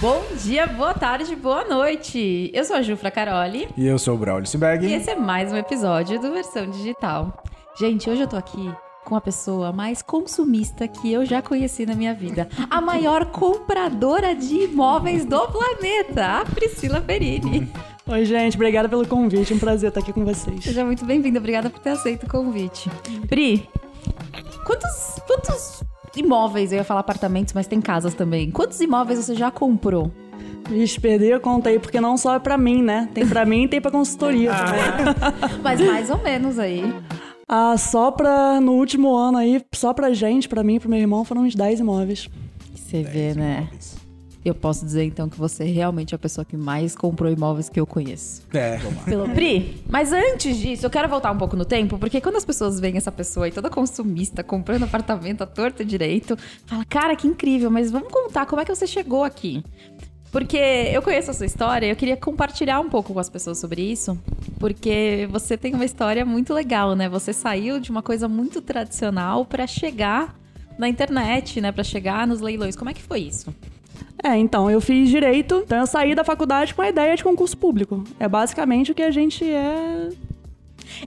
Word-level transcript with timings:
Bom 0.00 0.22
dia, 0.44 0.64
boa 0.64 0.94
tarde, 0.94 1.34
boa 1.34 1.64
noite. 1.64 2.52
Eu 2.54 2.64
sou 2.64 2.76
a 2.76 2.82
Jufra 2.82 3.10
Caroli. 3.10 3.68
E 3.76 3.84
eu 3.84 3.98
sou 3.98 4.14
o 4.14 4.18
Braulio 4.18 4.46
Simberg. 4.46 4.86
E 4.86 4.94
esse 4.94 5.10
é 5.10 5.16
mais 5.16 5.52
um 5.52 5.56
episódio 5.56 6.20
do 6.20 6.30
Versão 6.30 6.70
Digital. 6.70 7.42
Gente, 7.76 8.08
hoje 8.08 8.22
eu 8.22 8.28
tô 8.28 8.36
aqui 8.36 8.72
com 9.04 9.16
a 9.16 9.20
pessoa 9.20 9.72
mais 9.72 10.00
consumista 10.00 10.86
que 10.86 11.12
eu 11.12 11.26
já 11.26 11.42
conheci 11.42 11.84
na 11.84 11.96
minha 11.96 12.14
vida. 12.14 12.48
A 12.70 12.80
maior 12.80 13.26
compradora 13.26 14.36
de 14.36 14.66
imóveis 14.66 15.24
do 15.24 15.48
planeta, 15.48 16.42
a 16.42 16.44
Priscila 16.44 17.00
Perini. 17.00 17.68
Oi, 18.06 18.24
gente, 18.24 18.54
obrigada 18.54 18.88
pelo 18.88 19.04
convite. 19.04 19.52
Um 19.52 19.58
prazer 19.58 19.88
estar 19.88 20.00
aqui 20.00 20.12
com 20.12 20.24
vocês. 20.24 20.62
Seja 20.62 20.84
muito 20.84 21.04
bem-vinda, 21.04 21.40
obrigada 21.40 21.68
por 21.70 21.80
ter 21.80 21.90
aceito 21.90 22.24
o 22.24 22.30
convite. 22.30 22.88
Pri, 23.28 23.68
quantos, 24.64 25.20
quantos 25.26 25.82
imóveis, 26.16 26.72
eu 26.72 26.78
ia 26.78 26.84
falar 26.84 27.00
apartamentos, 27.00 27.52
mas 27.52 27.66
tem 27.66 27.80
casas 27.80 28.14
também. 28.14 28.50
Quantos 28.50 28.80
imóveis 28.80 29.18
você 29.24 29.34
já 29.34 29.50
comprou? 29.50 30.10
Vixe, 30.68 31.00
perdi 31.00 31.32
a 31.32 31.40
conta 31.40 31.70
aí, 31.70 31.78
porque 31.78 32.00
não 32.00 32.16
só 32.16 32.34
é 32.34 32.38
pra 32.38 32.58
mim, 32.58 32.82
né? 32.82 33.08
Tem 33.14 33.26
pra 33.26 33.44
mim 33.44 33.64
e 33.64 33.68
tem 33.68 33.80
pra 33.80 33.90
consultoria 33.90 34.50
também. 34.54 35.60
Mas 35.62 35.80
mais 35.80 36.10
ou 36.10 36.18
menos 36.18 36.58
aí. 36.58 36.82
Ah, 37.48 37.76
só 37.78 38.10
pra, 38.10 38.60
no 38.60 38.72
último 38.72 39.16
ano 39.16 39.38
aí, 39.38 39.64
só 39.74 39.94
pra 39.94 40.12
gente, 40.12 40.48
pra 40.48 40.62
mim 40.62 40.74
e 40.74 40.80
pro 40.80 40.90
meu 40.90 40.98
irmão, 40.98 41.24
foram 41.24 41.42
uns 41.42 41.54
10 41.54 41.80
imóveis. 41.80 42.28
Você 42.74 43.02
vê, 43.02 43.34
né? 43.34 43.60
Imóveis. 43.62 43.96
Eu 44.48 44.54
posso 44.54 44.84
dizer 44.84 45.04
então 45.04 45.28
que 45.28 45.38
você 45.38 45.64
realmente 45.64 46.14
é 46.14 46.16
a 46.16 46.18
pessoa 46.18 46.42
que 46.42 46.56
mais 46.56 46.96
comprou 46.96 47.30
imóveis 47.30 47.68
que 47.68 47.78
eu 47.78 47.86
conheço. 47.86 48.42
É, 48.54 48.78
Pelo 49.04 49.28
Pri, 49.28 49.82
mas 49.88 50.10
antes 50.10 50.56
disso, 50.56 50.86
eu 50.86 50.90
quero 50.90 51.06
voltar 51.06 51.30
um 51.30 51.36
pouco 51.36 51.54
no 51.54 51.66
tempo, 51.66 51.98
porque 51.98 52.18
quando 52.18 52.36
as 52.36 52.46
pessoas 52.46 52.80
veem 52.80 52.96
essa 52.96 53.12
pessoa 53.12 53.44
aí 53.44 53.52
toda 53.52 53.68
consumista, 53.68 54.42
comprando 54.42 54.84
apartamento 54.84 55.42
à 55.42 55.46
torta 55.46 55.82
e 55.82 55.86
direito, 55.86 56.34
fala, 56.64 56.82
cara, 56.86 57.14
que 57.14 57.26
incrível, 57.26 57.70
mas 57.70 57.90
vamos 57.90 58.10
contar 58.10 58.46
como 58.46 58.62
é 58.62 58.64
que 58.64 58.74
você 58.74 58.86
chegou 58.86 59.22
aqui. 59.22 59.62
Porque 60.32 60.56
eu 60.56 61.02
conheço 61.02 61.30
a 61.30 61.34
sua 61.34 61.46
história 61.46 61.86
e 61.86 61.90
eu 61.90 61.96
queria 61.96 62.16
compartilhar 62.16 62.80
um 62.80 62.88
pouco 62.88 63.12
com 63.12 63.20
as 63.20 63.28
pessoas 63.28 63.58
sobre 63.58 63.82
isso, 63.82 64.18
porque 64.58 65.28
você 65.30 65.58
tem 65.58 65.74
uma 65.74 65.84
história 65.84 66.24
muito 66.24 66.54
legal, 66.54 66.94
né? 66.94 67.06
Você 67.08 67.34
saiu 67.34 67.78
de 67.78 67.90
uma 67.90 68.02
coisa 68.02 68.28
muito 68.28 68.62
tradicional 68.62 69.44
pra 69.44 69.66
chegar 69.66 70.34
na 70.78 70.88
internet, 70.88 71.60
né? 71.60 71.70
Pra 71.72 71.84
chegar 71.84 72.26
nos 72.26 72.40
leilões. 72.40 72.76
Como 72.76 72.90
é 72.90 72.94
que 72.94 73.02
foi 73.02 73.20
isso? 73.20 73.54
É, 74.22 74.36
então, 74.36 74.70
eu 74.70 74.80
fiz 74.80 75.08
direito, 75.08 75.62
então 75.64 75.78
eu 75.78 75.86
saí 75.86 76.14
da 76.14 76.24
faculdade 76.24 76.74
com 76.74 76.82
a 76.82 76.88
ideia 76.88 77.16
de 77.16 77.22
concurso 77.22 77.56
público. 77.56 78.02
É 78.18 78.28
basicamente 78.28 78.90
o 78.90 78.94
que 78.94 79.02
a 79.02 79.10
gente 79.10 79.44
é 79.44 80.08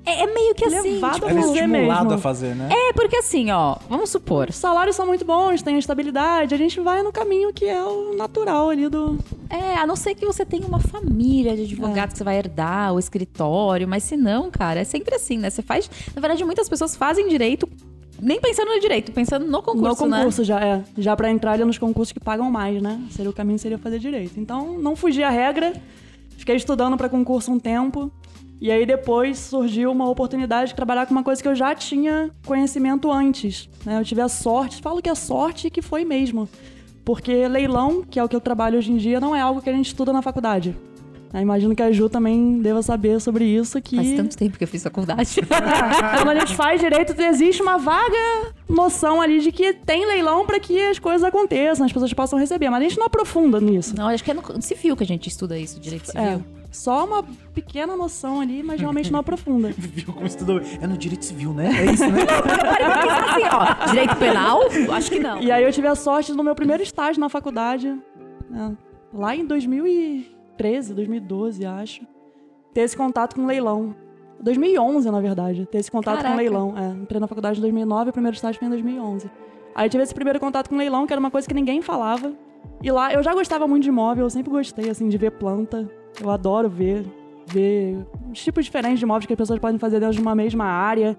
É, 0.06 0.24
é 0.24 0.34
meio 0.34 0.56
que 0.56 0.64
assim. 0.66 0.94
Levado 0.94 1.16
tipo, 1.16 1.26
a 1.26 1.32
é 1.32 1.42
fazer 1.42 1.68
mesmo. 1.68 2.14
a 2.14 2.18
fazer, 2.18 2.56
né? 2.56 2.70
É, 2.72 2.94
porque 2.94 3.18
assim, 3.18 3.52
ó, 3.52 3.76
vamos 3.90 4.10
supor. 4.10 4.50
Os 4.50 4.56
salários 4.56 4.96
são 4.96 5.06
muito 5.06 5.26
bons, 5.26 5.62
tem 5.62 5.76
a 5.76 5.80
estabilidade, 5.80 6.54
a 6.54 6.58
gente 6.58 6.80
vai 6.80 7.04
no 7.04 7.12
caminho 7.12 7.52
que 7.54 7.66
é 7.66 7.84
o 7.84 8.16
natural 8.16 8.70
ali 8.70 8.88
do. 8.88 9.18
É, 9.50 9.76
a 9.76 9.86
não 9.86 9.96
ser 9.96 10.16
que 10.16 10.26
você 10.26 10.46
tenha 10.46 10.66
uma 10.66 10.80
família 10.80 11.56
de 11.56 11.64
advogados 11.64 12.14
que 12.14 12.18
você 12.20 12.24
vai 12.24 12.38
herdar, 12.38 12.94
o 12.94 13.00
escritório, 13.00 13.88
mas 13.88 14.04
se 14.04 14.16
não, 14.16 14.50
cara, 14.50 14.80
é 14.80 14.84
sempre 14.84 15.16
assim, 15.16 15.38
né? 15.38 15.50
Você 15.50 15.62
faz. 15.62 15.90
Na 16.16 16.22
verdade, 16.22 16.46
muitas 16.46 16.70
pessoas 16.70 16.96
fazem 16.96 17.28
direito 17.28 17.68
nem 18.22 18.40
pensando 18.40 18.70
no 18.70 18.80
direito, 18.80 19.12
pensando 19.12 19.48
no 19.48 19.64
concurso, 19.64 20.04
no 20.04 20.12
né? 20.12 20.18
concurso 20.20 20.44
já, 20.44 20.60
é. 20.60 20.84
Já 20.98 21.16
pra 21.16 21.32
entrar 21.32 21.54
ali 21.54 21.66
nos 21.66 21.78
concursos 21.78 22.12
que 22.12 22.20
pagam 22.20 22.52
mais, 22.52 22.82
né? 22.82 23.02
Seria 23.10 23.30
o 23.30 23.34
caminho 23.34 23.58
seria 23.58 23.78
fazer 23.78 23.98
direito. 23.98 24.40
Então, 24.40 24.78
não 24.78 24.96
fugi 24.96 25.24
à 25.24 25.30
regra. 25.30 25.74
Fiquei 26.38 26.56
estudando 26.56 26.96
pra 26.98 27.10
concurso 27.10 27.52
um 27.52 27.60
tempo. 27.60 28.12
E 28.62 28.72
aí 28.72 28.86
depois 28.86 29.40
surgiu 29.40 29.92
uma 29.92 30.08
oportunidade 30.08 30.70
de 30.70 30.76
trabalhar 30.76 31.08
com 31.08 31.12
uma 31.14 31.24
coisa 31.24 31.42
que 31.42 31.48
eu 31.48 31.56
já 31.56 31.74
tinha 31.74 32.30
conhecimento 32.46 33.12
antes. 33.12 33.68
Né? 33.84 34.00
Eu 34.00 34.06
tive 34.06 34.22
a 34.22 34.30
sorte, 34.30 34.82
falo 34.84 35.02
que 35.02 35.10
é 35.10 35.16
sorte 35.16 35.72
que 35.72 35.82
foi 35.82 36.06
mesmo. 36.06 36.48
Porque 37.04 37.48
leilão, 37.48 38.04
que 38.04 38.20
é 38.20 38.24
o 38.24 38.30
que 38.30 38.36
eu 38.36 38.42
trabalho 38.42 38.78
hoje 38.78 38.92
em 38.92 38.98
dia, 38.98 39.20
não 39.20 39.36
é 39.36 39.42
algo 39.42 39.64
que 39.64 39.70
a 39.70 39.74
gente 39.74 39.88
estuda 39.88 40.14
na 40.14 40.22
faculdade. 40.22 40.76
Né? 41.34 41.42
Imagino 41.42 41.76
que 41.76 41.82
a 41.82 41.92
Ju 41.92 42.10
também 42.10 42.60
deva 42.62 42.82
saber 42.82 43.20
sobre 43.22 43.46
isso. 43.46 43.82
Que... 43.82 43.96
Faz 43.96 44.14
tanto 44.14 44.38
tempo 44.38 44.58
que 44.58 44.64
eu 44.64 44.68
fiz 44.68 44.84
faculdade. 44.84 45.36
Quando 46.18 46.30
a 46.30 46.40
gente 46.40 46.56
faz 46.56 46.80
direito, 46.82 47.14
existe 47.22 47.62
uma 47.62 47.78
vaga 47.78 48.54
noção 48.70 49.22
ali 49.22 49.40
de 49.40 49.52
que 49.52 49.74
tem 49.74 50.06
leilão 50.06 50.46
para 50.46 50.60
que 50.60 50.80
as 50.82 51.00
coisas 51.00 51.24
aconteçam, 51.24 51.86
as 51.86 51.92
pessoas 51.92 52.14
possam 52.14 52.38
receber. 52.40 52.70
Mas 52.70 52.80
a 52.80 52.84
gente 52.90 52.98
não 53.00 53.06
aprofunda 53.06 53.60
nisso. 53.60 53.96
não, 53.96 54.08
acho 54.08 54.24
que 54.24 54.32
é 54.32 54.34
no 54.34 54.62
civil 54.62 54.96
que 54.96 55.04
a 55.04 55.08
gente 55.08 55.28
estuda 55.28 55.58
isso, 55.58 55.80
direito 55.80 56.10
É, 56.16 56.32
civil. 56.32 56.46
só 56.72 57.06
uma 57.06 57.24
pequena 57.54 57.96
noção 57.96 58.40
ali, 58.42 58.62
mas 58.64 58.80
realmente 58.80 59.12
não 59.12 59.20
aprofunda. 59.20 59.70
Viu 59.78 60.14
como 60.14 60.26
estudou? 60.26 60.62
É 60.82 60.88
no 60.88 60.98
direito 60.98 61.26
civil, 61.26 61.54
né? 61.54 61.70
É 61.70 61.92
isso, 61.94 62.08
né? 62.08 62.22
Assim, 62.24 63.44
ó, 63.52 63.86
direito 63.92 64.16
penal? 64.18 64.62
Acho 64.94 65.12
que 65.12 65.20
não. 65.20 65.42
E 65.42 65.52
aí 65.52 65.64
eu 65.64 65.72
tive 65.72 65.88
a 65.88 65.96
sorte 65.96 66.32
no 66.34 66.44
meu 66.44 66.56
primeiro 66.56 66.84
estágio 66.84 67.20
na 67.20 67.30
faculdade, 67.30 67.94
né, 68.50 68.74
lá 69.14 69.36
em 69.36 69.46
2013, 70.62 70.94
2012, 70.94 71.66
acho, 71.66 72.02
ter 72.74 72.82
esse 72.82 72.96
contato 72.96 73.36
com 73.36 73.46
leilão. 73.46 73.96
2011, 74.40 75.12
na 75.12 75.20
verdade, 75.20 75.66
ter 75.66 75.80
esse 75.80 75.92
contato 75.92 76.18
Caraca. 76.18 76.34
com 76.34 76.38
leilão. 76.38 76.74
É, 76.78 76.90
entrei 76.90 77.20
na 77.20 77.28
faculdade 77.28 77.60
em 77.60 77.62
2009, 77.62 78.10
o 78.10 78.14
primeiro 78.14 78.36
estágio 78.36 78.60
foi 78.60 78.68
em 78.68 78.72
2011. 78.72 79.30
Aí 79.76 79.90
tive 79.90 80.04
esse 80.04 80.14
primeiro 80.14 80.40
contato 80.40 80.70
com 80.70 80.76
leilão, 80.76 81.06
que 81.06 81.14
era 81.14 81.20
uma 81.20 81.32
coisa 81.32 81.48
que 81.48 81.54
ninguém 81.54 81.82
falava. 81.82 82.34
E 82.82 82.92
lá, 82.92 83.14
eu 83.14 83.22
já 83.24 83.34
gostava 83.34 83.68
muito 83.68 83.84
de 83.84 83.90
imóvel, 83.90 84.26
eu 84.26 84.30
sempre 84.30 84.52
gostei, 84.52 84.90
assim, 84.90 85.08
de 85.08 85.18
ver 85.18 85.32
planta. 85.32 85.90
Eu 86.20 86.30
adoro 86.30 86.70
ver, 86.70 87.06
ver 87.52 87.98
os 88.32 88.44
tipos 88.44 88.66
diferentes 88.66 89.00
de 89.00 89.06
imóveis 89.06 89.26
que 89.26 89.34
as 89.34 89.38
pessoas 89.38 89.60
podem 89.60 89.78
fazer 89.78 90.00
dentro 90.00 90.16
de 90.16 90.22
uma 90.22 90.36
mesma 90.36 90.66
área. 90.66 91.18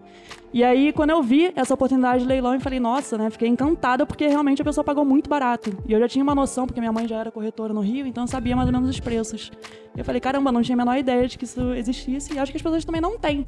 E 0.52 0.62
aí, 0.62 0.92
quando 0.92 1.10
eu 1.10 1.22
vi 1.22 1.52
essa 1.56 1.72
oportunidade 1.72 2.22
de 2.22 2.28
leilão, 2.28 2.54
eu 2.54 2.60
falei, 2.60 2.78
nossa, 2.78 3.16
né? 3.16 3.30
Fiquei 3.30 3.48
encantada 3.48 4.04
porque 4.04 4.26
realmente 4.26 4.60
a 4.60 4.64
pessoa 4.64 4.84
pagou 4.84 5.04
muito 5.04 5.28
barato. 5.28 5.76
E 5.86 5.92
eu 5.92 6.00
já 6.00 6.08
tinha 6.08 6.22
uma 6.22 6.34
noção, 6.34 6.66
porque 6.66 6.80
minha 6.80 6.92
mãe 6.92 7.08
já 7.08 7.16
era 7.16 7.30
corretora 7.30 7.72
no 7.72 7.80
Rio, 7.80 8.06
então 8.06 8.24
eu 8.24 8.28
sabia 8.28 8.54
mais 8.54 8.68
ou 8.68 8.72
menos 8.72 8.88
os 8.88 9.00
preços. 9.00 9.50
E 9.94 9.98
eu 10.00 10.04
falei, 10.04 10.20
caramba, 10.20 10.52
não 10.52 10.62
tinha 10.62 10.76
a 10.76 10.78
menor 10.78 10.96
ideia 10.96 11.26
de 11.26 11.38
que 11.38 11.44
isso 11.44 11.72
existisse 11.72 12.34
e 12.34 12.38
acho 12.38 12.52
que 12.52 12.58
as 12.58 12.62
pessoas 12.62 12.84
também 12.84 13.00
não 13.00 13.18
têm. 13.18 13.46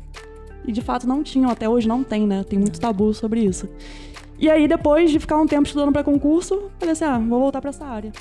E 0.66 0.72
de 0.72 0.80
fato 0.80 1.06
não 1.06 1.22
tinham, 1.22 1.50
até 1.50 1.68
hoje 1.68 1.86
não 1.86 2.02
tem, 2.02 2.26
né? 2.26 2.42
Tem 2.42 2.58
muito 2.58 2.80
tabu 2.80 3.12
sobre 3.12 3.40
isso. 3.40 3.68
E 4.38 4.50
aí, 4.50 4.66
depois 4.66 5.10
de 5.10 5.20
ficar 5.20 5.36
um 5.36 5.46
tempo 5.46 5.64
estudando 5.66 5.92
para 5.92 6.02
concurso, 6.02 6.70
falei 6.78 6.92
assim: 6.92 7.04
ah, 7.04 7.18
vou 7.18 7.38
voltar 7.40 7.60
para 7.60 7.70
essa 7.70 7.84
área. 7.84 8.12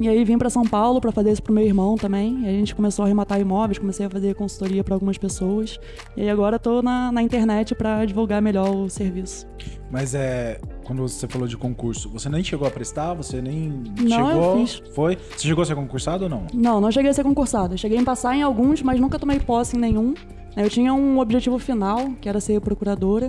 E 0.00 0.08
aí 0.08 0.24
vim 0.24 0.38
para 0.38 0.48
São 0.48 0.64
Paulo 0.64 0.98
para 0.98 1.12
fazer 1.12 1.30
isso 1.30 1.42
pro 1.42 1.52
meu 1.52 1.62
irmão 1.62 1.94
também. 1.94 2.44
E 2.44 2.48
a 2.48 2.52
gente 2.52 2.74
começou 2.74 3.02
a 3.02 3.06
arrematar 3.06 3.38
imóveis, 3.38 3.78
comecei 3.78 4.06
a 4.06 4.10
fazer 4.10 4.34
consultoria 4.34 4.82
para 4.82 4.94
algumas 4.94 5.18
pessoas. 5.18 5.78
E 6.16 6.22
aí 6.22 6.30
agora 6.30 6.58
tô 6.58 6.80
na, 6.80 7.12
na 7.12 7.22
internet 7.22 7.74
para 7.74 8.06
divulgar 8.06 8.40
melhor 8.40 8.74
o 8.74 8.88
serviço. 8.88 9.46
Mas 9.90 10.14
é. 10.14 10.58
Quando 10.84 11.02
você 11.06 11.28
falou 11.28 11.46
de 11.46 11.56
concurso, 11.56 12.08
você 12.08 12.28
nem 12.30 12.42
chegou 12.42 12.66
a 12.66 12.70
prestar? 12.70 13.12
Você 13.14 13.42
nem 13.42 13.84
Não, 14.00 14.28
chegou? 14.28 14.58
eu 14.58 14.66
fiz. 14.66 14.82
Foi? 14.94 15.18
Você 15.36 15.46
chegou 15.46 15.62
a 15.62 15.66
ser 15.66 15.74
concursado 15.74 16.24
ou 16.24 16.30
não? 16.30 16.46
Não, 16.52 16.80
não 16.80 16.90
cheguei 16.90 17.10
a 17.10 17.14
ser 17.14 17.22
concursada. 17.22 17.76
Cheguei 17.76 17.98
em 17.98 18.04
passar 18.04 18.34
em 18.34 18.42
alguns, 18.42 18.82
mas 18.82 18.98
nunca 18.98 19.18
tomei 19.18 19.38
posse 19.38 19.76
em 19.76 19.80
nenhum. 19.80 20.14
Eu 20.56 20.68
tinha 20.70 20.94
um 20.94 21.18
objetivo 21.20 21.58
final, 21.58 22.10
que 22.20 22.28
era 22.28 22.40
ser 22.40 22.58
procuradora. 22.60 23.28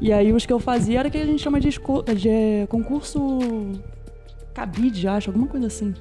E 0.00 0.12
aí 0.12 0.32
os 0.32 0.44
que 0.44 0.52
eu 0.52 0.58
fazia 0.58 0.98
era 0.98 1.08
o 1.08 1.10
que 1.10 1.18
a 1.18 1.24
gente 1.24 1.40
chama 1.40 1.60
de, 1.60 1.68
de 1.68 2.66
concurso 2.68 3.38
cabide, 4.54 5.06
acho, 5.08 5.30
alguma 5.30 5.46
coisa 5.46 5.66
assim. 5.66 5.94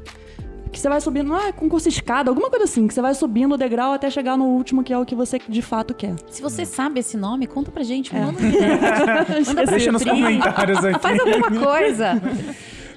Que 0.72 0.80
você 0.80 0.88
vai 0.88 1.02
subindo, 1.02 1.28
não 1.30 1.40
é 1.40 1.52
concurso 1.52 1.90
escada, 1.90 2.30
alguma 2.30 2.48
coisa 2.48 2.66
assim, 2.66 2.88
que 2.88 2.94
você 2.94 3.02
vai 3.02 3.16
subindo 3.16 3.54
o 3.54 3.58
degrau 3.58 3.92
até 3.92 4.08
chegar 4.10 4.38
no 4.38 4.46
último, 4.46 4.84
que 4.84 4.94
é 4.94 4.98
o 5.00 5.04
que 5.06 5.16
você 5.16 5.40
de 5.50 5.62
fato 5.64 5.96
quer. 5.96 6.14
Se 6.30 6.44
você 6.44 6.64
sabe 6.64 7.00
esse 7.00 7.18
nome, 7.18 7.48
conta 7.48 7.72
pra 7.72 7.82
gente, 7.82 8.16
É. 8.16 8.20
manda 8.20 8.40
um 8.40 8.46
direct. 8.52 9.48
Manda 9.48 9.64
pra 9.64 9.72
Deixa 9.72 9.92
nos 9.92 10.04
comentários 10.04 10.86
aqui. 10.86 11.00
Faz 11.00 11.20
alguma 11.20 11.52
coisa. 11.52 12.22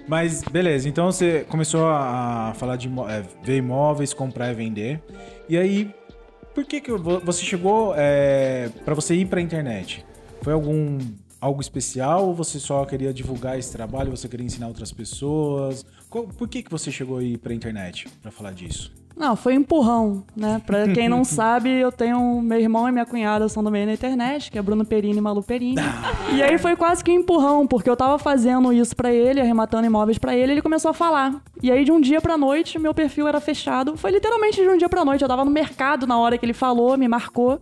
Mas 0.06 0.42
beleza, 0.42 0.88
então 0.88 1.10
você 1.10 1.46
começou 1.48 1.86
a 1.88 2.52
falar 2.56 2.76
de 2.76 2.88
é, 3.08 3.22
ver 3.42 3.56
imóveis, 3.58 4.12
comprar 4.12 4.50
e 4.50 4.54
vender. 4.54 5.00
E 5.48 5.56
aí, 5.56 5.94
por 6.54 6.64
que, 6.64 6.80
que 6.80 6.92
vo- 6.92 7.20
você 7.24 7.42
chegou 7.42 7.94
é, 7.96 8.68
para 8.84 8.94
você 8.94 9.14
ir 9.14 9.26
pra 9.26 9.40
internet? 9.40 10.04
Foi 10.42 10.52
algum 10.52 10.98
algo 11.42 11.60
especial 11.60 12.26
ou 12.28 12.34
você 12.34 12.58
só 12.60 12.84
queria 12.84 13.12
divulgar 13.12 13.58
esse 13.58 13.72
trabalho, 13.72 14.10
você 14.16 14.28
queria 14.28 14.46
ensinar 14.46 14.68
outras 14.68 14.92
pessoas? 14.92 15.84
Qual- 16.08 16.24
por 16.28 16.48
que, 16.48 16.62
que 16.62 16.70
você 16.70 16.90
chegou 16.90 17.18
aí 17.18 17.36
pra 17.36 17.52
internet 17.52 18.06
pra 18.22 18.30
falar 18.30 18.52
disso? 18.52 18.92
Não, 19.14 19.36
foi 19.36 19.54
um 19.58 19.60
empurrão, 19.60 20.24
né? 20.34 20.62
Pra 20.64 20.88
quem 20.94 21.06
não 21.08 21.22
sabe, 21.24 21.68
eu 21.68 21.92
tenho 21.92 22.40
meu 22.40 22.58
irmão 22.58 22.88
e 22.88 22.92
minha 22.92 23.04
cunhada 23.04 23.46
são 23.48 23.62
do 23.62 23.70
meio 23.70 23.86
na 23.86 23.92
internet, 23.92 24.50
que 24.50 24.58
é 24.58 24.62
Bruno 24.62 24.86
Perini 24.86 25.18
e 25.18 25.20
Malu 25.20 25.42
Perini. 25.42 25.76
E 26.34 26.42
aí 26.42 26.56
foi 26.58 26.74
quase 26.76 27.04
que 27.04 27.10
um 27.10 27.14
empurrão, 27.16 27.66
porque 27.66 27.90
eu 27.90 27.96
tava 27.96 28.18
fazendo 28.18 28.72
isso 28.72 28.96
pra 28.96 29.12
ele, 29.12 29.38
arrematando 29.40 29.84
imóveis 29.86 30.16
pra 30.16 30.34
ele, 30.34 30.52
ele 30.52 30.62
começou 30.62 30.90
a 30.92 30.94
falar. 30.94 31.42
E 31.62 31.70
aí 31.70 31.84
de 31.84 31.92
um 31.92 32.00
dia 32.00 32.22
pra 32.22 32.38
noite, 32.38 32.78
meu 32.78 32.94
perfil 32.94 33.28
era 33.28 33.38
fechado. 33.40 33.96
Foi 33.98 34.10
literalmente 34.12 34.62
de 34.62 34.68
um 34.68 34.78
dia 34.78 34.88
pra 34.88 35.04
noite, 35.04 35.20
eu 35.22 35.28
tava 35.28 35.44
no 35.44 35.50
mercado 35.50 36.06
na 36.06 36.18
hora 36.18 36.38
que 36.38 36.46
ele 36.46 36.54
falou, 36.54 36.96
me 36.96 37.06
marcou. 37.06 37.60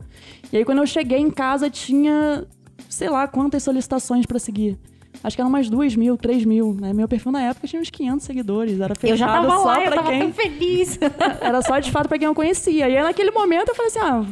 E 0.52 0.58
aí 0.58 0.64
quando 0.64 0.78
eu 0.78 0.86
cheguei 0.86 1.18
em 1.18 1.30
casa, 1.30 1.68
tinha 1.68 2.46
sei 2.90 3.08
lá 3.08 3.26
quantas 3.26 3.62
solicitações 3.62 4.26
pra 4.26 4.38
seguir. 4.38 4.76
Acho 5.24 5.34
que 5.36 5.40
eram 5.42 5.48
umas 5.48 5.68
duas 5.68 5.96
mil, 5.96 6.16
três 6.16 6.44
mil, 6.44 6.72
né? 6.80 6.92
Meu 6.92 7.08
perfil 7.08 7.32
na 7.32 7.42
época 7.42 7.66
tinha 7.66 7.82
uns 7.82 7.90
500 7.90 8.24
seguidores. 8.24 8.78
Era 8.80 8.94
fechado 8.94 9.12
Eu 9.12 9.16
já 9.16 9.26
tava 9.26 9.48
só 9.58 9.64
lá, 9.64 9.84
eu 9.84 9.92
tava 9.92 10.08
quem... 10.10 10.20
tão 10.20 10.32
feliz. 10.32 10.98
Era 11.40 11.62
só 11.62 11.78
de 11.80 11.90
fato 11.90 12.08
pra 12.08 12.16
quem 12.18 12.26
eu 12.26 12.34
conhecia. 12.34 12.88
E 12.88 12.96
aí 12.96 13.02
naquele 13.02 13.30
momento 13.32 13.70
eu 13.70 13.74
falei 13.74 13.88
assim: 13.90 13.98
ah, 13.98 14.24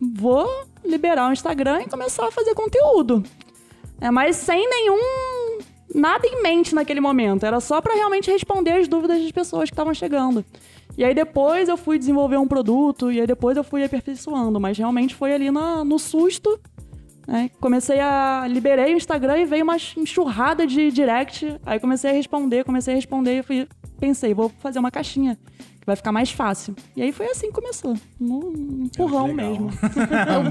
vou 0.00 0.48
liberar 0.84 1.28
o 1.28 1.32
Instagram 1.32 1.82
e 1.82 1.88
começar 1.88 2.26
a 2.26 2.30
fazer 2.32 2.54
conteúdo. 2.54 3.22
É, 4.00 4.10
mas 4.10 4.36
sem 4.36 4.68
nenhum 4.68 5.58
nada 5.94 6.26
em 6.26 6.42
mente 6.42 6.74
naquele 6.74 7.00
momento. 7.00 7.46
Era 7.46 7.60
só 7.60 7.80
pra 7.80 7.94
realmente 7.94 8.30
responder 8.30 8.72
as 8.72 8.88
dúvidas 8.88 9.22
das 9.22 9.30
pessoas 9.32 9.70
que 9.70 9.74
estavam 9.74 9.94
chegando. 9.94 10.44
E 10.98 11.04
aí 11.04 11.14
depois 11.14 11.68
eu 11.68 11.76
fui 11.76 11.98
desenvolver 11.98 12.36
um 12.36 12.48
produto, 12.48 13.12
e 13.12 13.20
aí 13.20 13.26
depois 13.26 13.56
eu 13.56 13.62
fui 13.64 13.84
aperfeiçoando. 13.84 14.58
Mas 14.58 14.76
realmente 14.76 15.14
foi 15.14 15.32
ali 15.32 15.50
na- 15.50 15.84
no 15.84 15.98
susto. 15.98 16.58
Comecei 17.60 17.98
a. 18.00 18.46
Liberei 18.48 18.94
o 18.94 18.96
Instagram 18.96 19.38
e 19.38 19.44
veio 19.44 19.64
uma 19.64 19.76
enxurrada 19.96 20.66
de 20.66 20.90
direct. 20.90 21.56
Aí 21.66 21.80
comecei 21.80 22.10
a 22.10 22.14
responder, 22.14 22.64
comecei 22.64 22.94
a 22.94 22.96
responder 22.96 23.38
e 23.38 23.42
fui, 23.42 23.68
pensei, 23.98 24.32
vou 24.34 24.48
fazer 24.60 24.78
uma 24.78 24.90
caixinha. 24.90 25.36
Que 25.80 25.86
vai 25.86 25.94
ficar 25.96 26.10
mais 26.10 26.30
fácil. 26.32 26.74
E 26.96 27.02
aí 27.02 27.12
foi 27.12 27.26
assim 27.26 27.46
que 27.48 27.52
começou. 27.52 27.94
Um 28.20 28.84
empurrão 28.86 29.32
mesmo. 29.32 29.70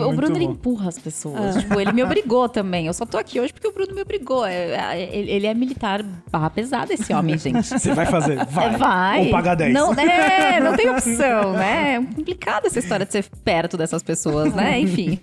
O, 0.01 0.09
o 0.09 0.13
Bruno, 0.15 0.41
empurra 0.41 0.87
as 0.89 0.97
pessoas. 0.99 1.57
Tipo, 1.57 1.79
ele 1.79 1.91
me 1.91 2.03
obrigou 2.03 2.47
também. 2.47 2.87
Eu 2.87 2.93
só 2.93 3.05
tô 3.05 3.17
aqui 3.17 3.39
hoje 3.39 3.51
porque 3.51 3.67
o 3.67 3.71
Bruno 3.73 3.93
me 3.93 4.01
obrigou. 4.01 4.45
É- 4.45 4.71
é- 4.97 5.15
Ele 5.15 5.31
ele 5.31 5.47
é 5.47 5.53
militar 5.53 6.01
barra 6.31 6.49
pesada, 6.49 6.93
esse 6.93 7.13
homem, 7.13 7.37
gente. 7.37 7.67
Você 7.67 7.93
vai 7.93 8.05
fazer? 8.05 8.45
Vai. 8.45 8.65
É, 8.73 8.77
vai. 8.77 9.25
Ou 9.25 9.31
pagar 9.31 9.55
10. 9.55 9.73
Não, 9.73 9.93
é, 9.93 10.59
não 10.61 10.75
tem 10.75 10.89
opção, 10.89 11.53
né? 11.53 11.95
É 11.95 12.15
complicado 12.15 12.65
essa 12.67 12.79
história 12.79 13.05
de 13.05 13.11
ser 13.11 13.25
perto 13.43 13.75
dessas 13.77 14.01
pessoas, 14.03 14.53
né? 14.53 14.79
Enfim. 14.79 15.19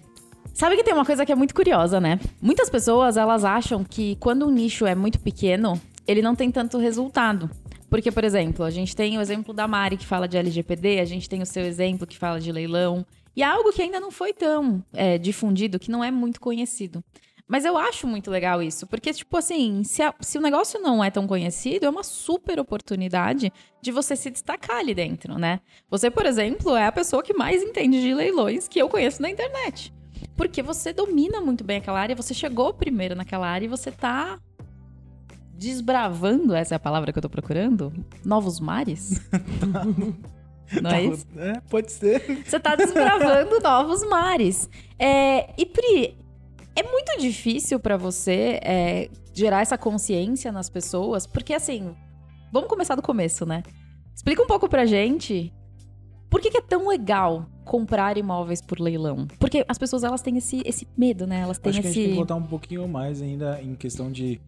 Sabe 0.54 0.76
que 0.76 0.84
tem 0.84 0.94
uma 0.94 1.04
coisa 1.04 1.24
que 1.24 1.32
é 1.32 1.34
muito 1.34 1.54
curiosa, 1.54 2.00
né? 2.00 2.20
Muitas 2.40 2.68
pessoas, 2.68 3.16
elas 3.16 3.44
acham 3.44 3.82
que 3.82 4.16
quando 4.16 4.46
um 4.46 4.50
nicho 4.50 4.86
é 4.86 4.94
muito 4.94 5.18
pequeno, 5.18 5.80
ele 6.06 6.22
não 6.22 6.34
tem 6.34 6.50
tanto 6.50 6.78
resultado. 6.78 7.50
Porque, 7.88 8.10
por 8.12 8.24
exemplo, 8.24 8.64
a 8.64 8.70
gente 8.70 8.94
tem 8.94 9.18
o 9.18 9.20
exemplo 9.20 9.52
da 9.52 9.66
Mari 9.68 9.96
que 9.96 10.06
fala 10.06 10.28
de 10.28 10.36
LGPD, 10.36 11.00
a 11.00 11.04
gente 11.04 11.28
tem 11.28 11.42
o 11.42 11.46
seu 11.46 11.64
exemplo 11.64 12.06
que 12.06 12.16
fala 12.18 12.40
de 12.40 12.50
leilão. 12.52 13.04
E 13.34 13.42
é 13.42 13.46
algo 13.46 13.72
que 13.72 13.82
ainda 13.82 13.98
não 13.98 14.10
foi 14.10 14.32
tão 14.32 14.82
é, 14.92 15.18
difundido, 15.18 15.78
que 15.78 15.90
não 15.90 16.02
é 16.04 16.10
muito 16.10 16.40
conhecido. 16.40 17.02
Mas 17.48 17.64
eu 17.66 17.76
acho 17.76 18.06
muito 18.06 18.30
legal 18.30 18.62
isso, 18.62 18.86
porque, 18.86 19.12
tipo 19.12 19.36
assim, 19.36 19.82
se, 19.84 20.00
a- 20.02 20.14
se 20.20 20.38
o 20.38 20.40
negócio 20.40 20.80
não 20.80 21.02
é 21.04 21.10
tão 21.10 21.26
conhecido, 21.26 21.84
é 21.84 21.90
uma 21.90 22.02
super 22.04 22.58
oportunidade 22.58 23.52
de 23.82 23.90
você 23.90 24.16
se 24.16 24.30
destacar 24.30 24.78
ali 24.78 24.94
dentro, 24.94 25.38
né? 25.38 25.60
Você, 25.90 26.10
por 26.10 26.24
exemplo, 26.24 26.74
é 26.76 26.86
a 26.86 26.92
pessoa 26.92 27.22
que 27.22 27.34
mais 27.34 27.62
entende 27.62 28.00
de 28.00 28.14
leilões 28.14 28.68
que 28.68 28.78
eu 28.78 28.88
conheço 28.88 29.20
na 29.20 29.28
internet. 29.28 29.92
Porque 30.42 30.60
você 30.60 30.92
domina 30.92 31.40
muito 31.40 31.62
bem 31.62 31.76
aquela 31.76 32.00
área, 32.00 32.16
você 32.16 32.34
chegou 32.34 32.74
primeiro 32.74 33.14
naquela 33.14 33.46
área 33.46 33.64
e 33.64 33.68
você 33.68 33.92
tá 33.92 34.40
desbravando, 35.54 36.52
essa 36.52 36.74
é 36.74 36.76
a 36.76 36.80
palavra 36.80 37.12
que 37.12 37.18
eu 37.18 37.22
tô 37.22 37.30
procurando? 37.30 37.92
Novos 38.24 38.58
mares? 38.58 39.20
Não 40.82 40.90
é 40.90 41.04
isso? 41.04 41.24
É, 41.36 41.60
pode 41.70 41.92
ser. 41.92 42.42
Você 42.44 42.58
tá 42.58 42.74
desbravando 42.74 43.60
novos 43.62 44.02
mares. 44.08 44.68
É, 44.98 45.54
e 45.56 45.64
Pri, 45.64 46.18
é 46.74 46.82
muito 46.82 47.20
difícil 47.20 47.78
pra 47.78 47.96
você 47.96 48.58
é, 48.64 49.10
gerar 49.32 49.60
essa 49.60 49.78
consciência 49.78 50.50
nas 50.50 50.68
pessoas, 50.68 51.24
porque 51.24 51.54
assim, 51.54 51.94
vamos 52.52 52.68
começar 52.68 52.96
do 52.96 53.02
começo, 53.02 53.46
né? 53.46 53.62
Explica 54.12 54.42
um 54.42 54.48
pouco 54.48 54.68
pra 54.68 54.86
gente 54.86 55.52
por 56.28 56.40
que, 56.40 56.50
que 56.50 56.58
é 56.58 56.62
tão 56.62 56.88
legal 56.88 57.46
comprar 57.64 58.16
imóveis 58.16 58.60
por 58.60 58.78
leilão. 58.80 59.26
Porque 59.38 59.64
as 59.68 59.78
pessoas 59.78 60.04
elas 60.04 60.20
têm 60.22 60.36
esse, 60.36 60.62
esse 60.64 60.86
medo, 60.96 61.26
né? 61.26 61.40
Elas 61.40 61.58
têm 61.58 61.70
Acho 61.70 61.80
que 61.80 61.86
a 61.86 61.90
gente 61.90 61.94
tem 62.02 62.18
esse. 62.18 62.26
que 62.26 62.32
um 62.32 62.42
pouquinho 62.42 62.88
mais 62.88 63.20
ainda 63.22 63.60
em 63.62 63.74
questão 63.74 64.10
de. 64.10 64.40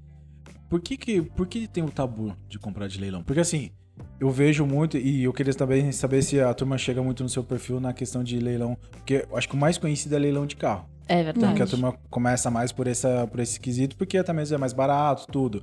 Por 0.68 0.80
que, 0.80 0.96
que, 0.96 1.22
por 1.22 1.46
que 1.46 1.68
tem 1.68 1.84
o 1.84 1.90
tabu 1.90 2.34
de 2.48 2.58
comprar 2.58 2.88
de 2.88 3.00
leilão? 3.00 3.22
Porque 3.22 3.40
assim, 3.40 3.70
eu 4.18 4.30
vejo 4.30 4.66
muito, 4.66 4.96
e 4.96 5.24
eu 5.24 5.32
queria 5.32 5.54
também 5.54 5.92
saber 5.92 6.22
se 6.22 6.40
a 6.40 6.52
turma 6.52 6.76
chega 6.78 7.02
muito 7.02 7.22
no 7.22 7.28
seu 7.28 7.44
perfil 7.44 7.78
na 7.80 7.92
questão 7.92 8.24
de 8.24 8.38
leilão. 8.38 8.76
Porque 8.90 9.26
eu 9.30 9.36
acho 9.36 9.48
que 9.48 9.54
o 9.54 9.58
mais 9.58 9.78
conhecido 9.78 10.14
é 10.16 10.18
leilão 10.18 10.46
de 10.46 10.56
carro. 10.56 10.86
É 11.06 11.20
Então, 11.20 11.32
verdade. 11.34 11.54
que 11.56 11.62
a 11.62 11.66
turma 11.66 11.94
começa 12.10 12.50
mais 12.50 12.72
por, 12.72 12.86
essa, 12.86 13.26
por 13.26 13.38
esse 13.40 13.60
quesito, 13.60 13.94
porque 13.96 14.16
até 14.16 14.32
mesmo 14.32 14.54
é 14.54 14.58
mais 14.58 14.72
barato, 14.72 15.26
tudo. 15.30 15.62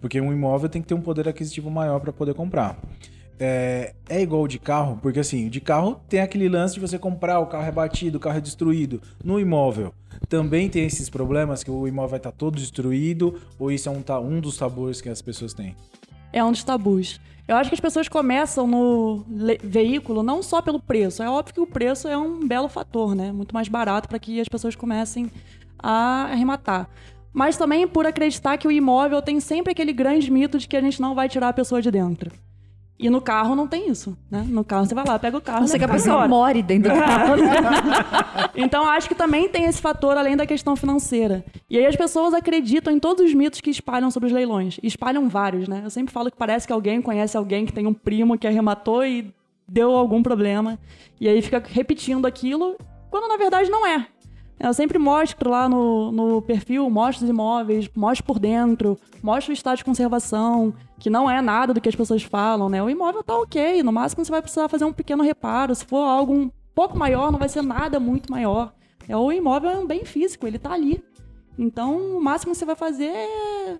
Porque 0.00 0.20
um 0.20 0.32
imóvel 0.32 0.68
tem 0.68 0.80
que 0.80 0.88
ter 0.88 0.94
um 0.94 1.00
poder 1.00 1.28
aquisitivo 1.28 1.70
maior 1.70 2.00
para 2.00 2.12
poder 2.12 2.34
comprar. 2.34 2.78
É, 3.40 3.94
é 4.08 4.20
igual 4.20 4.48
de 4.48 4.58
carro, 4.58 4.98
porque 5.00 5.20
assim, 5.20 5.48
de 5.48 5.60
carro 5.60 6.00
tem 6.08 6.20
aquele 6.20 6.48
lance 6.48 6.74
de 6.74 6.80
você 6.80 6.98
comprar, 6.98 7.38
o 7.38 7.46
carro 7.46 7.66
é 7.66 7.72
batido, 7.72 8.18
o 8.18 8.20
carro 8.20 8.38
é 8.38 8.40
destruído. 8.40 9.00
No 9.22 9.38
imóvel, 9.38 9.94
também 10.28 10.68
tem 10.68 10.84
esses 10.84 11.08
problemas 11.08 11.62
que 11.62 11.70
o 11.70 11.86
imóvel 11.86 12.10
vai 12.10 12.18
estar 12.18 12.32
todo 12.32 12.56
destruído, 12.56 13.40
ou 13.58 13.70
isso 13.70 13.88
é 13.88 13.92
um, 13.92 14.02
um 14.24 14.40
dos 14.40 14.56
tabus 14.56 15.00
que 15.00 15.08
as 15.08 15.22
pessoas 15.22 15.54
têm? 15.54 15.76
É 16.32 16.42
um 16.44 16.50
dos 16.50 16.64
tabus. 16.64 17.20
Eu 17.46 17.56
acho 17.56 17.70
que 17.70 17.74
as 17.74 17.80
pessoas 17.80 18.08
começam 18.08 18.66
no 18.66 19.24
veículo 19.62 20.22
não 20.22 20.42
só 20.42 20.60
pelo 20.60 20.78
preço. 20.78 21.22
É 21.22 21.30
óbvio 21.30 21.54
que 21.54 21.60
o 21.60 21.66
preço 21.66 22.06
é 22.06 22.16
um 22.16 22.46
belo 22.46 22.68
fator, 22.68 23.14
né? 23.14 23.32
Muito 23.32 23.54
mais 23.54 23.68
barato 23.68 24.06
para 24.06 24.18
que 24.18 24.38
as 24.38 24.48
pessoas 24.48 24.76
comecem 24.76 25.30
a 25.78 26.24
arrematar. 26.24 26.90
Mas 27.32 27.56
também 27.56 27.88
por 27.88 28.04
acreditar 28.04 28.58
que 28.58 28.68
o 28.68 28.72
imóvel 28.72 29.22
tem 29.22 29.40
sempre 29.40 29.72
aquele 29.72 29.94
grande 29.94 30.30
mito 30.30 30.58
de 30.58 30.68
que 30.68 30.76
a 30.76 30.80
gente 30.82 31.00
não 31.00 31.14
vai 31.14 31.26
tirar 31.26 31.48
a 31.48 31.52
pessoa 31.54 31.80
de 31.80 31.90
dentro. 31.90 32.30
E 32.98 33.08
no 33.08 33.20
carro 33.20 33.54
não 33.54 33.68
tem 33.68 33.88
isso, 33.88 34.18
né? 34.28 34.44
No 34.48 34.64
carro 34.64 34.84
você 34.84 34.94
vai 34.94 35.04
lá, 35.06 35.16
pega 35.18 35.36
o 35.36 35.40
carro. 35.40 35.60
Não 35.60 35.68
né? 35.68 35.78
que 35.78 35.84
a 35.84 35.88
pessoa 35.88 36.24
embora. 36.24 36.28
more 36.28 36.62
dentro 36.62 36.92
do 36.92 36.98
carro. 37.00 37.36
né? 37.36 37.52
Então 38.56 38.84
acho 38.88 39.08
que 39.08 39.14
também 39.14 39.48
tem 39.48 39.66
esse 39.66 39.80
fator 39.80 40.16
além 40.16 40.36
da 40.36 40.44
questão 40.44 40.74
financeira. 40.74 41.44
E 41.70 41.78
aí 41.78 41.86
as 41.86 41.94
pessoas 41.94 42.34
acreditam 42.34 42.92
em 42.92 42.98
todos 42.98 43.24
os 43.24 43.32
mitos 43.32 43.60
que 43.60 43.70
espalham 43.70 44.10
sobre 44.10 44.26
os 44.26 44.32
leilões. 44.32 44.78
E 44.82 44.88
espalham 44.88 45.28
vários, 45.28 45.68
né? 45.68 45.82
Eu 45.84 45.90
sempre 45.90 46.12
falo 46.12 46.28
que 46.28 46.36
parece 46.36 46.66
que 46.66 46.72
alguém 46.72 47.00
conhece 47.00 47.36
alguém 47.36 47.64
que 47.64 47.72
tem 47.72 47.86
um 47.86 47.94
primo 47.94 48.36
que 48.36 48.48
arrematou 48.48 49.04
e 49.04 49.32
deu 49.68 49.92
algum 49.94 50.20
problema. 50.20 50.76
E 51.20 51.28
aí 51.28 51.40
fica 51.40 51.62
repetindo 51.64 52.26
aquilo, 52.26 52.76
quando 53.10 53.28
na 53.28 53.36
verdade 53.36 53.70
não 53.70 53.86
é. 53.86 54.06
Eu 54.60 54.74
sempre 54.74 54.98
mostro 54.98 55.50
lá 55.50 55.68
no, 55.68 56.10
no 56.10 56.42
perfil, 56.42 56.90
mostro 56.90 57.24
os 57.24 57.30
imóveis, 57.30 57.88
mostro 57.94 58.24
por 58.24 58.38
dentro, 58.38 58.98
mostro 59.22 59.52
o 59.52 59.54
estado 59.54 59.76
de 59.76 59.84
conservação, 59.84 60.74
que 60.98 61.08
não 61.08 61.30
é 61.30 61.40
nada 61.40 61.72
do 61.72 61.80
que 61.80 61.88
as 61.88 61.94
pessoas 61.94 62.22
falam, 62.22 62.68
né? 62.68 62.82
O 62.82 62.90
imóvel 62.90 63.22
tá 63.22 63.38
ok, 63.38 63.82
no 63.82 63.92
máximo 63.92 64.24
você 64.24 64.30
vai 64.30 64.42
precisar 64.42 64.68
fazer 64.68 64.84
um 64.84 64.92
pequeno 64.92 65.22
reparo. 65.22 65.74
Se 65.74 65.84
for 65.84 66.02
algo 66.02 66.34
um 66.34 66.50
pouco 66.74 66.98
maior, 66.98 67.30
não 67.30 67.38
vai 67.38 67.48
ser 67.48 67.62
nada 67.62 68.00
muito 68.00 68.32
maior. 68.32 68.74
É, 69.08 69.16
o 69.16 69.30
imóvel 69.30 69.70
é 69.70 69.78
um 69.78 69.86
bem 69.86 70.04
físico, 70.04 70.46
ele 70.46 70.58
tá 70.58 70.72
ali. 70.72 71.02
Então, 71.56 72.16
o 72.16 72.22
máximo 72.22 72.52
que 72.52 72.58
você 72.58 72.64
vai 72.64 72.76
fazer 72.76 73.10
é, 73.10 73.78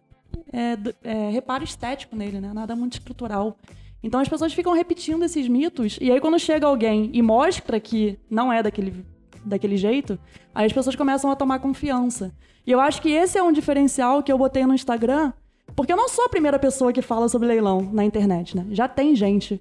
é, 0.52 0.78
é 1.02 1.30
reparo 1.30 1.64
estético 1.64 2.14
nele, 2.14 2.40
né? 2.40 2.52
Nada 2.52 2.76
muito 2.76 2.94
estrutural. 2.94 3.56
Então 4.02 4.20
as 4.20 4.28
pessoas 4.28 4.52
ficam 4.52 4.72
repetindo 4.72 5.24
esses 5.24 5.48
mitos, 5.48 5.98
e 6.00 6.10
aí 6.10 6.20
quando 6.20 6.38
chega 6.38 6.66
alguém 6.66 7.10
e 7.12 7.20
mostra 7.20 7.80
que 7.80 8.18
não 8.30 8.52
é 8.52 8.62
daquele, 8.62 9.04
daquele 9.48 9.76
jeito, 9.76 10.18
aí 10.54 10.66
as 10.66 10.72
pessoas 10.72 10.94
começam 10.94 11.30
a 11.30 11.36
tomar 11.36 11.58
confiança. 11.58 12.32
E 12.66 12.70
eu 12.70 12.80
acho 12.80 13.00
que 13.02 13.10
esse 13.10 13.38
é 13.38 13.42
um 13.42 13.52
diferencial 13.52 14.22
que 14.22 14.30
eu 14.30 14.38
botei 14.38 14.64
no 14.66 14.74
Instagram, 14.74 15.32
porque 15.74 15.92
eu 15.92 15.96
não 15.96 16.08
sou 16.08 16.24
a 16.24 16.28
primeira 16.28 16.58
pessoa 16.58 16.92
que 16.92 17.02
fala 17.02 17.28
sobre 17.28 17.48
leilão 17.48 17.88
na 17.92 18.04
internet, 18.04 18.56
né? 18.56 18.66
Já 18.70 18.86
tem 18.88 19.14
gente 19.16 19.60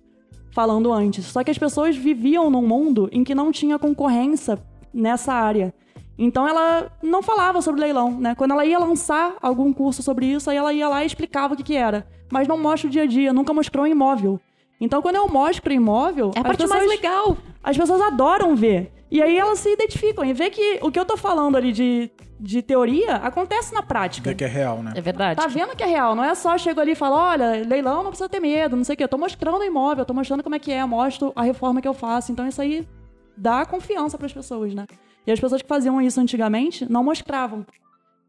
falando 0.51 0.91
antes. 0.91 1.25
Só 1.25 1.43
que 1.43 1.51
as 1.51 1.57
pessoas 1.57 1.95
viviam 1.95 2.49
num 2.49 2.65
mundo 2.65 3.07
em 3.11 3.23
que 3.23 3.35
não 3.35 3.51
tinha 3.51 3.77
concorrência 3.77 4.57
nessa 4.93 5.33
área. 5.33 5.73
Então 6.17 6.47
ela 6.47 6.91
não 7.03 7.21
falava 7.21 7.61
sobre 7.61 7.81
leilão, 7.81 8.19
né? 8.19 8.33
Quando 8.33 8.51
ela 8.51 8.65
ia 8.65 8.79
lançar 8.79 9.35
algum 9.41 9.71
curso 9.71 10.01
sobre 10.01 10.25
isso, 10.25 10.49
aí 10.49 10.57
ela 10.57 10.73
ia 10.73 10.89
lá 10.89 11.03
e 11.03 11.05
explicava 11.07 11.53
o 11.53 11.57
que, 11.57 11.63
que 11.63 11.75
era. 11.75 12.07
Mas 12.31 12.47
não 12.47 12.57
mostra 12.57 12.87
o 12.87 12.91
dia 12.91 13.03
a 13.03 13.05
dia, 13.05 13.31
nunca 13.31 13.53
mostrou 13.53 13.85
um 13.85 13.87
imóvel. 13.87 14.39
Então 14.81 15.01
quando 15.01 15.15
eu 15.17 15.27
mostro 15.29 15.71
o 15.71 15.75
imóvel, 15.75 16.31
É 16.35 16.39
a 16.39 16.43
parte 16.43 16.57
pessoas, 16.63 16.79
mais 16.79 16.89
legal. 16.89 17.37
as 17.63 17.77
pessoas 17.77 18.01
adoram 18.01 18.55
ver. 18.55 18.91
E 19.09 19.21
aí 19.21 19.37
elas 19.37 19.59
se 19.59 19.71
identificam 19.71 20.25
e 20.25 20.33
vê 20.33 20.49
que 20.49 20.79
o 20.81 20.91
que 20.91 20.99
eu 20.99 21.05
tô 21.05 21.15
falando 21.15 21.55
ali 21.55 21.71
de, 21.71 22.11
de 22.39 22.61
teoria 22.61 23.15
acontece 23.15 23.73
na 23.73 23.81
prática. 23.81 24.29
Vê 24.29 24.35
que 24.35 24.43
é 24.43 24.47
real, 24.47 24.83
né? 24.83 24.93
É 24.95 25.01
verdade. 25.01 25.41
Tá 25.41 25.47
vendo 25.47 25.75
que 25.75 25.83
é 25.83 25.87
real, 25.87 26.13
não 26.13 26.23
é 26.23 26.35
só 26.35 26.57
chego 26.57 26.81
ali 26.81 26.91
e 26.91 26.95
falo, 26.95 27.15
olha, 27.15 27.65
leilão 27.65 28.03
não 28.03 28.09
precisa 28.09 28.27
ter 28.27 28.39
medo, 28.39 28.75
não 28.75 28.83
sei 28.83 28.95
o 28.95 28.97
quê. 28.97 29.03
Eu 29.05 29.09
tô 29.09 29.17
mostrando 29.17 29.59
o 29.59 29.63
imóvel, 29.63 30.01
eu 30.01 30.05
tô 30.05 30.13
mostrando 30.13 30.43
como 30.43 30.55
é 30.55 30.59
que 30.59 30.71
é, 30.71 30.83
mostro 30.85 31.31
a 31.35 31.43
reforma 31.43 31.81
que 31.81 31.87
eu 31.87 31.93
faço. 31.93 32.31
Então 32.31 32.47
isso 32.47 32.61
aí 32.61 32.87
dá 33.35 33.65
confiança 33.65 34.17
pras 34.17 34.33
pessoas, 34.33 34.73
né? 34.73 34.85
E 35.25 35.31
as 35.31 35.39
pessoas 35.39 35.61
que 35.61 35.67
faziam 35.67 36.01
isso 36.01 36.19
antigamente 36.19 36.89
não 36.91 37.03
mostravam. 37.03 37.65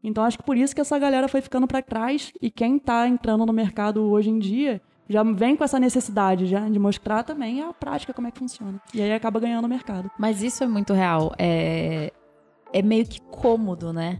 Então 0.01 0.23
acho 0.23 0.37
que 0.37 0.43
por 0.43 0.55
isso 0.55 0.73
que 0.73 0.79
essa 0.79 0.97
galera 0.97 1.27
foi 1.27 1.41
ficando 1.41 1.67
pra 1.67 1.81
trás 1.81 2.31
e 2.41 2.49
quem 2.49 2.79
tá 2.79 3.05
entrando 3.07 3.45
no 3.45 3.51
mercado 3.51 4.09
hoje 4.09 4.29
em 4.29 4.39
dia 4.39 4.81
já 5.09 5.23
vem 5.23 5.55
com 5.55 5.63
essa 5.63 5.79
necessidade 5.79 6.45
já 6.45 6.69
de 6.69 6.77
mostrar 6.77 7.23
também 7.23 7.63
a 7.63 7.73
prática 7.73 8.13
como 8.13 8.27
é 8.27 8.31
que 8.31 8.37
funciona. 8.37 8.79
E 8.93 9.01
aí 9.01 9.11
acaba 9.11 9.39
ganhando 9.39 9.65
o 9.65 9.67
mercado. 9.67 10.09
Mas 10.17 10.43
isso 10.43 10.63
é 10.63 10.67
muito 10.67 10.93
real. 10.93 11.33
É, 11.37 12.13
é 12.71 12.81
meio 12.83 13.05
que 13.05 13.19
cômodo, 13.21 13.91
né? 13.91 14.19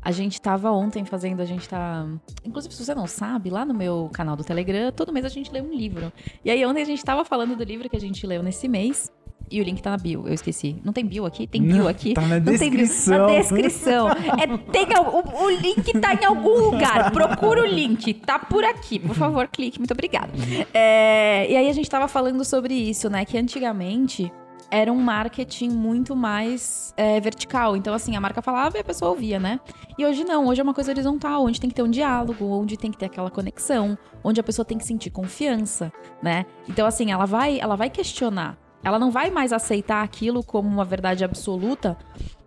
A 0.00 0.10
gente 0.10 0.40
tava 0.40 0.70
ontem 0.72 1.04
fazendo, 1.04 1.40
a 1.40 1.44
gente 1.44 1.68
tá. 1.68 2.06
Inclusive, 2.44 2.74
se 2.74 2.84
você 2.84 2.94
não 2.94 3.06
sabe, 3.06 3.50
lá 3.50 3.64
no 3.64 3.74
meu 3.74 4.10
canal 4.12 4.34
do 4.34 4.42
Telegram, 4.42 4.90
todo 4.90 5.12
mês 5.12 5.24
a 5.24 5.28
gente 5.28 5.52
lê 5.52 5.60
um 5.60 5.72
livro. 5.72 6.12
E 6.44 6.50
aí 6.50 6.64
ontem 6.64 6.82
a 6.82 6.86
gente 6.86 7.04
tava 7.04 7.24
falando 7.24 7.54
do 7.54 7.62
livro 7.62 7.88
que 7.88 7.96
a 7.96 8.00
gente 8.00 8.26
leu 8.26 8.42
nesse 8.42 8.66
mês. 8.66 9.12
E 9.52 9.60
o 9.60 9.64
link 9.64 9.82
tá 9.82 9.90
na 9.90 9.98
bio, 9.98 10.26
eu 10.26 10.32
esqueci. 10.32 10.80
Não 10.82 10.94
tem 10.94 11.04
bio 11.04 11.26
aqui? 11.26 11.46
Tem 11.46 11.62
bio 11.62 11.86
aqui? 11.86 12.14
tá 12.14 12.22
na 12.22 12.40
Não 12.40 12.44
tem 12.56 12.70
bio. 12.70 12.78
descrição. 12.78 13.26
Na 13.26 13.38
descrição. 13.38 14.08
É, 14.08 14.46
tem, 14.72 14.86
o, 14.98 15.44
o 15.44 15.50
link 15.50 15.92
tá 16.00 16.14
em 16.14 16.24
algum 16.24 16.70
lugar. 16.70 17.10
Procura 17.12 17.60
o 17.60 17.66
link. 17.66 18.14
Tá 18.14 18.38
por 18.38 18.64
aqui. 18.64 18.98
Por 18.98 19.14
favor, 19.14 19.46
clique. 19.48 19.78
Muito 19.78 19.92
obrigada. 19.92 20.32
É, 20.72 21.46
e 21.50 21.54
aí 21.54 21.68
a 21.68 21.72
gente 21.74 21.90
tava 21.90 22.08
falando 22.08 22.42
sobre 22.46 22.72
isso, 22.72 23.10
né? 23.10 23.26
Que 23.26 23.36
antigamente 23.36 24.32
era 24.70 24.90
um 24.90 24.96
marketing 24.96 25.68
muito 25.68 26.16
mais 26.16 26.94
é, 26.96 27.20
vertical. 27.20 27.76
Então, 27.76 27.92
assim, 27.92 28.16
a 28.16 28.20
marca 28.22 28.40
falava 28.40 28.78
e 28.78 28.80
a 28.80 28.84
pessoa 28.84 29.10
ouvia, 29.10 29.38
né? 29.38 29.60
E 29.98 30.06
hoje 30.06 30.24
não, 30.24 30.46
hoje 30.46 30.62
é 30.62 30.64
uma 30.64 30.72
coisa 30.72 30.90
horizontal, 30.90 31.44
onde 31.44 31.60
tem 31.60 31.68
que 31.68 31.76
ter 31.76 31.82
um 31.82 31.90
diálogo, 31.90 32.46
onde 32.46 32.78
tem 32.78 32.90
que 32.90 32.96
ter 32.96 33.04
aquela 33.04 33.30
conexão, 33.30 33.98
onde 34.24 34.40
a 34.40 34.42
pessoa 34.42 34.64
tem 34.64 34.78
que 34.78 34.86
sentir 34.86 35.10
confiança, 35.10 35.92
né? 36.22 36.46
Então, 36.66 36.86
assim, 36.86 37.12
ela 37.12 37.26
vai, 37.26 37.60
ela 37.60 37.76
vai 37.76 37.90
questionar. 37.90 38.56
Ela 38.84 38.98
não 38.98 39.10
vai 39.10 39.30
mais 39.30 39.52
aceitar 39.52 40.02
aquilo 40.02 40.42
como 40.42 40.68
uma 40.68 40.84
verdade 40.84 41.24
absoluta. 41.24 41.96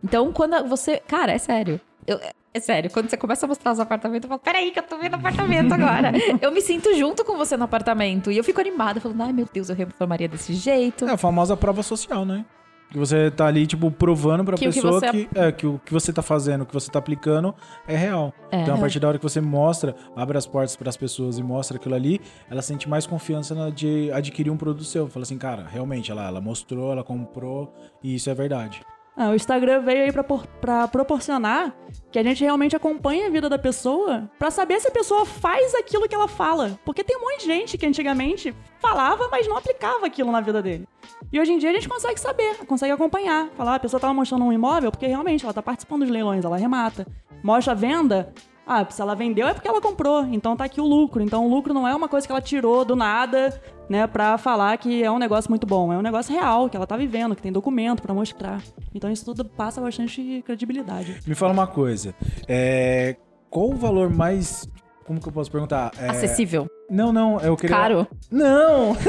Então, 0.03 0.31
quando 0.31 0.67
você. 0.67 0.97
Cara, 1.07 1.31
é 1.31 1.37
sério. 1.37 1.79
Eu, 2.05 2.19
é 2.55 2.59
sério, 2.61 2.89
quando 2.89 3.09
você 3.09 3.17
começa 3.17 3.45
a 3.45 3.49
mostrar 3.49 3.73
os 3.73 3.81
apartamentos, 3.81 4.23
eu 4.23 4.29
falo, 4.29 4.39
peraí, 4.39 4.71
que 4.71 4.79
eu 4.79 4.83
tô 4.83 4.97
vendo 4.97 5.15
apartamento 5.15 5.73
agora. 5.73 6.13
eu 6.41 6.53
me 6.53 6.61
sinto 6.61 6.95
junto 6.95 7.25
com 7.25 7.35
você 7.35 7.57
no 7.57 7.65
apartamento. 7.65 8.31
E 8.31 8.37
eu 8.37 8.43
fico 8.45 8.61
animada, 8.61 9.01
falando, 9.01 9.21
ai 9.23 9.33
meu 9.33 9.45
Deus, 9.51 9.69
eu 9.69 9.75
reformaria 9.75 10.29
desse 10.29 10.53
jeito. 10.53 11.05
É 11.05 11.11
a 11.11 11.17
famosa 11.17 11.57
prova 11.57 11.83
social, 11.83 12.23
né? 12.23 12.45
Que 12.91 12.97
você 12.99 13.29
tá 13.29 13.47
ali, 13.47 13.67
tipo, 13.67 13.91
provando 13.91 14.45
pra 14.45 14.55
Que 14.55 14.67
o 14.67 14.71
que 14.71 14.81
pessoa 14.81 14.99
você- 14.99 15.11
que, 15.11 15.29
é, 15.37 15.51
que 15.51 15.67
o 15.67 15.79
que 15.83 15.91
você 15.91 16.13
tá 16.13 16.21
fazendo, 16.21 16.61
o 16.61 16.65
que 16.65 16.73
você 16.73 16.89
tá 16.89 16.99
aplicando 16.99 17.53
é 17.87 17.95
real. 17.97 18.33
É. 18.51 18.61
Então, 18.61 18.75
a 18.75 18.77
partir 18.77 18.99
da 18.99 19.07
hora 19.09 19.17
que 19.17 19.23
você 19.23 19.41
mostra, 19.41 19.95
abre 20.15 20.37
as 20.37 20.45
portas 20.47 20.75
pras 20.75 20.95
pessoas 20.95 21.37
e 21.37 21.43
mostra 21.43 21.77
aquilo 21.77 21.95
ali, 21.95 22.21
ela 22.49 22.61
sente 22.61 22.87
mais 22.87 23.05
confiança 23.05 23.53
na- 23.53 23.69
de 23.69 24.09
adquirir 24.11 24.49
um 24.49 24.55
produto 24.57 24.83
seu. 24.85 25.07
Fala 25.07 25.23
assim, 25.23 25.37
cara, 25.37 25.65
realmente, 25.69 26.09
ela, 26.11 26.25
ela 26.27 26.39
mostrou, 26.39 26.91
ela 26.91 27.03
comprou, 27.03 27.73
e 28.01 28.15
isso 28.15 28.29
é 28.29 28.33
verdade. 28.33 28.81
Ah, 29.17 29.29
o 29.29 29.35
Instagram 29.35 29.81
veio 29.81 30.03
aí 30.03 30.11
pra 30.59 30.87
proporcionar 30.87 31.73
que 32.11 32.19
a 32.19 32.23
gente 32.23 32.43
realmente 32.43 32.75
acompanhe 32.75 33.25
a 33.25 33.29
vida 33.29 33.47
da 33.47 33.57
pessoa 33.57 34.29
pra 34.37 34.51
saber 34.51 34.79
se 34.81 34.89
a 34.89 34.91
pessoa 34.91 35.25
faz 35.25 35.73
aquilo 35.73 36.07
que 36.07 36.13
ela 36.13 36.27
fala. 36.27 36.77
Porque 36.83 37.03
tem 37.03 37.15
um 37.17 37.21
monte 37.21 37.39
de 37.39 37.45
gente 37.45 37.77
que 37.77 37.85
antigamente 37.85 38.53
falava, 38.79 39.29
mas 39.31 39.47
não 39.47 39.55
aplicava 39.55 40.05
aquilo 40.05 40.31
na 40.31 40.41
vida 40.41 40.61
dele. 40.61 40.87
E 41.31 41.39
hoje 41.39 41.53
em 41.53 41.57
dia 41.57 41.69
a 41.69 41.73
gente 41.73 41.87
consegue 41.87 42.19
saber, 42.19 42.57
consegue 42.65 42.91
acompanhar. 42.91 43.47
Falar, 43.55 43.73
ah, 43.73 43.75
a 43.75 43.79
pessoa 43.79 43.99
tava 43.99 44.13
mostrando 44.13 44.43
um 44.43 44.51
imóvel 44.51 44.91
porque 44.91 45.07
realmente 45.07 45.45
ela 45.45 45.53
tá 45.53 45.61
participando 45.61 46.01
dos 46.01 46.09
leilões, 46.09 46.43
ela 46.43 46.57
remata. 46.57 47.07
Mostra 47.41 47.71
a 47.71 47.75
venda, 47.75 48.33
ah, 48.67 48.85
se 48.89 49.01
ela 49.01 49.15
vendeu 49.15 49.47
é 49.47 49.53
porque 49.53 49.67
ela 49.67 49.79
comprou, 49.79 50.25
então 50.25 50.55
tá 50.55 50.63
aqui 50.63 50.81
o 50.81 50.85
lucro. 50.85 51.21
Então 51.21 51.45
o 51.45 51.49
lucro 51.49 51.73
não 51.73 51.87
é 51.87 51.95
uma 51.95 52.07
coisa 52.07 52.25
que 52.25 52.31
ela 52.31 52.41
tirou 52.41 52.83
do 52.83 52.95
nada, 52.95 53.61
né, 53.87 54.07
pra 54.07 54.37
falar 54.37 54.77
que 54.77 55.03
é 55.03 55.11
um 55.11 55.19
negócio 55.19 55.49
muito 55.51 55.67
bom. 55.67 55.93
É 55.93 55.97
um 55.97 56.01
negócio 56.01 56.33
real, 56.33 56.69
que 56.69 56.75
ela 56.75 56.87
tá 56.87 56.97
vivendo, 56.97 57.35
que 57.35 57.41
tem 57.41 57.51
documento 57.51 58.01
pra 58.01 58.13
mostrar. 58.13 58.61
Então 58.93 59.11
isso 59.11 59.25
tudo 59.25 59.45
passa 59.45 59.79
bastante 59.79 60.43
credibilidade. 60.45 61.19
Me 61.27 61.35
fala 61.35 61.53
uma 61.53 61.67
coisa, 61.67 62.15
é, 62.47 63.15
qual 63.49 63.69
o 63.69 63.75
valor 63.75 64.09
mais... 64.09 64.67
Como 65.05 65.21
que 65.21 65.27
eu 65.27 65.31
posso 65.31 65.51
perguntar? 65.51 65.91
É, 65.99 66.09
Acessível. 66.09 66.67
Não, 66.89 67.13
não, 67.13 67.39
eu 67.39 67.55
queria... 67.55 67.75
Caro. 67.75 68.07
Não! 68.31 68.97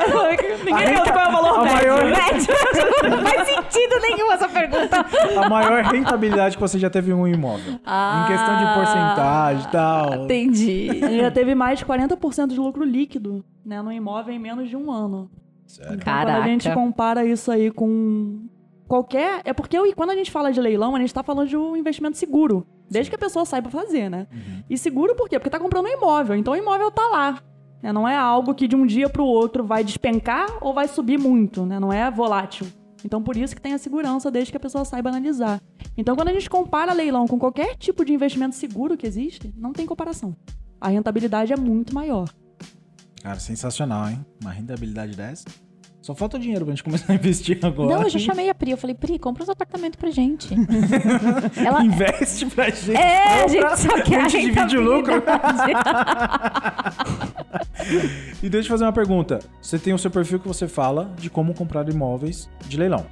Ninguém 0.64 0.86
pergunta 0.86 1.12
qual 1.12 1.24
é 1.24 1.28
o 1.28 1.32
valor 1.32 1.58
A 1.60 1.62
médio. 1.64 1.92
maior, 1.92 2.10
não 3.10 3.18
faz 3.26 3.48
sentido 3.48 4.00
nenhum 4.00 4.32
essa 4.32 4.48
pergunta. 4.48 5.06
a 5.44 5.48
maior 5.48 5.82
rentabilidade 5.84 6.56
que 6.56 6.60
você 6.60 6.78
já 6.78 6.88
teve 6.90 7.10
em 7.10 7.14
um 7.14 7.26
imóvel. 7.26 7.78
Ah. 7.84 8.24
em 8.24 8.32
questão 8.32 8.56
de 8.58 8.74
porcentagem 8.74 9.64
e 9.64 9.72
tal. 9.72 10.14
Entendi. 10.24 11.18
Já 11.20 11.30
teve 11.30 11.54
mais 11.54 11.78
de 11.78 11.84
40% 11.86 12.48
de 12.48 12.56
lucro 12.58 12.84
líquido 12.84 13.44
né, 13.64 13.80
no 13.82 13.92
imóvel 13.92 14.34
em 14.34 14.38
menos 14.38 14.68
de 14.68 14.76
um 14.76 14.90
ano. 14.90 15.30
Sério. 15.66 15.94
Então, 15.94 16.12
quando 16.14 16.28
a 16.30 16.42
gente 16.42 16.64
Caraca. 16.64 16.80
compara 16.80 17.24
isso 17.24 17.50
aí 17.50 17.70
com 17.70 18.40
qualquer. 18.88 19.40
É 19.44 19.52
porque 19.52 19.76
eu- 19.78 19.92
quando 19.94 20.10
a 20.10 20.16
gente 20.16 20.30
fala 20.30 20.52
de 20.52 20.60
leilão, 20.60 20.96
a 20.96 20.98
gente 20.98 21.14
tá 21.14 21.22
falando 21.22 21.48
de 21.48 21.56
um 21.56 21.76
investimento 21.76 22.16
seguro. 22.16 22.66
Desde 22.90 23.08
que 23.08 23.14
a 23.14 23.18
pessoa 23.18 23.44
saiba 23.44 23.70
fazer, 23.70 24.08
né? 24.10 24.26
Uhum. 24.32 24.64
E 24.68 24.76
seguro 24.76 25.14
por 25.14 25.28
quê? 25.28 25.38
Porque 25.38 25.48
tá 25.50 25.60
comprando 25.60 25.86
um 25.86 25.88
imóvel. 25.92 26.34
Então 26.34 26.54
o 26.54 26.56
imóvel 26.56 26.90
tá 26.90 27.06
lá. 27.06 27.38
Né? 27.82 27.92
Não 27.92 28.06
é 28.06 28.16
algo 28.16 28.54
que 28.54 28.68
de 28.68 28.76
um 28.76 28.86
dia 28.86 29.08
pro 29.08 29.24
outro 29.24 29.64
vai 29.64 29.82
despencar 29.84 30.48
ou 30.60 30.72
vai 30.72 30.88
subir 30.88 31.18
muito, 31.18 31.64
né? 31.64 31.78
Não 31.78 31.92
é 31.92 32.10
volátil. 32.10 32.66
Então 33.04 33.22
por 33.22 33.36
isso 33.36 33.54
que 33.54 33.62
tem 33.62 33.72
a 33.72 33.78
segurança 33.78 34.30
desde 34.30 34.50
que 34.50 34.56
a 34.56 34.60
pessoa 34.60 34.84
saiba 34.84 35.08
analisar. 35.08 35.60
Então 35.96 36.14
quando 36.14 36.28
a 36.28 36.32
gente 36.32 36.50
compara 36.50 36.92
leilão 36.92 37.26
com 37.26 37.38
qualquer 37.38 37.76
tipo 37.76 38.04
de 38.04 38.12
investimento 38.12 38.54
seguro 38.54 38.96
que 38.96 39.06
existe, 39.06 39.52
não 39.56 39.72
tem 39.72 39.86
comparação. 39.86 40.36
A 40.80 40.88
rentabilidade 40.88 41.52
é 41.52 41.56
muito 41.56 41.94
maior. 41.94 42.28
Cara, 43.22 43.38
sensacional, 43.38 44.08
hein? 44.08 44.24
Uma 44.40 44.50
rentabilidade 44.50 45.14
dessa. 45.14 45.44
Só 46.00 46.14
falta 46.14 46.38
o 46.38 46.40
dinheiro 46.40 46.64
pra 46.64 46.74
gente 46.74 46.82
começar 46.82 47.12
a 47.12 47.14
investir 47.16 47.58
agora. 47.62 47.94
Não, 47.94 48.02
eu 48.04 48.08
já 48.08 48.18
chamei 48.18 48.48
a 48.48 48.54
Pri. 48.54 48.70
Eu 48.70 48.78
falei, 48.78 48.96
Pri, 48.96 49.18
compra 49.18 49.42
uns 49.42 49.50
apartamentos 49.50 49.98
pra 50.00 50.10
gente. 50.10 50.54
Ela. 51.54 51.84
Investe 51.84 52.46
pra 52.46 52.70
gente. 52.70 52.96
É, 52.96 53.42
a 53.42 53.42
compra, 53.42 53.76
gente 53.76 53.80
só 53.82 54.02
quer 54.02 54.20
a 54.22 54.28
gente 54.28 54.54
divide 54.54 54.78
o 54.78 54.80
lucro. 54.80 55.22
E 58.42 58.48
deixa 58.48 58.56
eu 58.58 58.62
te 58.62 58.68
fazer 58.68 58.84
uma 58.84 58.92
pergunta. 58.92 59.38
Você 59.60 59.78
tem 59.78 59.92
o 59.92 59.98
seu 59.98 60.10
perfil 60.10 60.40
que 60.40 60.48
você 60.48 60.66
fala 60.68 61.12
de 61.18 61.28
como 61.30 61.54
comprar 61.54 61.88
imóveis 61.88 62.48
de 62.66 62.76
leilão. 62.76 63.04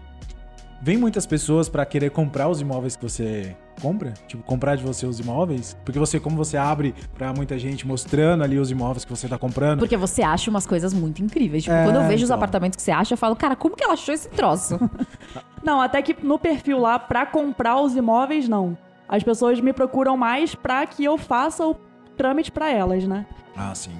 Vem 0.80 0.96
muitas 0.96 1.26
pessoas 1.26 1.68
pra 1.68 1.84
querer 1.84 2.10
comprar 2.10 2.48
os 2.48 2.60
imóveis 2.60 2.94
que 2.94 3.02
você 3.02 3.56
compra? 3.82 4.14
Tipo, 4.28 4.44
comprar 4.44 4.76
de 4.76 4.84
você 4.84 5.06
os 5.06 5.18
imóveis? 5.18 5.76
Porque 5.84 5.98
você, 5.98 6.20
como 6.20 6.36
você 6.36 6.56
abre 6.56 6.94
pra 7.16 7.32
muita 7.32 7.58
gente 7.58 7.84
mostrando 7.84 8.44
ali 8.44 8.58
os 8.58 8.70
imóveis 8.70 9.04
que 9.04 9.10
você 9.10 9.26
tá 9.26 9.36
comprando, 9.36 9.80
Porque 9.80 9.96
você 9.96 10.22
acha 10.22 10.48
umas 10.48 10.66
coisas 10.66 10.94
muito 10.94 11.20
incríveis. 11.20 11.64
Tipo, 11.64 11.74
É, 11.74 11.82
quando 11.84 11.96
eu 11.96 12.02
vejo 12.02 12.22
os 12.22 12.30
então. 12.30 12.36
apartamentos 12.36 12.76
que 12.76 12.82
você 12.82 12.92
acha, 12.92 13.14
eu 13.14 13.18
falo, 13.18 13.34
cara, 13.34 13.56
como 13.56 13.74
que 13.74 13.82
ela 13.82 13.94
achou 13.94 14.14
esse 14.14 14.28
troço? 14.28 14.78
Não, 15.64 15.80
até 15.80 16.00
que 16.00 16.16
no 16.24 16.38
perfil 16.38 16.78
lá, 16.78 16.96
pra 16.96 17.26
comprar 17.26 17.80
os 17.80 17.96
imóveis, 17.96 18.48
não. 18.48 18.78
As 19.08 19.24
pessoas 19.24 19.60
me 19.60 19.72
procuram 19.72 20.16
mais 20.16 20.54
pra 20.54 20.86
que 20.86 21.04
eu 21.04 21.18
faça 21.18 21.66
o 21.66 21.74
trâmite 22.16 22.52
pra 22.52 22.70
elas, 22.70 23.04
né? 23.04 23.26
Ah, 23.56 23.74
sim. 23.74 23.90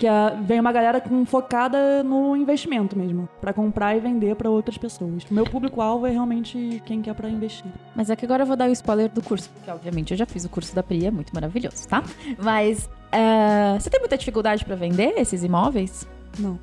Que 0.00 0.06
a- 0.06 0.30
vem 0.30 0.58
uma 0.58 0.72
galera 0.72 0.98
com- 0.98 1.26
focada 1.26 2.02
no 2.02 2.34
investimento 2.34 2.96
mesmo, 2.96 3.28
Pra 3.38 3.52
comprar 3.52 3.94
e 3.94 4.00
vender 4.00 4.34
pra 4.34 4.48
outras 4.48 4.78
pessoas. 4.78 5.24
O 5.30 5.34
meu 5.34 5.44
público-alvo 5.44 6.06
é 6.06 6.10
realmente 6.10 6.82
quem 6.86 7.02
quer 7.02 7.14
pra 7.14 7.28
investir. 7.28 7.70
Mas 7.94 8.08
é 8.08 8.16
que 8.16 8.24
agora 8.24 8.42
eu 8.44 8.46
vou 8.46 8.56
dar 8.56 8.70
o 8.70 8.72
spoiler 8.72 9.10
do 9.10 9.20
curso. 9.22 9.50
Porque, 9.50 9.70
obviamente, 9.70 10.12
eu 10.12 10.16
já 10.16 10.24
fiz 10.24 10.42
o 10.46 10.48
curso 10.48 10.74
da 10.74 10.82
Pri, 10.82 11.04
é 11.04 11.10
muito 11.10 11.34
maravilhoso, 11.34 11.86
tá? 11.86 12.02
Mas, 12.42 12.88
é, 13.12 13.78
você 13.78 13.90
tem 13.90 14.00
muita 14.00 14.16
dificuldade 14.16 14.64
pra 14.64 14.74
vender 14.74 15.12
esses 15.18 15.44
imóveis? 15.44 16.08
Não. 16.38 16.58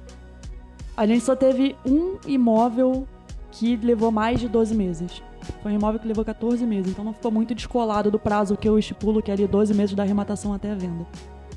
A 0.96 1.06
gente 1.06 1.24
só 1.24 1.36
teve 1.36 1.76
um 1.86 2.18
imóvel 2.26 3.08
que 3.52 3.76
levou 3.76 4.12
mais 4.12 4.40
de 4.40 4.48
12 4.50 4.74
meses. 4.74 5.22
Foi 5.62 5.72
um 5.72 5.76
imóvel 5.76 6.00
que 6.00 6.08
levou 6.08 6.26
14 6.26 6.66
meses, 6.66 6.92
então 6.92 7.06
não 7.06 7.14
ficou 7.14 7.30
muito 7.32 7.54
descolado 7.54 8.10
do 8.10 8.18
prazo 8.18 8.58
que 8.58 8.68
eu 8.68 8.80
estipulo, 8.80 9.22
que 9.22 9.30
é 9.30 9.36
ali 9.36 9.46
12 9.46 9.76
meses 9.76 9.94
da 9.96 10.02
arrematação 10.02 10.54
até 10.54 10.72
a 10.72 10.76
venda. 10.76 11.06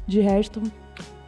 De 0.07 0.21
resto, 0.21 0.61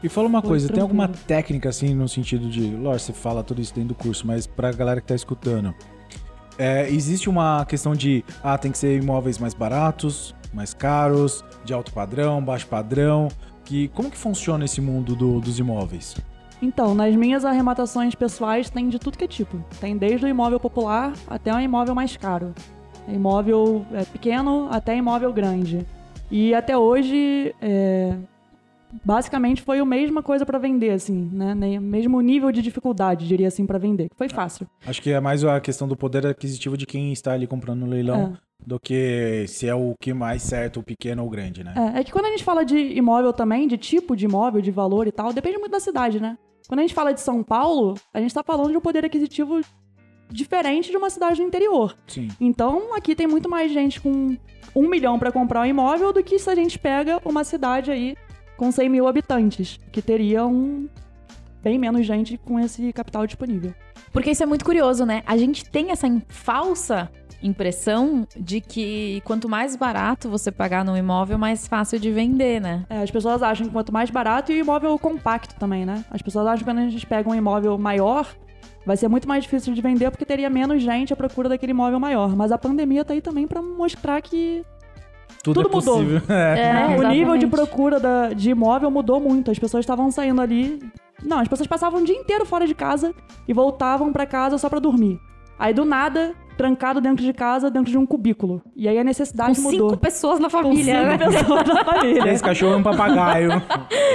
E 0.03 0.09
fala 0.09 0.27
uma 0.27 0.41
Foi 0.41 0.51
coisa, 0.51 0.67
tem 0.69 0.77
tranquilo. 0.77 1.03
alguma 1.03 1.19
técnica 1.27 1.69
assim 1.69 1.95
no 1.95 2.09
sentido 2.09 2.49
de, 2.49 2.63
lógico, 2.75 3.07
você 3.07 3.13
fala 3.13 3.43
tudo 3.45 3.61
isso 3.61 3.73
dentro 3.75 3.91
do 3.91 3.95
curso, 3.95 4.27
mas 4.27 4.47
pra 4.47 4.73
galera 4.73 5.01
que 5.01 5.07
tá 5.07 5.15
escutando, 5.15 5.73
é, 6.59 6.89
existe 6.91 7.29
uma 7.31 7.65
questão 7.65 7.95
de, 7.95 8.25
ah, 8.43 8.59
tem 8.59 8.73
que 8.73 8.79
ser 8.79 9.01
imóveis 9.01 9.39
mais 9.39 9.55
baratos, 9.55 10.35
mais 10.53 10.75
caros, 10.75 11.45
de 11.65 11.73
alto 11.73 11.93
padrão, 11.93 12.43
baixo 12.45 12.67
padrão, 12.67 13.29
que 13.65 13.89
como 13.89 14.11
que 14.11 14.19
funciona 14.19 14.65
esse 14.65 14.81
mundo 14.81 15.15
do- 15.15 15.41
dos 15.41 15.59
imóveis? 15.59 16.17
Então, 16.61 16.95
nas 16.95 17.15
minhas 17.17 17.45
arrematações 17.45 18.15
pessoais 18.15 18.69
tem 18.71 18.89
de 18.89 18.99
tudo 18.99 19.17
que 19.19 19.25
é 19.25 19.29
tipo. 19.29 19.65
Tem 19.81 19.97
desde 19.97 20.27
o 20.27 20.29
imóvel 20.29 20.61
popular 20.61 21.13
até 21.27 21.53
um 21.55 21.59
imóvel 21.61 21.95
mais 21.95 22.17
caro. 22.17 22.55
Imóvel 23.09 23.85
é, 23.93 24.05
pequeno 24.05 24.69
até 24.71 24.97
imóvel 24.97 25.33
grande. 25.33 25.85
E 26.31 26.55
até 26.55 26.77
hoje, 26.79 27.53
é, 27.61 28.15
basicamente 29.05 29.63
foi 29.63 29.79
a 29.79 29.85
mesma 29.85 30.23
coisa 30.23 30.45
pra 30.45 30.59
vender, 30.59 30.91
assim, 30.91 31.31
né? 31.33 31.55
Mesmo 31.55 32.21
nível 32.21 32.53
de 32.53 32.63
dificuldade, 32.63 33.27
diria 33.27 33.49
assim, 33.49 33.67
pra 33.67 33.79
vender. 33.79 34.09
Foi 34.17 34.29
fácil. 34.29 34.67
Acho 34.87 35.01
que 35.01 35.11
é 35.11 35.21
mais 35.21 35.45
a 35.45 35.61
questão 35.61 35.89
do 35.89 35.97
poder 35.97 36.27
aquisitivo 36.27 36.77
de 36.77 36.87
quem 36.87 37.13
está 37.13 37.33
ali 37.33 37.47
comprando 37.47 37.81
no 37.81 37.87
leilão 37.87 38.37
do 38.65 38.79
que 38.79 39.45
se 39.49 39.67
é 39.67 39.75
o 39.75 39.95
que 40.01 40.15
mais 40.15 40.43
certo, 40.43 40.81
o 40.81 40.83
pequeno 40.83 41.23
ou 41.23 41.29
o 41.29 41.31
grande, 41.31 41.65
né? 41.65 41.75
É, 41.77 42.01
é 42.01 42.05
que 42.05 42.13
quando 42.13 42.27
a 42.27 42.31
gente 42.31 42.45
fala 42.45 42.65
de 42.65 42.77
imóvel 42.77 43.33
também, 43.33 43.67
de 43.67 43.77
tipo 43.77 44.15
de 44.15 44.27
imóvel, 44.27 44.61
de 44.61 44.71
valor 44.71 45.07
e 45.07 45.13
tal, 45.13 45.33
depende 45.33 45.59
muito 45.59 45.73
da 45.73 45.81
cidade, 45.81 46.21
né? 46.21 46.39
Quando 46.69 46.79
a 46.79 46.83
gente 46.83 46.95
fala 46.95 47.13
de 47.13 47.21
São 47.21 47.43
Paulo, 47.43 47.95
a 48.15 48.21
gente 48.21 48.33
tá 48.33 48.43
falando 48.45 48.71
de 48.71 48.77
um 48.77 48.81
poder 48.81 49.05
aquisitivo 49.05 49.61
diferente 50.31 50.91
de 50.91 50.97
uma 50.97 51.11
cidade 51.11 51.37
do 51.37 51.47
interior. 51.47 51.97
Sim. 52.07 52.29
Então, 52.41 52.95
aqui 52.95 53.15
tem 53.15 53.27
muito 53.27 53.51
mais 53.51 53.71
gente 53.73 54.01
com 54.01 54.37
um 54.75 54.89
milhão 54.89 55.19
pra 55.19 55.31
comprar 55.31 55.63
um 55.63 55.67
imóvel 55.67 56.13
do 56.13 56.23
que 56.23 56.39
se 56.39 56.49
a 56.49 56.55
gente 56.55 56.79
pega 56.79 57.21
uma 57.25 57.45
cidade 57.45 57.91
aí 57.91 58.17
com 58.63 58.71
100 58.71 58.89
mil 58.89 59.09
habitantes, 59.09 59.77
que 59.91 60.01
teria 60.01 60.47
um 60.47 60.89
bem 61.65 61.77
menos 61.81 62.07
gente 62.07 62.39
com 62.39 62.61
esse 62.61 62.93
capital 62.93 63.27
disponível. 63.27 63.75
Porque 64.13 64.31
isso 64.31 64.45
é 64.45 64.47
muito 64.47 64.65
curioso, 64.65 65.05
né? 65.05 65.25
A 65.27 65.37
gente 65.37 65.69
tem 65.69 65.91
essa 65.91 66.07
falsa 66.29 67.11
impressão 67.43 68.25
de 68.37 68.61
que 68.61 69.21
quanto 69.25 69.49
mais 69.49 69.75
barato 69.75 70.31
você 70.31 70.53
pagar 70.53 70.85
num 70.85 70.97
imóvel, 70.97 71.37
mais 71.37 71.67
fácil 71.67 71.99
de 71.99 72.13
vender, 72.13 72.61
né? 72.61 72.87
É, 72.89 73.03
as 73.03 73.11
pessoas 73.11 73.43
acham 73.43 73.67
que 73.67 73.73
quanto 73.73 73.93
mais 73.93 74.11
barato 74.11 74.53
e 74.53 74.55
o 74.55 74.61
imóvel 74.61 74.97
compacto 74.97 75.57
também, 75.57 75.85
né? 75.85 76.05
As 76.09 76.23
pessoas 76.23 76.47
acham 76.47 76.59
que 76.59 76.65
quando 76.65 76.79
a 76.79 76.89
gente 76.89 77.05
pega 77.05 77.29
um 77.29 77.35
imóvel 77.35 77.77
maior, 77.77 78.33
vai 78.87 78.97
ser 78.97 79.09
muito 79.09 79.27
mais 79.27 79.43
difícil 79.43 79.75
de 79.75 79.83
vender 79.83 80.09
porque 80.13 80.25
teria 80.25 80.49
menos 80.49 80.81
gente 80.81 81.13
à 81.13 81.17
procura 81.17 81.49
daquele 81.49 81.73
imóvel 81.73 81.99
maior. 81.99 82.37
Mas 82.37 82.53
a 82.53 82.59
pandemia 82.59 83.05
tá 83.05 83.13
aí 83.13 83.21
também 83.21 83.49
pra 83.49 83.61
mostrar 83.61 84.23
que 84.23 84.65
Tudo, 85.43 85.63
Tudo 85.63 85.69
é 85.73 85.77
mudou. 85.77 85.95
possível. 85.97 86.23
É. 86.29 86.95
É, 86.95 86.99
o 86.99 87.09
nível 87.09 87.37
de 87.37 87.47
procura 87.47 87.99
da- 88.01 88.33
de 88.33 88.51
imóvel 88.51 88.91
mudou 88.91 89.21
muito. 89.21 89.51
As 89.51 89.59
pessoas 89.59 89.83
estavam 89.83 90.11
saindo 90.11 90.41
ali 90.41 90.79
Não, 91.25 91.39
as 91.39 91.47
pessoas 91.49 91.67
passavam 91.69 92.01
o 92.01 92.05
dia 92.05 92.17
inteiro 92.17 92.45
fora 92.45 92.67
de 92.67 92.75
casa 92.75 93.15
e 93.47 93.53
voltavam 93.53 94.13
pra 94.13 94.27
casa 94.27 94.59
só 94.59 94.69
pra 94.69 94.79
dormir. 94.81 95.21
Aí 95.59 95.73
do 95.73 95.85
nada, 95.85 96.35
trancado 96.57 97.01
dentro 97.01 97.25
de 97.25 97.33
casa, 97.33 97.71
dentro 97.71 97.91
de 97.93 97.97
um 97.99 98.05
cubículo. 98.05 98.61
E 98.75 98.89
aí 98.89 98.99
a 98.99 99.03
Com 99.03 99.07
necessidade 99.07 99.55
cinco 99.57 99.71
mudou. 99.71 99.97
pessoas 99.97 100.41
na 100.41 100.51
Com 100.51 100.59
família, 100.63 101.03
né? 101.05 101.19
cinco 101.19 101.31
pessoas 101.33 101.67
na 101.69 101.85
família. 101.85 102.33
Esse 102.33 102.43
cachorro 102.43 102.73
é 102.75 102.77
um 102.77 102.83
papagaio. 102.83 103.51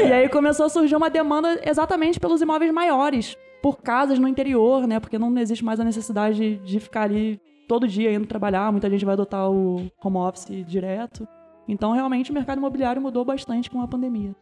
E 0.06 0.12
aí 0.12 0.28
começou 0.30 0.66
a 0.66 0.70
surgir 0.70 0.96
uma 0.96 1.10
demanda 1.10 1.60
exatamente 1.66 2.20
pelos 2.20 2.42
imóveis 2.42 2.72
maiores, 2.74 3.38
por 3.62 3.78
casas 3.82 4.20
no 4.20 4.28
interior, 4.28 4.86
né? 4.86 5.00
Porque 5.00 5.18
não 5.18 5.36
existe 5.38 5.64
mais 5.64 5.80
a 5.80 5.84
necessidade 5.86 6.58
de 6.58 6.80
ficar 6.80 7.04
ali 7.04 7.40
todo 7.68 7.88
dia 7.88 8.14
indo 8.14 8.26
trabalhar. 8.26 8.72
Muita 8.72 8.90
gente 8.90 9.06
vai 9.06 9.14
adotar 9.14 9.50
o 9.50 9.92
home 10.04 10.18
office 10.18 10.66
direto. 10.66 11.28
Então, 11.68 11.92
realmente, 11.92 12.32
o 12.32 12.34
mercado 12.34 12.60
imobiliário 12.60 13.02
mudou 13.02 13.26
bastante 13.26 13.70
com 13.70 13.82
a 13.82 13.88
pandemia. 13.88 14.34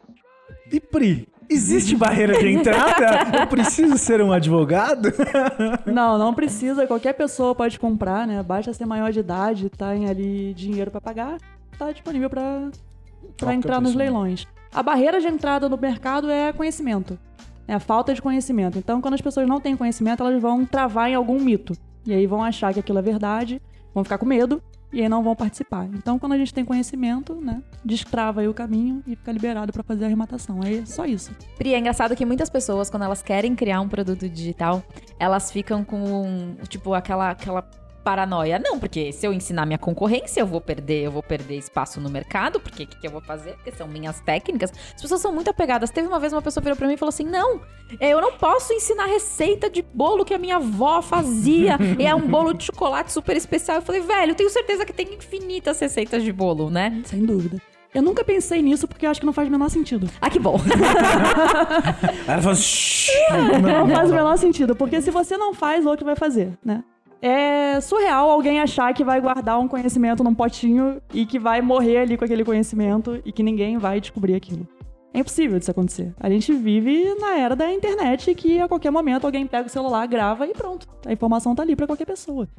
E 0.71 0.79
Pri, 0.79 1.27
existe 1.49 1.95
barreira 1.97 2.37
de 2.37 2.47
entrada? 2.47 3.39
Eu 3.41 3.47
preciso 3.47 3.97
ser 3.97 4.21
um 4.21 4.31
advogado? 4.31 5.11
Não, 5.91 6.17
não 6.17 6.33
precisa. 6.33 6.85
Qualquer 6.85 7.13
pessoa 7.13 7.55
pode 7.55 7.79
comprar, 7.79 8.27
né? 8.27 8.41
Basta 8.43 8.73
ser 8.73 8.85
maior 8.85 9.11
de 9.11 9.19
idade, 9.19 9.69
tem 9.69 10.07
ali 10.07 10.53
dinheiro 10.53 10.91
pra 10.91 11.01
pagar, 11.01 11.37
tá 11.77 11.91
disponível 11.91 12.29
Qualquer 12.29 13.53
entrar 13.55 13.81
nos 13.81 13.91
pessoa. 13.91 14.03
leilões. 14.03 14.47
A 14.73 14.83
barreira 14.83 15.19
de 15.19 15.27
entrada 15.27 15.67
no 15.69 15.77
mercado 15.77 16.29
é 16.29 16.51
conhecimento. 16.53 17.17
É 17.67 17.73
a 17.73 17.79
falta 17.79 18.13
de 18.13 18.21
conhecimento. 18.21 18.77
Então, 18.77 19.01
quando 19.01 19.15
as 19.15 19.21
pessoas 19.21 19.47
não 19.47 19.59
têm 19.59 19.75
conhecimento, 19.75 20.21
elas 20.21 20.39
vão 20.39 20.65
travar 20.65 21.09
em 21.09 21.15
algum 21.15 21.39
mito. 21.39 21.73
E 22.05 22.13
aí 22.13 22.27
vão 22.27 22.43
achar 22.43 22.73
que 22.73 22.79
aquilo 22.79 22.99
é 22.99 23.01
verdade, 23.01 23.61
vão 23.93 24.03
ficar 24.03 24.17
com 24.17 24.25
medo 24.25 24.61
e 24.93 25.01
aí 25.01 25.09
não 25.09 25.23
vão 25.23 25.35
participar. 25.35 25.89
Então, 25.93 26.17
quando 26.17 26.33
a 26.33 26.37
gente 26.37 26.53
tem 26.53 26.63
conhecimento, 26.63 27.35
né, 27.35 27.61
destrava 27.83 28.41
aí 28.41 28.47
o 28.47 28.53
caminho 28.53 29.03
e 29.05 29.15
fica 29.15 29.31
liberado 29.31 29.73
pra 29.73 29.83
fazer 29.83 30.05
a 30.05 30.07
arrematação. 30.07 30.61
É 30.63 30.85
só 30.85 31.05
isso. 31.05 31.31
Pri, 31.57 31.73
é 31.73 31.79
engraçado 31.79 32.15
que 32.15 32.25
muitas 32.25 32.49
pessoas, 32.49 32.89
quando 32.89 33.03
elas 33.03 33.21
querem 33.21 33.55
criar 33.55 33.81
um 33.81 33.89
produto 33.89 34.29
digital, 34.29 34.83
elas 35.19 35.51
ficam 35.51 35.83
com, 35.83 36.55
tipo, 36.69 36.93
aquela, 36.93 37.31
aquela 37.31 37.61
paranoia. 38.05 38.59
Não, 38.63 38.79
porque 38.79 39.11
se 39.11 39.25
eu 39.25 39.33
ensinar 39.33 39.65
minha 39.65 39.79
concorrência, 39.79 40.39
eu 40.39 40.45
vou 40.45 40.61
perder, 40.61 41.01
eu 41.05 41.11
vou 41.11 41.23
perder 41.23 41.57
espaço 41.57 41.99
no 41.99 42.07
mercado, 42.07 42.59
porque 42.59 42.83
o 42.83 42.87
que, 42.87 42.99
que 42.99 43.07
eu 43.07 43.11
vou 43.11 43.19
fazer? 43.19 43.53
Porque 43.55 43.71
são 43.71 43.87
minhas 43.87 44.19
técnicas. 44.21 44.71
As 44.95 45.01
pessoas 45.01 45.19
são 45.19 45.33
muito 45.33 45.49
apegadas. 45.49 45.89
Teve 45.89 46.07
uma 46.07 46.19
vez 46.19 46.31
uma 46.31 46.41
pessoa 46.41 46.61
virou 46.63 46.77
pra 46.77 46.87
mim 46.87 46.93
e 46.93 46.97
falou 46.97 47.09
assim: 47.09 47.25
não, 47.25 47.59
é, 47.99 48.09
eu 48.11 48.21
não 48.21 48.33
posso 48.33 48.71
ensinar 48.73 49.07
receita 49.07 49.69
de 49.71 49.81
bolo 49.81 50.23
que 50.23 50.35
a 50.35 50.37
minha 50.37 50.57
avó 50.57 51.01
fazia. 51.01 51.77
e 51.97 52.05
é 52.05 52.13
um 52.13 52.27
bolo 52.27 52.53
de 52.53 52.65
chocolate 52.65 53.11
super 53.11 53.35
especial. 53.35 53.77
Eu 53.77 53.81
falei, 53.81 54.01
velho, 54.01 54.31
eu 54.31 54.35
tenho 54.35 54.51
certeza 54.51 54.85
que 54.85 54.93
tem 54.93 55.11
infinitas 55.15 55.79
receitas 55.79 56.21
de 56.23 56.31
bolo, 56.31 56.69
né? 56.69 57.01
Sem 57.05 57.25
dúvida. 57.25 57.59
Eu 57.91 58.03
nunca 58.03 58.23
pensei 58.25 58.61
nisso 58.61 58.87
porque 58.87 59.05
eu 59.05 59.09
acho 59.09 59.21
que 59.21 59.25
não 59.25 59.31
faz 59.33 59.47
o 59.47 59.51
menor 59.51 59.69
sentido. 59.69 60.07
Ah, 60.21 60.29
que 60.29 60.37
bom. 60.37 60.59
Ela 62.27 62.41
falou, 62.41 62.55
"Shhh, 62.55 63.09
Não 63.63 63.87
faz 63.89 64.11
o 64.11 64.13
menor 64.13 64.37
sentido, 64.37 64.75
porque 64.75 65.01
se 65.01 65.09
você 65.09 65.37
não 65.37 65.53
faz, 65.53 65.85
o 65.85 65.89
outro 65.89 66.05
vai 66.05 66.15
fazer, 66.15 66.51
né? 66.63 66.83
É 67.21 67.79
surreal 67.81 68.29
alguém 68.29 68.59
achar 68.59 68.93
que 68.93 69.03
vai 69.03 69.19
guardar 69.19 69.59
um 69.59 69.67
conhecimento 69.67 70.23
num 70.23 70.33
potinho 70.33 71.01
e 71.13 71.25
que 71.25 71.39
vai 71.39 71.61
morrer 71.61 71.97
ali 71.97 72.17
com 72.17 72.25
aquele 72.25 72.43
conhecimento 72.43 73.21
e 73.25 73.31
que 73.31 73.41
ninguém 73.41 73.77
vai 73.77 73.99
descobrir 73.99 74.35
aquilo. 74.35 74.67
É 75.13 75.19
impossível 75.19 75.57
disso 75.57 75.71
acontecer. 75.71 76.13
A 76.19 76.29
gente 76.29 76.53
vive 76.53 77.15
na 77.15 77.37
era 77.37 77.55
da 77.55 77.71
internet 77.71 78.35
que 78.35 78.59
a 78.59 78.67
qualquer 78.67 78.91
momento 78.91 79.25
alguém 79.25 79.47
pega 79.47 79.67
o 79.67 79.71
celular, 79.71 80.05
grava 80.07 80.45
e 80.45 80.53
pronto. 80.53 80.87
A 81.05 81.13
informação 81.13 81.55
tá 81.55 81.63
ali 81.63 81.75
pra 81.75 81.87
qualquer 81.87 82.05
pessoa. 82.05 82.49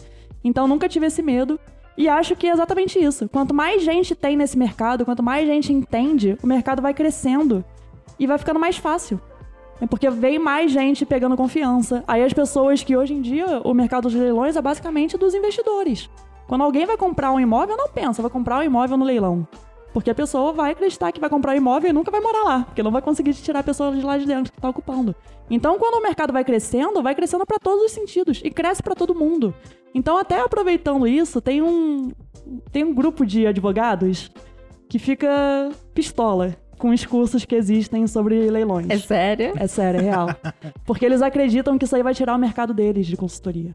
Então 0.42 0.66
nunca 0.66 0.88
tive 0.88 1.06
esse 1.06 1.22
medo 1.22 1.60
e 1.98 2.08
acho 2.08 2.34
que 2.34 2.46
é 2.46 2.52
exatamente 2.52 2.98
isso. 2.98 3.28
Quanto 3.28 3.52
mais 3.52 3.82
gente 3.82 4.14
tem 4.14 4.36
nesse 4.36 4.56
mercado, 4.56 5.04
quanto 5.04 5.22
mais 5.22 5.46
gente 5.46 5.72
entende, 5.72 6.38
o 6.42 6.46
mercado 6.46 6.80
vai 6.80 6.94
crescendo 6.94 7.64
e 8.18 8.26
vai 8.26 8.38
ficando 8.38 8.58
mais 8.58 8.78
fácil. 8.78 9.20
É 9.80 9.86
porque 9.86 10.08
vem 10.08 10.38
mais 10.38 10.70
gente 10.70 11.04
pegando 11.04 11.36
confiança. 11.36 12.02
Aí 12.06 12.22
as 12.22 12.32
pessoas 12.32 12.82
que 12.82 12.96
hoje 12.96 13.12
em 13.12 13.20
dia 13.20 13.60
o 13.62 13.74
mercado 13.74 14.04
dos 14.04 14.14
leilões 14.14 14.56
é 14.56 14.62
basicamente 14.62 15.18
dos 15.18 15.34
investidores. 15.34 16.08
Quando 16.46 16.62
alguém 16.62 16.86
vai 16.86 16.96
comprar 16.96 17.32
um 17.32 17.40
imóvel, 17.40 17.76
não 17.76 17.88
pensa, 17.88 18.22
vai 18.22 18.30
comprar 18.30 18.58
um 18.58 18.62
imóvel 18.62 18.96
no 18.96 19.04
leilão. 19.04 19.46
Porque 19.92 20.10
a 20.10 20.14
pessoa 20.14 20.52
vai 20.52 20.72
acreditar 20.72 21.10
que 21.10 21.20
vai 21.20 21.28
comprar 21.30 21.52
um 21.52 21.56
imóvel 21.56 21.90
e 21.90 21.92
nunca 21.92 22.10
vai 22.10 22.20
morar 22.20 22.44
lá, 22.44 22.64
porque 22.64 22.82
não 22.82 22.90
vai 22.90 23.00
conseguir 23.00 23.32
tirar 23.34 23.60
a 23.60 23.62
pessoa 23.62 23.92
de 23.92 24.02
lá 24.02 24.18
de 24.18 24.26
dentro 24.26 24.52
que 24.52 24.58
está 24.58 24.68
ocupando. 24.68 25.14
Então, 25.48 25.78
quando 25.78 25.94
o 25.94 26.02
mercado 26.02 26.32
vai 26.32 26.44
crescendo, 26.44 27.02
vai 27.02 27.14
crescendo 27.14 27.46
para 27.46 27.58
todos 27.58 27.86
os 27.86 27.92
sentidos 27.92 28.40
e 28.44 28.50
cresce 28.50 28.82
para 28.82 28.94
todo 28.94 29.14
mundo. 29.14 29.54
Então, 29.94 30.18
até 30.18 30.40
aproveitando 30.40 31.06
isso, 31.06 31.40
tem 31.40 31.62
um 31.62 32.10
tem 32.70 32.84
um 32.84 32.94
grupo 32.94 33.24
de 33.24 33.46
advogados 33.46 34.30
que 34.88 34.98
fica 34.98 35.70
pistola 35.94 36.54
com 36.78 36.90
os 36.90 37.04
cursos 37.04 37.44
que 37.44 37.54
existem 37.54 38.06
sobre 38.06 38.50
leilões. 38.50 38.88
É 38.90 38.98
sério? 38.98 39.52
É 39.56 39.66
sério, 39.66 40.00
é 40.00 40.04
real. 40.04 40.28
Porque 40.84 41.04
eles 41.04 41.22
acreditam 41.22 41.78
que 41.78 41.84
isso 41.84 41.96
aí 41.96 42.02
vai 42.02 42.14
tirar 42.14 42.34
o 42.34 42.38
mercado 42.38 42.74
deles 42.74 43.06
de 43.06 43.16
consultoria. 43.16 43.74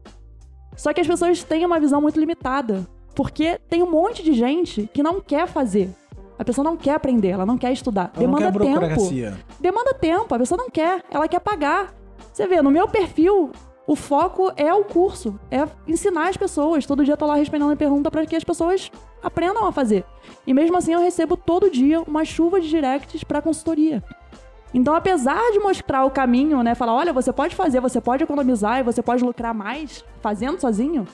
Só 0.76 0.92
que 0.92 1.00
as 1.00 1.06
pessoas 1.06 1.42
têm 1.42 1.64
uma 1.64 1.78
visão 1.80 2.00
muito 2.00 2.18
limitada. 2.18 2.86
Porque 3.14 3.58
tem 3.68 3.82
um 3.82 3.90
monte 3.90 4.22
de 4.22 4.32
gente 4.32 4.88
que 4.92 5.02
não 5.02 5.20
quer 5.20 5.46
fazer. 5.46 5.90
A 6.38 6.44
pessoa 6.44 6.64
não 6.64 6.76
quer 6.76 6.94
aprender, 6.94 7.28
ela 7.28 7.44
não 7.44 7.58
quer 7.58 7.72
estudar. 7.72 8.10
Ela 8.16 8.26
não 8.26 8.38
Demanda 8.38 8.58
quer 8.58 8.80
tempo. 8.88 9.40
Demanda 9.60 9.94
tempo, 9.94 10.34
a 10.34 10.38
pessoa 10.38 10.58
não 10.58 10.70
quer, 10.70 11.04
ela 11.10 11.28
quer 11.28 11.40
pagar. 11.40 11.94
Você 12.32 12.46
vê, 12.46 12.62
no 12.62 12.70
meu 12.70 12.88
perfil, 12.88 13.52
o 13.86 13.96
foco 13.96 14.52
é 14.56 14.72
o 14.72 14.84
curso, 14.84 15.38
é 15.50 15.66
ensinar 15.86 16.28
as 16.28 16.36
pessoas. 16.36 16.86
Todo 16.86 17.04
dia 17.04 17.14
eu 17.14 17.18
tô 17.18 17.26
lá 17.26 17.34
respondendo 17.34 17.76
pergunta 17.76 18.10
para 18.10 18.24
que 18.24 18.36
as 18.36 18.44
pessoas 18.44 18.90
aprendam 19.22 19.66
a 19.66 19.72
fazer. 19.72 20.04
E 20.46 20.54
mesmo 20.54 20.76
assim 20.76 20.92
eu 20.92 21.00
recebo 21.00 21.36
todo 21.36 21.70
dia 21.70 22.00
uma 22.02 22.24
chuva 22.24 22.60
de 22.60 22.68
directs 22.68 23.24
para 23.24 23.42
consultoria. 23.42 24.02
Então, 24.74 24.94
apesar 24.94 25.50
de 25.52 25.58
mostrar 25.58 26.04
o 26.04 26.10
caminho, 26.10 26.62
né, 26.62 26.74
falar, 26.74 26.94
olha, 26.94 27.12
você 27.12 27.32
pode 27.32 27.54
fazer, 27.54 27.80
você 27.80 28.00
pode 28.00 28.22
economizar 28.22 28.78
e 28.78 28.82
você 28.82 29.02
pode 29.02 29.22
lucrar 29.22 29.52
mais 29.52 30.02
fazendo 30.20 30.58
sozinho, 30.58 31.06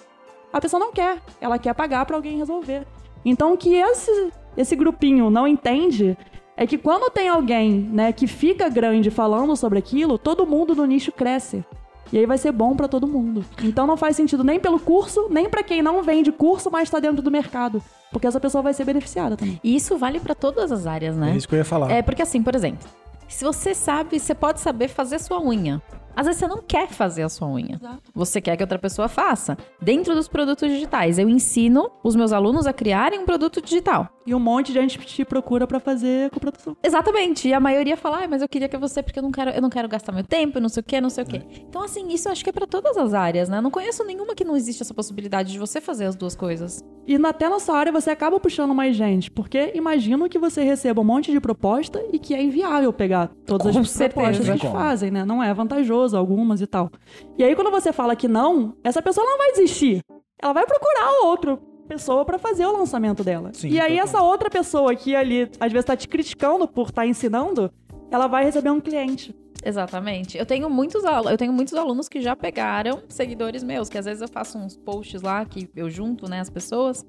a 0.52 0.61
pessoa 0.61 0.78
não 0.78 0.92
quer. 0.92 1.18
Ela 1.40 1.59
quer 1.59 1.74
pagar 1.74 2.07
para 2.07 2.16
alguém 2.16 2.38
resolver. 2.38 2.87
Então, 3.24 3.54
o 3.54 3.57
que 3.57 3.74
esse, 3.74 4.33
esse 4.57 4.76
grupinho 4.76 5.28
não 5.28 5.48
entende 5.48 6.16
é 6.57 6.66
que 6.66 6.78
quando 6.78 7.11
tem 7.11 7.28
alguém, 7.28 7.81
né, 7.81 8.12
que 8.12 8.26
fica 8.26 8.68
grande 8.68 9.11
falando 9.11 9.57
sobre 9.57 9.78
aquilo, 9.78 10.18
todo 10.18 10.46
mundo 10.46 10.74
no 10.74 10.85
nicho 10.85 11.11
cresce. 11.11 11.64
E 12.12 12.18
aí 12.18 12.26
vai 12.26 12.38
ser 12.38 12.52
bom 12.52 12.74
pra 12.74 12.88
todo 12.88 13.06
mundo. 13.06 13.44
Então 13.62 13.86
não 13.86 13.96
faz 13.96 14.16
sentido 14.16 14.42
nem 14.42 14.58
pelo 14.58 14.78
curso, 14.78 15.28
nem 15.30 15.48
pra 15.48 15.62
quem 15.62 15.82
não 15.82 16.02
vende 16.02 16.32
curso, 16.32 16.70
mas 16.70 16.88
tá 16.88 16.98
dentro 16.98 17.22
do 17.22 17.30
mercado, 17.30 17.82
porque 18.10 18.26
essa 18.26 18.40
pessoa 18.40 18.62
vai 18.62 18.72
ser 18.72 18.84
beneficiada 18.84 19.36
também. 19.36 19.60
E 19.62 19.76
isso 19.76 19.96
vale 19.96 20.20
pra 20.20 20.34
todas 20.34 20.72
as 20.72 20.86
áreas, 20.86 21.16
né? 21.16 21.32
É 21.32 21.36
isso 21.36 21.48
que 21.48 21.54
eu 21.54 21.58
ia 21.58 21.64
falar. 21.64 21.90
É 21.90 22.02
porque 22.02 22.22
assim, 22.22 22.42
por 22.42 22.54
exemplo, 22.54 22.88
se 23.28 23.44
você 23.44 23.74
sabe, 23.74 24.18
você 24.18 24.34
pode 24.34 24.60
saber 24.60 24.88
fazer 24.88 25.18
sua 25.18 25.40
unha. 25.40 25.82
Às 26.18 26.26
vezes 26.26 26.40
você 26.40 26.48
não 26.48 26.61
quer 26.61 26.88
fazer 26.88 27.22
a 27.22 27.28
sua 27.28 27.46
unha. 27.48 27.76
Exato. 27.76 28.02
Você 28.12 28.40
quer 28.40 28.57
que 28.57 28.62
outra 28.64 28.76
pessoa 28.78 29.07
faça. 29.09 29.57
Dentro 29.81 30.16
dos 30.16 30.26
produtos 30.26 30.68
digitais, 30.68 31.16
eu 31.16 31.28
ensino 31.28 31.90
os 32.02 32.16
meus 32.16 32.33
alunos 32.33 32.66
a 32.66 32.72
criarem 32.72 33.20
um 33.20 33.24
produto 33.24 33.62
digital. 33.62 34.09
E 34.26 34.35
um 34.35 34.40
monte 34.40 34.72
de 34.72 34.81
gente 34.81 34.98
te 34.98 35.24
procura 35.24 35.64
pra 35.66 35.78
fazer 35.78 36.28
coprodução. 36.31 36.76
Exatamente. 36.83 37.46
E 37.48 37.54
a 37.54 37.61
maioria 37.61 37.96
fala, 37.96 38.24
ah, 38.24 38.28
mas 38.28 38.42
eu 38.42 38.48
queria 38.48 38.68
que 38.68 38.76
você, 38.76 39.00
porque 39.02 39.20
eu 39.20 39.22
não 39.22 39.31
quero, 39.31 39.50
eu 39.52 39.62
não 39.62 39.70
quero 39.70 39.88
gastar 39.88 40.11
meu 40.12 40.24
tempo, 40.24 40.59
não 40.59 40.68
sei 40.68 40.81
o 40.81 40.85
quê, 40.85 41.00
não 41.00 41.09
sei 41.09 41.22
o 41.22 41.26
quê. 41.26 41.40
Então, 41.68 41.83
assim, 41.85 42.09
isso 42.09 42.26
eu 42.28 42.33
acho 42.33 42.42
que 42.42 42.50
é 42.50 42.52
pra 42.52 42.66
todas 42.66 42.96
as 42.96 43.14
áreas, 43.14 43.48
né? 43.48 43.59
Eu 43.59 43.62
não 43.62 43.70
conheço 43.70 44.02
nenhuma 44.04 44.35
que 44.35 44.44
não 44.44 44.57
existe 44.57 44.83
essa 44.83 44.92
possibilidade 44.92 45.52
de 45.52 45.59
você 45.59 45.81
fazer 45.81 46.07
as 46.07 46.16
duas 46.16 46.35
coisas. 46.35 46.83
E 47.07 47.16
na- 47.16 47.28
até 47.31 47.48
na 47.48 47.59
sua 47.61 47.78
área 47.78 47.92
você 47.92 48.11
acaba 48.11 48.38
puxando 48.40 48.74
mais 48.74 48.94
gente, 48.96 49.31
porque 49.31 49.70
imagino 49.74 50.28
que 50.28 50.38
você 50.38 50.62
receba 50.62 51.00
um 51.00 51.04
monte 51.04 51.31
de 51.31 51.40
proposta 51.40 52.02
e 52.12 52.18
que 52.18 52.35
é 52.35 52.42
inviável 52.42 52.92
pegar 52.92 53.31
todas 53.46 53.72
Com 53.74 53.81
as 53.81 53.96
propostas 53.96 54.37
certeza. 54.37 54.52
que 54.54 54.59
te 54.59 54.66
Como? 54.66 54.78
fazem, 54.78 55.11
né? 55.11 55.24
Não 55.24 55.42
é 55.42 55.54
vantajoso 55.54 56.07
algumas 56.14 56.60
e 56.60 56.66
tal. 56.66 56.90
E 57.36 57.44
aí 57.44 57.54
quando 57.54 57.70
você 57.70 57.92
fala 57.92 58.16
que 58.16 58.28
não, 58.28 58.76
essa 58.82 59.02
pessoa 59.02 59.26
não 59.26 59.38
vai 59.38 59.52
desistir. 59.52 60.02
Ela 60.40 60.52
vai 60.52 60.66
procurar 60.66 61.24
outra 61.24 61.58
pessoa 61.88 62.24
pra 62.24 62.38
fazer 62.38 62.66
o 62.66 62.72
lançamento 62.72 63.24
dela. 63.24 63.50
Sim, 63.52 63.70
e 63.70 63.80
aí 63.80 63.92
total. 63.92 64.04
essa 64.04 64.22
outra 64.22 64.50
pessoa 64.50 64.94
que 64.94 65.16
ali 65.16 65.50
às 65.58 65.72
vezes 65.72 65.86
tá 65.86 65.96
te 65.96 66.06
criticando 66.06 66.68
por 66.68 66.88
estar 66.88 67.06
ensinando, 67.06 67.72
ela 68.10 68.26
vai 68.26 68.44
receber 68.44 68.70
um 68.70 68.80
cliente. 68.80 69.34
Exatamente. 69.64 70.38
Eu 70.38 70.46
tenho 70.46 70.70
muitos 70.70 71.04
alunos, 71.04 71.32
eu 71.32 71.38
tenho 71.38 71.52
muitos 71.52 71.74
alunos 71.74 72.08
que 72.08 72.20
já 72.20 72.36
pegaram 72.36 73.02
seguidores 73.08 73.64
meus, 73.64 73.88
que 73.88 73.98
às 73.98 74.04
vezes 74.04 74.22
eu 74.22 74.28
faço 74.28 74.56
uns 74.58 74.76
posts 74.76 75.22
lá 75.22 75.44
que 75.44 75.68
eu 75.74 75.90
junto, 75.90 76.28
né, 76.28 76.40
as 76.40 76.50
pessoas. 76.50 77.04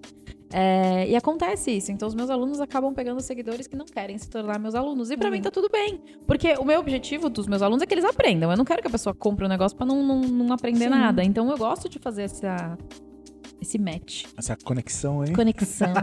É, 0.51 1.07
e 1.07 1.15
acontece 1.15 1.71
isso. 1.71 1.91
Então, 1.91 2.07
os 2.07 2.15
meus 2.15 2.29
alunos 2.29 2.59
acabam 2.59 2.93
pegando 2.93 3.21
seguidores 3.21 3.67
que 3.67 3.75
não 3.75 3.85
querem 3.85 4.17
se 4.17 4.29
tornar 4.29 4.57
meus 4.59 4.73
alunos. 4.75 5.11
E 5.11 5.17
pra 5.17 5.27
Uhum. 5.27 5.33
mim 5.35 5.41
tá 5.41 5.51
tudo 5.51 5.69
bem. 5.71 6.01
Porque 6.25 6.53
o 6.59 6.65
meu 6.65 6.79
objetivo 6.79 7.29
dos 7.29 7.45
meus 7.47 7.61
alunos 7.61 7.83
é 7.83 7.85
que 7.85 7.93
eles 7.93 8.05
aprendam. 8.05 8.49
Eu 8.49 8.57
não 8.57 8.65
quero 8.65 8.81
que 8.81 8.87
a 8.87 8.91
pessoa 8.91 9.13
compre 9.13 9.45
um 9.45 9.47
negócio 9.47 9.77
pra 9.77 9.85
não, 9.85 10.01
não, 10.03 10.21
não 10.21 10.53
aprender 10.53 10.85
Sim. 10.85 10.89
nada. 10.89 11.23
Então, 11.23 11.49
eu 11.51 11.57
gosto 11.57 11.87
de 11.87 11.99
fazer 11.99 12.23
essa, 12.23 12.77
esse 13.61 13.77
match. 13.77 14.25
Essa 14.37 14.55
conexão 14.55 15.21
aí. 15.21 15.33
Conexão. 15.33 15.93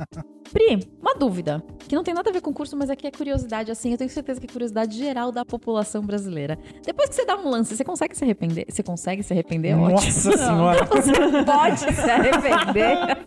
Pri, 0.52 0.86
uma 1.00 1.14
dúvida. 1.14 1.62
Que 1.78 1.94
não 1.94 2.02
tem 2.02 2.12
nada 2.12 2.30
a 2.30 2.32
ver 2.32 2.40
com 2.40 2.52
curso, 2.52 2.76
mas 2.76 2.90
aqui 2.90 3.06
é 3.06 3.10
curiosidade, 3.10 3.70
assim. 3.70 3.92
Eu 3.92 3.98
tenho 3.98 4.10
certeza 4.10 4.40
que 4.40 4.46
é 4.46 4.52
curiosidade 4.52 4.96
geral 4.96 5.32
da 5.32 5.44
população 5.44 6.02
brasileira. 6.02 6.58
Depois 6.84 7.08
que 7.08 7.14
você 7.14 7.24
dá 7.24 7.36
um 7.36 7.48
lance, 7.48 7.76
você 7.76 7.84
consegue 7.84 8.16
se 8.16 8.24
arrepender? 8.24 8.66
Você 8.68 8.82
consegue 8.82 9.22
se 9.22 9.32
arrepender? 9.32 9.70
É 9.70 9.76
ótimo. 9.76 9.92
Nossa 9.92 10.36
senhora. 10.36 10.84
Você 10.92 11.44
pode 11.44 11.80
se 11.80 12.10
arrepender. 12.10 13.26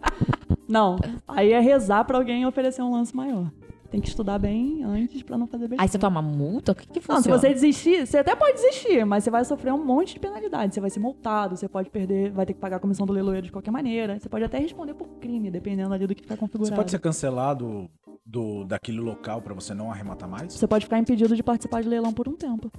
Não, 0.68 0.98
aí 1.28 1.52
é 1.52 1.60
rezar 1.60 2.04
pra 2.06 2.18
alguém 2.18 2.46
oferecer 2.46 2.82
um 2.82 2.92
lance 2.92 3.16
maior. 3.16 3.52
Tem 3.96 4.02
que 4.02 4.10
estudar 4.10 4.38
bem 4.38 4.84
antes 4.84 5.24
pra 5.24 5.38
não 5.38 5.48
fazer 5.48 5.70
besteira. 5.70 5.82
Aí 5.82 5.88
você 5.88 5.98
toma 5.98 6.22
multa? 6.22 6.74
O 6.74 6.76
que 6.76 6.86
que 6.86 6.96
Não, 7.08 7.16
se 7.16 7.30
funciona? 7.30 7.40
você 7.40 7.54
desistir, 7.54 8.06
você 8.06 8.18
até 8.18 8.36
pode 8.36 8.56
desistir, 8.56 9.06
mas 9.06 9.24
você 9.24 9.32
vai 9.32 9.46
sofrer 9.46 9.72
um 9.74 9.86
monte 9.86 10.16
de 10.16 10.20
penalidade. 10.20 10.74
Você 10.76 10.82
vai 10.82 10.90
ser 10.90 11.00
multado, 11.00 11.56
você 11.56 11.70
pode 11.70 11.90
perder, 11.90 12.30
vai 12.30 12.46
ter 12.46 12.54
que 12.54 12.60
pagar 12.60 12.76
a 12.76 12.80
comissão 12.82 13.06
do 13.06 13.14
leiloeiro 13.14 13.46
de 13.46 13.54
qualquer 13.54 13.72
maneira. 13.72 14.20
Você 14.20 14.28
pode 14.28 14.44
até 14.44 14.60
responder 14.60 14.96
por 14.96 15.08
crime, 15.22 15.50
dependendo 15.50 15.94
ali 15.94 16.06
do 16.06 16.14
que 16.14 16.24
tá 16.24 16.34
Você 16.36 16.40
configurado. 16.42 16.76
pode 16.76 16.92
ser 16.92 17.00
cancelado 17.00 17.90
do, 18.26 18.66
daquele 18.66 19.00
local 19.00 19.42
pra 19.42 19.54
você 19.54 19.74
não 19.74 19.90
arrematar 19.90 20.28
mais? 20.28 20.52
Você 20.52 20.68
pode 20.68 20.84
ficar 20.84 21.00
impedido 21.00 21.34
de 21.34 21.42
participar 21.42 21.82
de 21.82 21.88
leilão 21.88 22.12
por 22.12 22.28
um 22.28 22.36
tempo. 22.36 22.70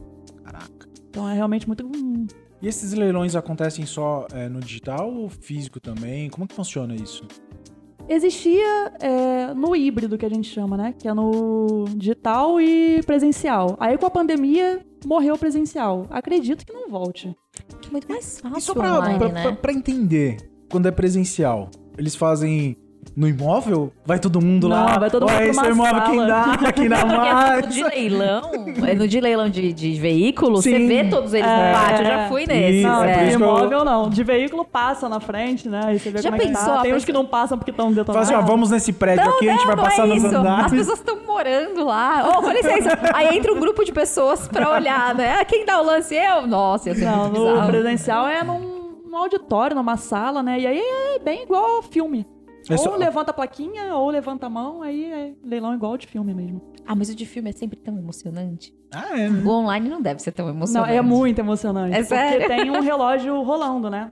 Caraca. 0.44 0.86
Então 1.08 1.26
é 1.26 1.32
realmente 1.32 1.66
muito. 1.66 1.86
hum, 1.86 2.26
E 2.60 2.68
esses 2.68 2.92
leilões 2.92 3.34
acontecem 3.34 3.86
só 3.86 4.26
é, 4.34 4.50
no 4.50 4.60
digital 4.60 5.10
ou 5.10 5.30
físico 5.30 5.80
também? 5.80 6.28
Como 6.28 6.46
que 6.46 6.54
funciona 6.54 6.94
isso? 6.94 7.26
Existia 8.08 8.92
é, 9.00 9.52
no 9.54 9.74
híbrido 9.74 10.16
que 10.16 10.24
a 10.24 10.28
gente 10.28 10.48
chama, 10.48 10.76
né? 10.76 10.94
Que 10.96 11.08
é 11.08 11.14
no 11.14 11.84
digital 11.96 12.60
e 12.60 13.02
presencial. 13.04 13.76
Aí 13.80 13.98
com 13.98 14.06
a 14.06 14.10
pandemia 14.10 14.80
morreu 15.04 15.34
o 15.34 15.38
presencial. 15.38 16.06
Acredito 16.10 16.64
que 16.64 16.72
não 16.72 16.88
volte. 16.88 17.36
É 17.86 17.90
muito 17.90 18.08
mais 18.08 18.40
fácil 18.40 18.58
E 18.58 18.60
só 18.62 18.74
pra, 18.74 18.98
online, 18.98 19.18
pra, 19.18 19.28
né? 19.28 19.42
pra- 19.42 19.52
pra 19.52 19.72
entender, 19.72 20.36
quando 20.70 20.86
é 20.86 20.90
presencial, 20.90 21.68
eles 21.98 22.14
fazem 22.14 22.76
no 23.16 23.26
imóvel? 23.26 23.92
Vai 24.04 24.18
todo 24.18 24.40
mundo 24.42 24.68
Não, 24.68 24.76
lá? 24.76 24.98
vai 24.98 25.10
todo 25.10 25.22
mundo 25.22 25.34
pra 25.34 25.46
esse 25.46 25.66
é 25.66 25.70
imóvel 25.70 26.02
quem 26.02 26.16
sala. 26.18 26.26
dá, 26.26 26.42
aqui 26.68 26.88
na 26.88 26.96
Porque 26.98 27.14
no 27.14 27.16
mais. 27.22 27.74
de 27.74 27.82
leilão, 27.82 28.50
é 28.86 28.94
no 28.94 29.08
de 29.08 29.20
leilão 29.20 29.48
de, 29.48 29.72
de 29.72 29.94
veículo, 29.98 30.56
você 30.60 30.76
Sim. 30.76 30.86
vê 30.86 31.04
todos 31.08 31.32
eles 31.32 31.46
É. 31.48 31.56
no 31.68 31.74
pátio. 31.78 32.02
Eu 32.02 32.04
já 32.10 32.28
fui 32.28 32.46
nesses. 32.46 32.74
Isso, 32.80 32.86
Não, 32.88 33.04
é 33.04 33.10
é. 33.12 33.24
de 33.28 33.32
eu- 33.32 33.40
imóvel 33.40 33.84
não. 33.84 34.10
De 34.10 34.22
veículo 34.22 34.64
passa 34.66 35.08
na 35.08 35.18
frente, 35.18 35.66
né? 35.68 35.80
Aí 35.86 35.98
você 35.98 36.10
vê 36.10 36.18
Já 36.20 36.30
como 36.30 36.42
é 36.42 36.46
que 36.46 36.52
pensou, 36.52 36.74
tá. 36.74 36.78
a 36.80 36.82
Tem 36.82 36.94
uns 36.94 37.04
que 37.06 37.12
não 37.12 37.24
passam 37.24 37.56
porque 37.56 37.70
estão 37.70 37.86
Fala 37.86 37.96
detonados. 37.96 38.28
assim, 38.28 38.38
ó, 38.38 38.42
vamos 38.42 38.70
nesse 38.70 38.92
prédio 38.92 39.24
Não, 39.24 39.32
aqui, 39.34 39.48
a 39.48 39.52
gente 39.52 39.60
não, 39.60 39.66
vai 39.68 39.76
não 39.76 39.84
passar 39.84 40.04
é 40.04 40.06
nos 40.08 40.24
isso. 40.24 40.36
andares. 40.36 40.64
As 40.66 40.72
pessoas 40.72 40.98
estão 40.98 41.16
morando 41.26 41.84
lá. 41.84 42.28
Ô, 42.28 42.42
com 42.42 42.50
licença. 42.50 42.98
Aí 43.14 43.36
entra 43.38 43.52
um 43.52 43.58
grupo 43.58 43.82
de 43.82 43.92
pessoas 43.92 44.46
pra 44.46 44.70
olhar, 44.72 45.14
né? 45.14 45.38
Ah, 45.40 45.44
Quem 45.44 45.64
dá 45.64 45.80
o 45.80 45.84
lance? 45.86 46.14
Eu? 46.14 46.46
Nossa, 46.46 46.94
ser 46.94 47.04
Não, 47.04 47.28
no 47.30 47.66
presencial 47.66 48.28
é 48.28 48.44
num, 48.44 49.00
num 49.08 49.16
auditório, 49.16 49.74
numa 49.74 49.96
sala, 49.96 50.42
né? 50.42 50.60
E 50.60 50.66
aí 50.66 50.78
é 50.78 51.18
bem 51.18 51.44
igual 51.44 51.82
filme. 51.82 52.26
É 52.68 52.72
ou 52.72 52.78
só- 52.78 52.96
levanta 52.96 53.30
a 53.30 53.34
plaquinha, 53.34 53.94
ou 53.94 54.10
levanta 54.10 54.46
a 54.46 54.50
mão, 54.50 54.82
aí 54.82 55.04
é 55.04 55.34
leilão 55.44 55.74
igual 55.74 55.96
de 55.96 56.06
filme 56.06 56.34
mesmo. 56.34 56.60
Ah, 56.86 56.94
mas 56.94 57.08
o 57.08 57.14
de 57.14 57.24
filme 57.26 57.50
é 57.50 57.52
sempre 57.52 57.76
tão 57.78 57.96
emocionante. 57.98 58.74
Ah, 58.92 59.18
é, 59.18 59.28
né? 59.28 59.42
O 59.44 59.48
online 59.50 59.88
não 59.88 60.00
deve 60.02 60.20
ser 60.22 60.32
tão 60.32 60.46
Não, 60.46 60.54
emocionante. 60.54 60.92
é 60.94 61.00
muito 61.02 61.38
emocionante. 61.38 61.94
É 61.94 61.98
porque 62.02 62.14
sério? 62.14 62.46
tem 62.48 62.70
um 62.70 62.80
relógio 62.80 63.40
rolando, 63.42 63.88
né? 63.90 64.10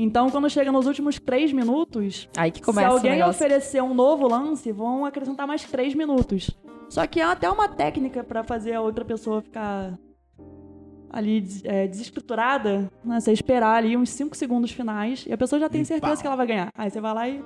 Então, 0.00 0.30
quando 0.30 0.48
chega 0.48 0.70
nos 0.70 0.86
últimos 0.86 1.18
três 1.18 1.52
minutos, 1.52 2.28
Aí 2.36 2.50
que 2.52 2.58
se 2.58 2.64
começa 2.64 2.88
o 2.88 2.92
alguém 2.92 3.20
oferecer 3.24 3.82
um 3.82 3.94
novo 3.94 4.28
lance, 4.28 4.70
vão 4.70 5.04
acrescentar 5.04 5.44
mais 5.46 5.64
três 5.64 5.92
minutos. 5.94 6.50
Só 6.88 7.04
que 7.06 7.20
é 7.20 7.24
até 7.24 7.50
uma 7.50 7.68
técnica 7.68 8.22
pra 8.22 8.44
fazer 8.44 8.74
a 8.74 8.80
outra 8.80 9.04
pessoa 9.04 9.42
ficar 9.42 9.98
ali 11.10 11.44
é, 11.64 11.86
desestruturada, 11.88 12.90
né? 13.04 13.18
Você 13.20 13.32
esperar 13.32 13.74
ali 13.76 13.96
uns 13.96 14.10
cinco 14.10 14.36
segundos 14.36 14.70
finais 14.70 15.24
e 15.26 15.32
a 15.32 15.38
pessoa 15.38 15.58
já 15.58 15.68
tem 15.68 15.80
E 15.80 15.84
certeza 15.84 16.12
pau. 16.14 16.20
que 16.20 16.26
ela 16.26 16.36
vai 16.36 16.46
ganhar. 16.46 16.68
Aí 16.76 16.90
você 16.90 17.00
vai 17.00 17.14
lá 17.14 17.28
e 17.28 17.42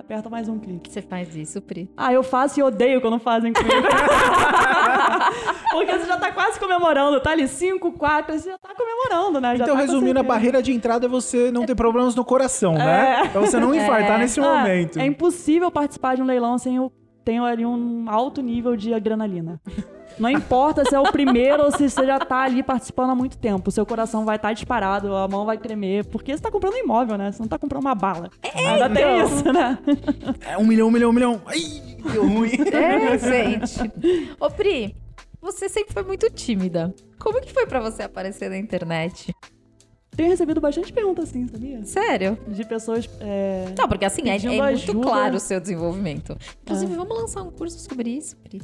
aperta 0.00 0.28
mais 0.30 0.48
um 0.48 0.58
clique. 0.58 0.90
Você 0.90 1.02
faz 1.02 1.34
isso, 1.36 1.60
Pri. 1.60 1.90
Ah, 1.96 2.12
eu 2.12 2.22
faço 2.22 2.58
e 2.58 2.62
odeio 2.62 3.00
quando 3.00 3.18
fazem 3.18 3.52
comigo. 3.52 3.86
Porque 5.70 5.92
você 5.98 6.06
já 6.06 6.16
tá 6.16 6.32
quase 6.32 6.58
comemorando, 6.58 7.20
tá 7.20 7.30
ali 7.30 7.46
5, 7.46 7.92
4, 7.92 8.38
você 8.38 8.50
já 8.50 8.58
tá 8.58 8.70
comemorando, 8.74 9.40
né? 9.40 9.56
Já 9.56 9.64
Então, 9.64 9.76
tá 9.76 9.82
resumindo, 9.82 10.18
a 10.18 10.22
barreira 10.22 10.62
de 10.62 10.72
entrada 10.72 11.06
é 11.06 11.08
você 11.08 11.50
não 11.50 11.64
ter 11.64 11.74
problemas 11.74 12.14
no 12.14 12.24
coração, 12.24 12.74
né? 12.74 13.22
É. 13.24 13.28
Pra 13.28 13.40
você 13.40 13.58
não 13.60 13.72
infartar 13.74 14.18
nesse 14.18 14.40
Ah, 14.40 14.42
momento. 14.42 14.98
É 14.98 15.06
impossível 15.06 15.70
participar 15.70 16.16
de 16.16 16.22
um 16.22 16.26
leilão 16.26 16.58
sem 16.58 16.76
eu 16.76 16.90
tenho 17.24 17.44
ali 17.44 17.64
um 17.64 18.06
alto 18.08 18.42
nível 18.42 18.74
de 18.76 18.92
adrenalina. 18.94 19.60
Não 20.20 20.28
importa 20.28 20.84
se 20.84 20.94
é 20.94 21.00
o 21.00 21.10
primeiro 21.10 21.64
ou 21.64 21.72
se 21.72 21.88
você 21.88 22.04
já 22.04 22.18
tá 22.18 22.42
ali 22.42 22.62
participando 22.62 23.10
há 23.10 23.14
muito 23.14 23.38
tempo. 23.38 23.70
O 23.70 23.72
seu 23.72 23.86
coração 23.86 24.24
vai 24.26 24.36
estar 24.36 24.52
disparado, 24.52 25.16
a 25.16 25.26
mão 25.26 25.46
vai 25.46 25.56
tremer. 25.56 26.04
Porque 26.04 26.36
você 26.36 26.42
tá 26.42 26.50
comprando 26.50 26.74
um 26.74 26.78
imóvel, 26.78 27.16
né? 27.16 27.32
Você 27.32 27.40
não 27.40 27.48
tá 27.48 27.58
comprando 27.58 27.80
uma 27.80 27.94
bala. 27.94 28.30
Ainda 28.54 28.90
tem 28.90 29.02
então. 29.02 29.24
isso, 29.24 29.52
né? 29.52 29.78
É 30.46 30.58
um 30.58 30.66
milhão, 30.66 30.88
um 30.88 30.90
milhão, 30.90 31.10
um 31.10 31.12
milhão. 31.14 31.42
Ai, 31.46 31.60
deu 32.12 32.28
ruim. 32.28 32.50
É, 32.70 33.18
gente. 33.18 33.90
Ô, 34.38 34.50
Pri, 34.50 34.94
você 35.40 35.68
sempre 35.70 35.94
foi 35.94 36.02
muito 36.02 36.28
tímida. 36.30 36.94
Como 37.18 37.40
que 37.40 37.52
foi 37.52 37.66
pra 37.66 37.80
você 37.80 38.02
aparecer 38.02 38.50
na 38.50 38.58
internet? 38.58 39.34
Tenho 40.20 40.32
recebido 40.32 40.60
bastante 40.60 40.92
perguntas 40.92 41.30
assim, 41.30 41.48
sabia? 41.48 41.82
Sério? 41.82 42.38
De 42.46 42.62
pessoas. 42.62 43.08
é, 43.20 43.72
Não, 43.76 43.88
porque 43.88 44.04
assim, 44.04 44.28
é, 44.28 44.36
é 44.36 44.70
muito 44.70 45.00
claro 45.00 45.36
o 45.36 45.40
seu 45.40 45.58
desenvolvimento. 45.58 46.36
Inclusive, 46.62 46.94
vamos 46.94 47.16
lançar 47.16 47.42
um 47.42 47.50
curso 47.50 47.78
sobre 47.78 48.10
isso, 48.10 48.36
Pri. 48.36 48.60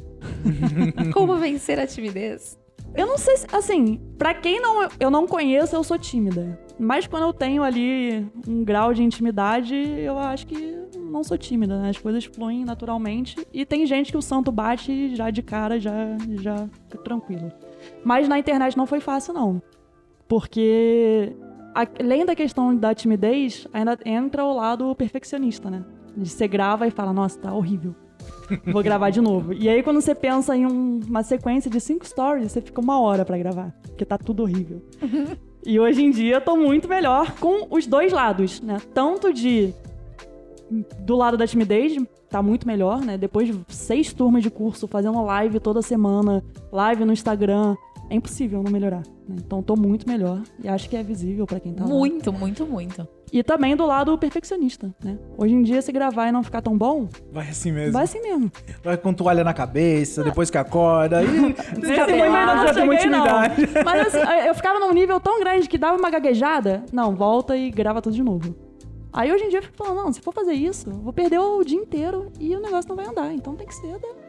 Como 1.15 1.35
vencer 1.37 1.79
a 1.79 1.87
timidez. 1.87 2.59
Eu 2.95 3.07
não 3.07 3.17
sei 3.17 3.39
se, 3.39 3.47
assim, 3.53 3.99
pra 4.19 4.35
quem 4.35 4.61
não, 4.61 4.87
eu 5.01 5.11
não 5.11 5.27
conheço, 5.27 5.75
eu 5.75 5.83
sou 5.83 5.99
tímida. 5.99 6.61
Mas 6.79 7.07
quando 7.07 7.23
eu 7.23 7.33
tenho 7.33 7.63
ali 7.63 8.31
um 8.47 8.63
grau 8.63 8.93
de 8.93 9.03
intimidade, 9.03 9.75
eu 9.75 10.19
acho 10.19 10.47
que 10.47 10.77
não 10.95 11.25
sou 11.25 11.39
tímida, 11.39 11.81
né? 11.81 11.89
As 11.89 11.97
coisas 11.97 12.27
fluem 12.27 12.67
naturalmente. 12.67 13.35
E 13.51 13.65
tem 13.65 13.87
gente 13.87 14.11
que 14.13 14.19
o 14.19 14.23
santo 14.23 14.53
bate 14.53 15.17
já 15.17 15.31
de 15.31 15.43
cara, 15.43 15.81
já, 15.81 16.19
já 16.39 16.69
fica 16.83 16.99
tranquilo. 16.99 17.51
Mas 18.05 18.29
na 18.29 18.39
internet 18.39 18.77
não 18.77 18.87
foi 18.87 19.01
fácil, 19.01 19.33
não. 19.33 19.63
Porque, 20.29 21.33
além 22.01 22.25
da 22.25 22.35
questão 22.35 22.75
da 22.75 22.95
timidez, 22.95 23.67
ainda 23.73 23.99
entra 24.05 24.45
o 24.45 24.55
lado 24.55 24.95
perfeccionista, 24.95 25.71
né? 25.71 25.85
De 26.17 26.29
você 26.29 26.49
grava 26.49 26.87
e 26.87 26.91
fala, 26.91 27.13
nossa, 27.13 27.39
tá 27.39 27.53
horrível. 27.53 27.95
Vou 28.73 28.83
gravar 28.83 29.11
de 29.11 29.21
novo. 29.21 29.53
E 29.53 29.69
aí, 29.69 29.83
quando 29.83 30.01
você 30.01 30.15
pensa 30.15 30.57
em 30.57 30.65
um- 30.67 31.01
uma 31.07 31.23
sequência 31.23 31.71
de 31.71 31.81
cinco 31.81 32.07
stories, 32.07 32.51
você 32.53 32.61
fica 32.61 32.81
uma 32.81 32.99
hora 33.01 33.25
pra 33.25 33.37
gravar, 33.37 33.75
porque 33.83 34.05
tá 34.05 34.17
tudo 34.17 34.43
horrível. 34.43 34.83
e 35.65 35.79
hoje 35.79 36.03
em 36.05 36.11
dia, 36.11 36.37
eu 36.37 36.41
tô 36.41 36.57
muito 36.57 36.89
melhor 36.89 37.33
com 37.39 37.67
os 37.71 37.87
dois 37.87 38.13
lados, 38.13 38.61
né? 38.61 38.79
Tanto 38.95 39.33
de. 39.33 39.73
Do 41.01 41.15
lado 41.17 41.37
da 41.37 41.47
timidez, 41.47 41.97
tá 42.29 42.43
muito 42.43 42.67
melhor, 42.67 43.01
né? 43.01 43.17
Depois 43.17 43.49
de 43.49 43.61
seis 43.69 44.13
turmas 44.13 44.43
de 44.43 44.51
curso, 44.51 44.89
fazendo 44.89 45.23
live 45.25 45.61
toda 45.61 45.81
semana, 45.83 46.43
live 46.73 47.05
no 47.05 47.13
Instagram, 47.13 47.77
é 48.11 48.15
impossível 48.15 48.63
não 48.63 48.71
melhorar. 48.71 49.03
né? 49.29 49.37
Então, 49.39 49.63
tô 49.63 49.75
muito 49.77 50.09
melhor. 50.09 50.41
E 50.63 50.69
acho 50.69 50.89
que 50.89 50.97
é 50.97 51.03
visível 51.03 51.47
pra 51.47 51.59
quem 51.61 51.73
tá 51.75 51.85
lá. 51.85 51.91
Muito, 51.91 52.33
muito, 52.33 52.65
muito. 52.67 53.07
E 53.33 53.43
também 53.43 53.75
do 53.75 53.85
lado 53.85 54.17
perfeccionista, 54.17 54.95
né? 55.03 55.19
Hoje 55.37 55.53
em 55.55 55.63
dia, 55.63 55.83
se 55.83 55.91
gravar 55.91 56.29
e 56.29 56.33
não 56.33 56.43
ficar 56.45 56.63
tão 56.63 56.79
bom, 56.79 57.09
Vai 57.33 57.49
assim 57.49 57.73
mesmo. 57.73 57.93
vai 57.93 58.05
Vai, 58.05 58.05
assim 58.05 58.21
mesmo. 58.23 58.51
com 59.03 59.13
toalha 59.13 59.43
na 59.43 59.53
cabeça, 59.53 60.23
depois 60.23 60.49
que 60.49 60.57
acorda. 60.57 61.23
Ih, 61.25 61.27
Nesse 61.27 62.01
eu 62.01 62.31
não 62.31 62.67
já 62.67 62.75
tem 62.75 62.75
cheguei, 62.75 62.89
não. 62.89 62.95
intimidade. 62.95 63.67
Mas 63.85 64.07
assim, 64.15 64.47
eu 64.47 64.55
ficava 64.55 64.79
num 64.79 64.93
nível 64.93 65.19
tão 65.19 65.41
grande 65.41 65.69
que 65.69 65.77
dava 65.77 65.99
uma 65.99 66.09
gaguejada. 66.11 66.85
Não, 66.93 67.17
volta 67.17 67.57
e 67.57 67.71
grava 67.71 68.01
tudo 68.01 68.15
de 68.15 68.23
novo. 68.23 68.55
Aí 69.13 69.33
hoje 69.33 69.45
em 69.45 69.49
dia 69.49 69.59
eu 69.59 69.63
fico 69.63 69.77
falando, 69.77 69.97
não, 70.05 70.13
se 70.13 70.21
for 70.21 70.33
fazer 70.33 70.53
isso, 70.53 70.91
vou 70.91 71.13
perder 71.13 71.39
o 71.41 71.65
dia 71.65 71.79
inteiro 71.79 72.31
e 72.39 72.55
o 72.55 72.61
negócio 72.61 72.89
não 72.89 72.97
vai 72.97 73.07
andar. 73.07 73.33
Então 73.33 73.55
tem 73.57 73.67
que 73.67 73.75
ser 73.75 73.99
da- 73.99 74.26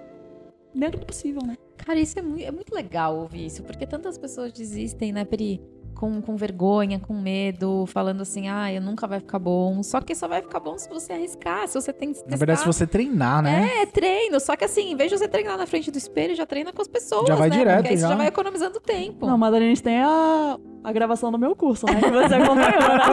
dentro 0.77 0.99
do 0.99 1.05
possível, 1.05 1.41
né? 1.45 1.55
Cara, 1.77 1.99
isso 1.99 2.17
é 2.19 2.21
muito, 2.21 2.43
é 2.43 2.51
muito 2.51 2.73
legal 2.73 3.15
ouvir 3.17 3.45
isso, 3.45 3.63
porque 3.63 3.85
tantas 3.85 4.17
pessoas 4.17 4.51
desistem, 4.51 5.11
né, 5.11 5.25
Pri? 5.25 5.61
Com, 5.95 6.21
com 6.21 6.35
vergonha, 6.35 6.99
com 6.99 7.15
medo, 7.15 7.85
falando 7.87 8.21
assim, 8.21 8.47
ah, 8.47 8.71
eu 8.71 8.79
nunca 8.79 9.07
vai 9.07 9.19
ficar 9.19 9.39
bom. 9.39 9.81
Só 9.81 9.99
que 9.99 10.13
só 10.13 10.27
vai 10.27 10.43
ficar 10.43 10.59
bom 10.59 10.77
se 10.77 10.87
você 10.87 11.13
arriscar, 11.13 11.67
se 11.67 11.73
você 11.73 11.91
tem 11.91 12.13
que 12.13 12.19
Na 12.29 12.37
verdade, 12.37 12.59
se 12.59 12.67
você 12.67 12.85
treinar, 12.85 13.41
né? 13.41 13.81
É, 13.81 13.85
treino. 13.87 14.39
Só 14.39 14.55
que 14.55 14.63
assim, 14.63 14.91
em 14.91 14.95
vez 14.95 15.09
de 15.09 15.17
você 15.17 15.27
treinar 15.27 15.57
na 15.57 15.65
frente 15.65 15.89
do 15.89 15.97
espelho, 15.97 16.35
já 16.35 16.45
treina 16.45 16.71
com 16.71 16.83
as 16.83 16.87
pessoas, 16.87 17.27
Já 17.27 17.33
vai 17.33 17.49
né? 17.49 17.57
direto, 17.57 17.77
Porque 17.77 17.89
aí 17.89 17.97
você 17.97 18.01
já. 18.03 18.09
já 18.09 18.15
vai 18.15 18.27
economizando 18.27 18.79
tempo. 18.79 19.25
Não, 19.25 19.39
mas 19.39 19.51
a 19.55 19.59
gente 19.59 19.81
tem 19.81 19.99
a, 19.99 20.59
a 20.83 20.91
gravação 20.91 21.31
do 21.31 21.39
meu 21.39 21.55
curso, 21.55 21.87
né? 21.87 21.95
Que 21.99 22.11
você 22.11 22.35
acompanhou, 22.35 22.79
né? 22.79 23.03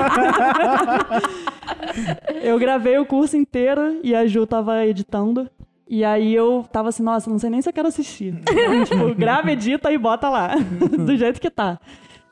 eu 2.42 2.58
gravei 2.58 2.98
o 2.98 3.06
curso 3.06 3.34
inteiro 3.34 3.98
e 4.02 4.14
a 4.14 4.26
Ju 4.26 4.46
tava 4.46 4.84
editando. 4.84 5.48
E 5.88 6.02
aí 6.04 6.34
eu 6.34 6.64
tava 6.72 6.88
assim, 6.88 7.02
nossa, 7.02 7.28
não 7.28 7.38
sei 7.38 7.50
nem 7.50 7.60
se 7.60 7.68
eu 7.68 7.72
quero 7.72 7.88
assistir. 7.88 8.34
tipo, 8.88 9.14
grava, 9.14 9.52
edita 9.52 9.92
e 9.92 9.98
bota 9.98 10.28
lá. 10.28 10.54
do 10.98 11.16
jeito 11.16 11.40
que 11.40 11.50
tá. 11.50 11.78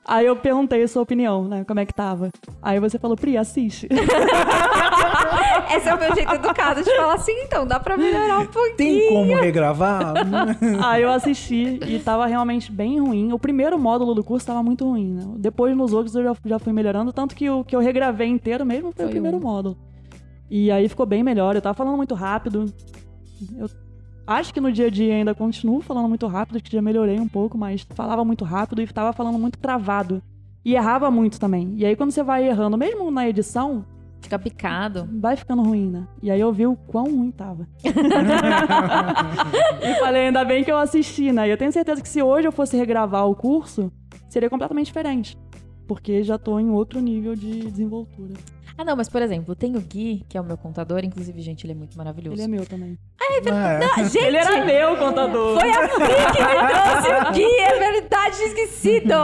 Aí 0.04 0.26
eu 0.26 0.34
perguntei 0.34 0.82
a 0.82 0.88
sua 0.88 1.02
opinião, 1.02 1.46
né? 1.46 1.64
Como 1.64 1.78
é 1.78 1.86
que 1.86 1.94
tava. 1.94 2.30
Aí 2.60 2.80
você 2.80 2.98
falou, 2.98 3.16
Pri, 3.16 3.36
assiste. 3.36 3.86
Esse 5.76 5.88
é 5.88 5.94
o 5.94 5.98
meu 5.98 6.12
jeito 6.14 6.34
educado 6.34 6.82
de 6.82 6.96
falar 6.96 7.14
assim, 7.14 7.32
então, 7.44 7.64
dá 7.64 7.78
pra 7.78 7.96
melhorar 7.96 8.40
um 8.40 8.46
pouquinho. 8.46 8.76
Tem 8.76 9.08
como 9.08 9.34
regravar? 9.36 10.14
Aí 10.84 11.02
eu 11.02 11.10
assisti 11.10 11.78
e 11.86 12.00
tava 12.00 12.26
realmente 12.26 12.72
bem 12.72 12.98
ruim. 13.00 13.32
O 13.32 13.38
primeiro 13.38 13.78
módulo 13.78 14.12
do 14.12 14.24
curso 14.24 14.44
tava 14.46 14.62
muito 14.62 14.84
ruim, 14.84 15.14
né? 15.14 15.24
Depois 15.36 15.76
nos 15.76 15.92
outros 15.92 16.16
eu 16.16 16.24
já, 16.24 16.34
já 16.46 16.58
fui 16.58 16.72
melhorando, 16.72 17.12
tanto 17.12 17.36
que 17.36 17.48
o 17.48 17.62
que 17.62 17.76
eu 17.76 17.80
regravei 17.80 18.26
inteiro 18.26 18.66
mesmo 18.66 18.90
foi, 18.92 19.04
Foi 19.04 19.06
o 19.06 19.10
primeiro 19.10 19.36
um. 19.36 19.40
módulo. 19.40 19.78
E 20.50 20.70
aí 20.70 20.88
ficou 20.88 21.06
bem 21.06 21.22
melhor. 21.22 21.54
Eu 21.54 21.62
tava 21.62 21.74
falando 21.74 21.96
muito 21.96 22.14
rápido. 22.14 22.66
Eu 23.57 23.68
acho 24.26 24.52
que 24.52 24.61
no 24.61 24.72
dia 24.72 24.87
a 24.87 24.90
dia 24.90 25.14
ainda 25.14 25.35
continuo 25.35 25.81
falando 25.81 26.09
muito 26.09 26.26
rápido, 26.26 26.57
acho 26.57 26.64
que 26.64 26.72
já 26.72 26.83
melhorei 26.83 27.18
um 27.18 27.28
pouco, 27.28 27.59
mas 27.59 27.87
falava 27.94 28.24
muito 28.24 28.44
rápido 28.44 28.83
e 28.83 28.87
tava 28.87 29.12
falando 29.12 29.38
muito 29.38 29.59
travado. 29.59 30.22
E 30.64 30.74
errava 30.74 31.11
muito 31.11 31.40
também. 31.40 31.74
E 31.76 31.85
aí 31.85 31.96
quando 31.96 32.12
você 32.12 32.22
vai 32.22 32.46
errando, 32.46 32.78
mesmo 32.78 33.11
na 33.11 33.28
edição, 33.28 33.85
Fica 34.22 34.38
picado. 34.38 35.09
vai 35.20 35.35
ficando 35.37 35.62
ruim, 35.62 35.90
né? 35.90 36.07
E 36.22 36.31
aí 36.31 36.40
eu 36.40 36.52
vi 36.52 36.64
o 36.66 36.76
quão 36.76 37.05
ruim 37.05 37.33
tava. 37.33 37.66
e 39.83 39.94
falei, 39.96 40.26
ainda 40.26 40.44
bem 40.44 40.62
que 40.62 40.70
eu 40.70 40.78
assisti, 40.78 41.33
né? 41.33 41.48
E 41.48 41.50
eu 41.50 41.57
tenho 41.57 41.72
certeza 41.72 42.00
que 42.00 42.09
se 42.09 42.22
hoje 42.22 42.46
eu 42.46 42.52
fosse 42.52 42.76
regravar 42.76 43.26
o 43.26 43.35
curso, 43.35 43.90
seria 44.28 44.48
completamente 44.48 44.87
diferente. 44.87 45.37
Porque 45.88 46.22
já 46.22 46.38
tô 46.38 46.61
em 46.61 46.70
outro 46.70 47.00
nível 47.00 47.35
de 47.35 47.64
desenvoltura. 47.64 48.35
Ah, 48.76 48.85
não, 48.85 48.96
mas 48.96 49.08
por 49.08 49.20
exemplo, 49.22 49.54
tem 49.54 49.76
o 49.76 49.80
Gui, 49.80 50.24
que 50.28 50.37
é 50.37 50.40
o 50.40 50.44
meu 50.44 50.56
contador, 50.56 51.04
inclusive, 51.04 51.40
gente, 51.42 51.64
ele 51.66 51.72
é 51.72 51.76
muito 51.76 51.96
maravilhoso. 51.96 52.37
Ele 52.37 52.42
é 52.42 52.48
meu 52.48 52.64
também. 52.66 52.98
É. 53.20 53.85
Ah, 53.96 54.02
gente, 54.04 54.18
Ele 54.24 54.37
era 54.37 54.64
meu 54.64 54.96
contador. 54.96 55.58
Foi 55.58 55.70
a 55.70 55.88
Pri 55.88 56.32
que 56.32 56.42
me 56.42 56.68
trouxe 56.68 57.28
o 57.28 57.32
Gui, 57.32 57.61
é 57.61 57.78
verdade, 57.78 58.37
esquecido. 58.42 59.14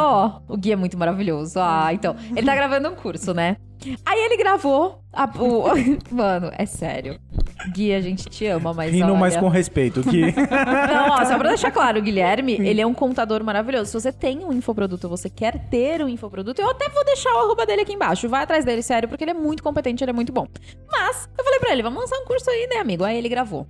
O 0.48 0.56
Gui 0.56 0.72
é 0.72 0.76
muito 0.76 0.96
maravilhoso. 0.98 1.58
Ah, 1.60 1.92
então, 1.92 2.14
ele 2.36 2.46
tá 2.46 2.54
gravando 2.54 2.88
um 2.90 2.94
curso, 2.94 3.32
né? 3.34 3.56
Aí 4.04 4.18
ele 4.24 4.36
gravou 4.36 5.00
a- 5.12 5.24
o... 5.38 5.64
Mano, 6.14 6.50
é 6.56 6.66
sério. 6.66 7.18
Gui, 7.66 7.92
a 7.92 8.00
gente 8.00 8.28
te 8.28 8.46
ama, 8.46 8.72
mas 8.72 8.92
Rindo 8.92 9.06
olha... 9.06 9.18
mais 9.18 9.36
com 9.36 9.48
respeito, 9.48 10.02
que 10.02 10.20
Não, 10.32 11.10
ó, 11.10 11.24
só 11.24 11.36
pra 11.36 11.48
deixar 11.48 11.70
claro, 11.70 11.98
o 11.98 12.02
Guilherme, 12.02 12.54
ele 12.54 12.80
é 12.80 12.86
um 12.86 12.94
contador 12.94 13.42
maravilhoso. 13.42 13.86
Se 13.86 14.00
você 14.00 14.12
tem 14.12 14.44
um 14.44 14.52
infoproduto, 14.52 15.08
você 15.08 15.28
quer 15.28 15.68
ter 15.68 16.02
um 16.02 16.08
infoproduto, 16.08 16.60
eu 16.60 16.70
até 16.70 16.88
vou 16.88 17.04
deixar 17.04 17.34
o 17.34 17.38
arroba 17.38 17.66
dele 17.66 17.82
aqui 17.82 17.92
embaixo. 17.92 18.28
Vai 18.28 18.44
atrás 18.44 18.64
dele, 18.64 18.82
sério, 18.82 19.08
porque 19.08 19.24
ele 19.24 19.32
é 19.32 19.34
muito 19.34 19.62
competente, 19.62 20.04
ele 20.04 20.10
é 20.10 20.14
muito 20.14 20.32
bom. 20.32 20.46
Mas, 20.90 21.28
eu 21.36 21.44
falei 21.44 21.58
pra 21.58 21.72
ele, 21.72 21.82
vamos 21.82 22.00
lançar 22.00 22.16
um 22.18 22.24
curso 22.24 22.48
aí, 22.50 22.68
né, 22.68 22.76
amigo? 22.76 23.04
Aí 23.04 23.16
ele 23.16 23.28
gravou. 23.28 23.66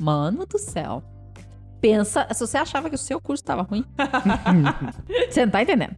Mano 0.00 0.46
do 0.46 0.58
céu. 0.58 1.02
Pensa, 1.80 2.26
se 2.32 2.40
você 2.40 2.56
achava 2.56 2.88
que 2.88 2.94
o 2.94 2.98
seu 2.98 3.20
curso 3.20 3.42
tava 3.44 3.62
ruim, 3.62 3.84
você 5.28 5.44
não 5.44 5.52
tá 5.52 5.62
entendendo. 5.62 5.96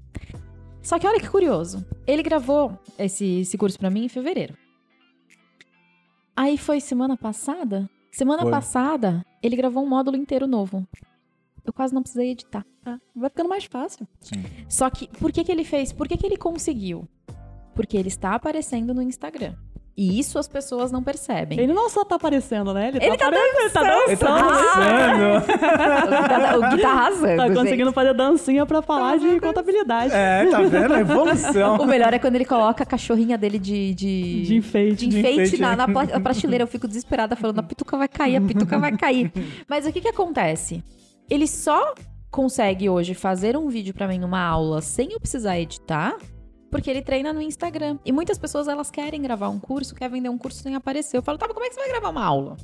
Só 0.82 0.98
que 0.98 1.06
olha 1.06 1.20
que 1.20 1.28
curioso. 1.28 1.84
Ele 2.06 2.22
gravou 2.22 2.78
esse, 2.98 3.40
esse 3.40 3.56
curso 3.56 3.78
pra 3.78 3.90
mim 3.90 4.04
em 4.04 4.08
fevereiro. 4.08 4.54
Aí 6.36 6.58
foi 6.58 6.80
semana 6.80 7.16
passada? 7.16 7.88
Semana 8.10 8.42
Foi. 8.42 8.50
passada, 8.50 9.24
ele 9.42 9.56
gravou 9.56 9.82
um 9.84 9.88
módulo 9.88 10.16
inteiro 10.16 10.46
novo. 10.46 10.86
Eu 11.64 11.72
quase 11.72 11.94
não 11.94 12.02
precisei 12.02 12.30
editar. 12.30 12.64
Ah, 12.84 12.98
vai 13.14 13.30
ficando 13.30 13.48
mais 13.48 13.64
fácil. 13.64 14.06
Só 14.68 14.88
que, 14.90 15.08
por 15.18 15.32
que 15.32 15.42
que 15.42 15.50
ele 15.50 15.64
fez? 15.64 15.92
Por 15.92 16.06
que 16.06 16.16
que 16.16 16.26
ele 16.26 16.36
conseguiu? 16.36 17.08
Porque 17.74 17.96
ele 17.96 18.08
está 18.08 18.34
aparecendo 18.34 18.92
no 18.92 19.02
Instagram. 19.02 19.54
E 19.96 20.18
isso 20.18 20.40
as 20.40 20.48
pessoas 20.48 20.90
não 20.90 21.04
percebem. 21.04 21.58
Ele 21.60 21.72
não 21.72 21.88
só 21.88 22.04
tá 22.04 22.16
aparecendo, 22.16 22.74
né? 22.74 22.88
Ele, 22.88 22.98
Ele 23.04 23.16
tá 23.16 23.28
aparecendo, 23.28 23.60
ele 23.60 23.70
tá 23.70 24.04
ele 24.08 24.16
tá 24.16 24.26
dançando. 24.26 25.30
dançando. 25.38 26.58
o 26.58 26.70
Gui 26.70 26.82
tá, 26.82 26.88
tá 26.88 26.90
arrasando, 26.90 27.36
Tá 27.36 27.46
gente. 27.46 27.56
conseguindo 27.56 27.92
fazer 27.92 28.14
dancinha 28.14 28.66
pra 28.66 28.82
falar 28.82 29.18
de 29.18 29.38
contabilidade. 29.38 30.12
É, 30.12 30.46
tá 30.50 30.60
vendo? 30.62 30.94
A 30.94 31.00
evolução. 31.00 31.76
O 31.84 31.86
melhor 31.86 32.12
é 32.12 32.18
quando 32.18 32.34
ele 32.34 32.44
coloca 32.44 32.82
a 32.82 32.86
cachorrinha 32.86 33.38
dele 33.38 33.58
de... 33.58 33.94
De, 33.94 34.42
De 34.42 34.56
enfeite. 34.56 35.06
de 35.06 35.18
enfeite, 35.18 35.42
enfeite, 35.42 35.60
na, 35.60 35.76
na 35.76 35.86
prateleira. 36.20 36.64
Eu 36.64 36.68
fico 36.68 36.88
desesperada 36.88 37.36
falando, 37.36 37.60
a 37.60 37.62
pituca 37.62 37.96
vai 37.96 38.08
cair, 38.08 38.36
a 38.36 38.40
pituca 38.40 38.78
vai 38.78 38.96
cair. 38.96 39.30
Mas 39.68 39.86
o 39.86 39.92
que 39.92 40.00
que 40.00 40.08
acontece? 40.08 40.82
Ele 41.30 41.46
só 41.46 41.94
consegue 42.30 42.88
hoje 42.88 43.14
fazer 43.14 43.56
um 43.56 43.68
vídeo 43.68 43.94
pra 43.94 44.08
mim, 44.08 44.24
uma 44.24 44.40
aula, 44.42 44.80
sem 44.82 45.12
eu 45.12 45.20
precisar 45.20 45.58
editar, 45.60 46.16
porque 46.74 46.90
ele 46.90 47.02
treina 47.02 47.32
no 47.32 47.40
Instagram. 47.40 48.00
E 48.04 48.10
muitas 48.10 48.36
pessoas, 48.36 48.66
elas 48.66 48.90
querem 48.90 49.22
gravar 49.22 49.48
um 49.48 49.60
curso, 49.60 49.94
querem 49.94 50.14
vender 50.14 50.28
um 50.28 50.36
curso 50.36 50.60
sem 50.60 50.74
aparecer. 50.74 51.16
Eu 51.16 51.22
falo, 51.22 51.38
tá, 51.38 51.46
mas 51.46 51.54
como 51.54 51.64
é 51.64 51.68
que 51.68 51.76
você 51.76 51.80
vai 51.80 51.88
gravar 51.88 52.08
uma 52.08 52.24
aula? 52.24 52.56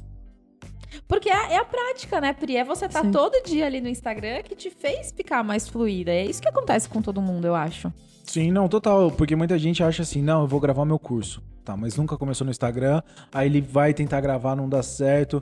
Porque 1.07 1.31
é, 1.31 1.53
é 1.53 1.59
a 1.59 1.65
prática, 1.65 2.21
né, 2.21 2.33
Pri? 2.33 2.57
É 2.57 2.65
você 2.65 2.87
estar 2.87 3.03
Sim. 3.03 3.13
todo 3.13 3.41
dia 3.45 3.67
ali 3.67 3.81
no 3.81 3.89
Instagram 3.89 4.43
que 4.43 4.57
te 4.57 4.69
fez 4.69 5.13
ficar 5.13 5.45
mais 5.45 5.69
fluida. 5.69 6.11
É 6.11 6.25
isso 6.25 6.43
que 6.43 6.49
acontece 6.49 6.89
com 6.89 7.01
todo 7.01 7.23
mundo, 7.23 7.45
eu 7.45 7.55
acho. 7.55 7.93
Sim, 8.25 8.51
não, 8.51 8.69
total. 8.69 9.13
Porque 9.13 9.37
muita 9.37 9.57
gente 9.57 9.81
acha 9.81 10.03
assim, 10.03 10.21
não, 10.21 10.41
eu 10.41 10.49
vou 10.49 10.59
gravar 10.59 10.85
meu 10.85 10.99
curso. 10.99 11.41
Tá, 11.65 11.77
mas 11.77 11.97
nunca 11.97 12.19
começou 12.19 12.45
no 12.45 12.51
Instagram. 12.51 13.01
Aí 13.33 13.47
ele 13.47 13.61
vai 13.61 13.95
tentar 13.95 14.21
gravar, 14.21 14.57
não 14.57 14.69
dá 14.69 14.83
certo. 14.83 15.41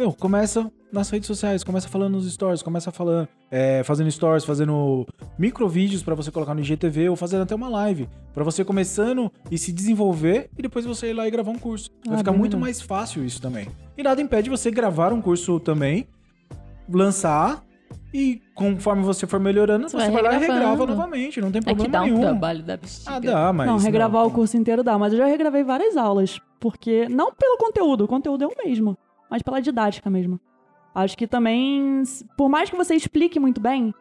Meu, 0.00 0.14
começa 0.14 0.72
nas 0.90 1.10
redes 1.10 1.26
sociais, 1.26 1.62
começa 1.62 1.86
falando 1.86 2.14
nos 2.14 2.32
stories, 2.32 2.62
começa 2.62 2.90
falando, 2.90 3.28
é, 3.50 3.82
fazendo 3.84 4.10
stories, 4.10 4.46
fazendo 4.46 5.06
micro 5.38 5.68
vídeos 5.68 6.02
pra 6.02 6.14
você 6.14 6.30
colocar 6.30 6.54
no 6.54 6.60
IGTV 6.62 7.10
ou 7.10 7.16
fazendo 7.16 7.42
até 7.42 7.54
uma 7.54 7.68
live. 7.68 8.08
Pra 8.32 8.42
você 8.42 8.64
começando 8.64 9.30
e 9.50 9.58
se 9.58 9.70
desenvolver 9.70 10.48
e 10.56 10.62
depois 10.62 10.86
você 10.86 11.10
ir 11.10 11.12
lá 11.12 11.28
e 11.28 11.30
gravar 11.30 11.50
um 11.50 11.58
curso. 11.58 11.90
Vai 12.06 12.14
Ah, 12.14 12.18
ficar 12.18 12.32
muito 12.32 12.56
mais 12.56 12.80
fácil 12.80 13.22
isso 13.26 13.42
também. 13.42 13.68
E 13.94 14.02
nada 14.02 14.22
impede 14.22 14.48
você 14.48 14.70
gravar 14.70 15.12
um 15.12 15.20
curso 15.20 15.60
também, 15.60 16.08
lançar 16.90 17.62
e 18.14 18.40
conforme 18.54 19.02
você 19.02 19.26
for 19.26 19.38
melhorando, 19.38 19.86
Você 19.86 19.98
você, 19.98 20.10
vai 20.10 20.22
vai 20.22 20.32
lá 20.32 20.34
e 20.34 20.38
regrava 20.40 20.86
novamente, 20.86 21.42
não 21.42 21.52
tem 21.52 21.58
É 21.58 21.74
problema 21.74 21.84
que 21.84 21.90
dá 21.90 22.00
um 22.00 22.04
nenhum. 22.06 22.20
trabalho 22.22 22.62
da 22.62 22.78
bexiga. 22.78 23.10
Ah, 23.16 23.20
dá, 23.20 23.52
mas. 23.52 23.66
não, 23.66 23.76
regravar 23.76 24.22
não. 24.22 24.28
o 24.30 24.32
curso 24.32 24.56
inteiro 24.56 24.82
dá, 24.82 24.96
mas 24.98 25.12
eu 25.12 25.18
já 25.18 25.26
regravei 25.26 25.62
várias 25.62 25.94
aulas. 25.98 26.40
Porque, 26.58 27.06
não 27.10 27.32
pelo 27.34 27.58
conteúdo, 27.58 28.04
o 28.04 28.08
conteúdo 28.08 28.44
é 28.44 28.46
o 28.46 28.52
mesmo, 28.66 28.96
mas 29.30 29.42
pela 29.42 29.60
didática 29.60 30.10
mesmo. 30.10 30.40
Acho 30.94 31.16
que 31.16 31.26
também, 31.26 32.02
por 32.36 32.48
mais 32.48 32.68
que 32.68 32.76
você 32.76 32.94
explique 32.94 33.38
muito 33.38 33.60
bem, 33.60 33.94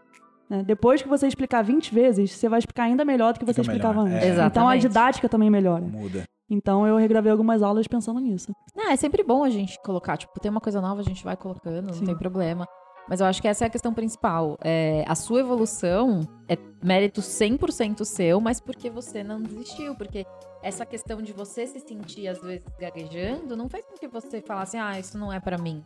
né, 0.50 0.64
depois 0.64 1.02
que 1.02 1.08
você 1.08 1.28
explicar 1.28 1.62
20 1.62 1.94
vezes, 1.94 2.32
você 2.32 2.50
vai 2.50 2.58
explicar 2.60 2.84
ainda 2.84 3.06
melhor 3.06 3.34
do 3.34 3.40
que 3.40 3.46
você 3.46 3.62
Fica 3.62 3.74
explicava 3.74 4.04
melhor, 4.04 4.18
antes. 4.24 4.40
é. 4.40 4.46
Então 4.46 4.68
a 4.68 4.76
didática 4.76 5.30
também 5.30 5.50
melhora. 5.50 5.86
Muda. 5.86 6.24
Então 6.50 6.88
eu 6.88 6.98
regravei 6.98 7.32
algumas 7.32 7.62
aulas 7.62 7.88
pensando 7.88 8.20
nisso. 8.20 8.52
Não, 8.76 8.90
é 8.90 8.96
sempre 8.96 9.24
bom 9.24 9.44
a 9.44 9.52
gente 9.52 9.80
colocar. 9.84 10.18
Tipo, 10.18 10.40
tem 10.40 10.50
uma 10.50 10.60
coisa 10.60 10.82
nova, 10.82 11.00
a 11.02 11.04
gente 11.04 11.24
vai 11.24 11.38
colocando, 11.38 11.86
não 11.86 11.94
Sim. 11.94 12.06
tem 12.06 12.18
problema. 12.18 12.68
Mas 13.08 13.22
eu 13.22 13.28
acho 13.28 13.42
que 13.42 13.48
essa 13.48 13.66
é 13.66 13.68
a 13.68 13.70
questão 13.70 13.94
principal. 13.94 14.58
É, 14.64 15.04
a 15.08 15.16
sua 15.16 15.40
evolução 15.40 16.22
é 16.48 16.58
mérito 16.84 17.22
100% 17.22 18.04
seu, 18.04 18.40
mas 18.42 18.60
porque 18.60 18.90
você 18.90 19.24
não 19.24 19.42
desistiu. 19.42 19.96
Porque 19.96 20.26
essa 20.62 20.86
questão 20.86 21.22
de 21.22 21.32
você 21.34 21.66
se 21.66 21.80
sentir, 21.80 22.28
às 22.28 22.42
vezes, 22.42 22.66
gaguejando, 22.80 23.56
não 23.56 23.70
fez 23.70 23.86
com 23.86 23.96
que 23.96 24.08
você 24.08 24.42
falasse, 24.42 24.78
ah, 24.78 25.00
isso 25.00 25.18
não 25.18 25.32
é 25.32 25.40
pra 25.40 25.58
mim. 25.58 25.84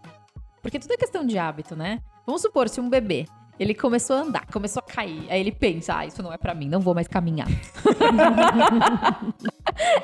Porque 0.62 0.80
tudo 0.80 0.94
é 0.94 0.98
questão 0.98 1.26
de 1.26 1.38
hábito, 1.38 1.76
né? 1.76 2.02
Vamos 2.26 2.42
supor, 2.42 2.70
se 2.70 2.80
um 2.82 2.90
bebê, 2.90 3.26
ele 3.60 3.76
começou 3.76 4.16
a 4.16 4.20
andar, 4.22 4.48
começou 4.48 4.82
a 4.82 4.92
cair, 4.92 5.26
aí 5.30 5.40
ele 5.40 5.52
pensa, 5.52 5.98
ah, 5.98 6.06
isso 6.06 6.24
não 6.24 6.32
é 6.34 6.38
pra 6.38 6.56
mim, 6.56 6.68
não 6.70 6.80
vou 6.80 6.96
mais 6.96 7.08
caminhar. 7.08 7.48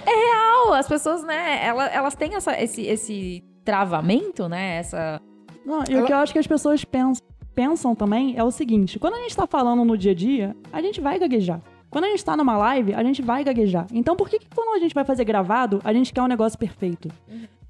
é 0.05 0.15
real, 0.15 0.73
as 0.73 0.87
pessoas, 0.87 1.23
né, 1.23 1.65
elas, 1.65 1.91
elas 1.93 2.15
têm 2.15 2.35
essa, 2.35 2.61
esse, 2.61 2.81
esse 2.83 3.43
travamento, 3.63 4.47
né, 4.47 4.77
essa... 4.77 5.21
Não, 5.65 5.83
e 5.89 5.97
o 5.97 6.05
que 6.05 6.13
eu 6.13 6.17
acho 6.17 6.33
que 6.33 6.39
as 6.39 6.47
pessoas 6.47 6.83
pens- 6.83 7.21
pensam 7.53 7.93
também 7.93 8.35
é 8.37 8.43
o 8.43 8.49
seguinte: 8.49 8.97
quando 8.97 9.15
a 9.15 9.19
gente 9.21 9.35
tá 9.35 9.45
falando 9.45 9.83
no 9.85 9.97
dia 9.97 10.13
a 10.13 10.15
dia, 10.15 10.55
a 10.71 10.81
gente 10.81 10.99
vai 10.99 11.19
gaguejar. 11.19 11.61
Quando 11.89 12.05
a 12.05 12.09
gente 12.09 12.23
tá 12.23 12.37
numa 12.37 12.55
live, 12.57 12.93
a 12.93 13.03
gente 13.03 13.21
vai 13.21 13.43
gaguejar. 13.43 13.87
Então 13.91 14.15
por 14.15 14.29
que, 14.29 14.39
que 14.39 14.47
quando 14.53 14.75
a 14.75 14.79
gente 14.79 14.93
vai 14.93 15.03
fazer 15.03 15.23
gravado, 15.25 15.81
a 15.83 15.91
gente 15.91 16.13
quer 16.13 16.21
um 16.21 16.27
negócio 16.27 16.57
perfeito? 16.57 17.09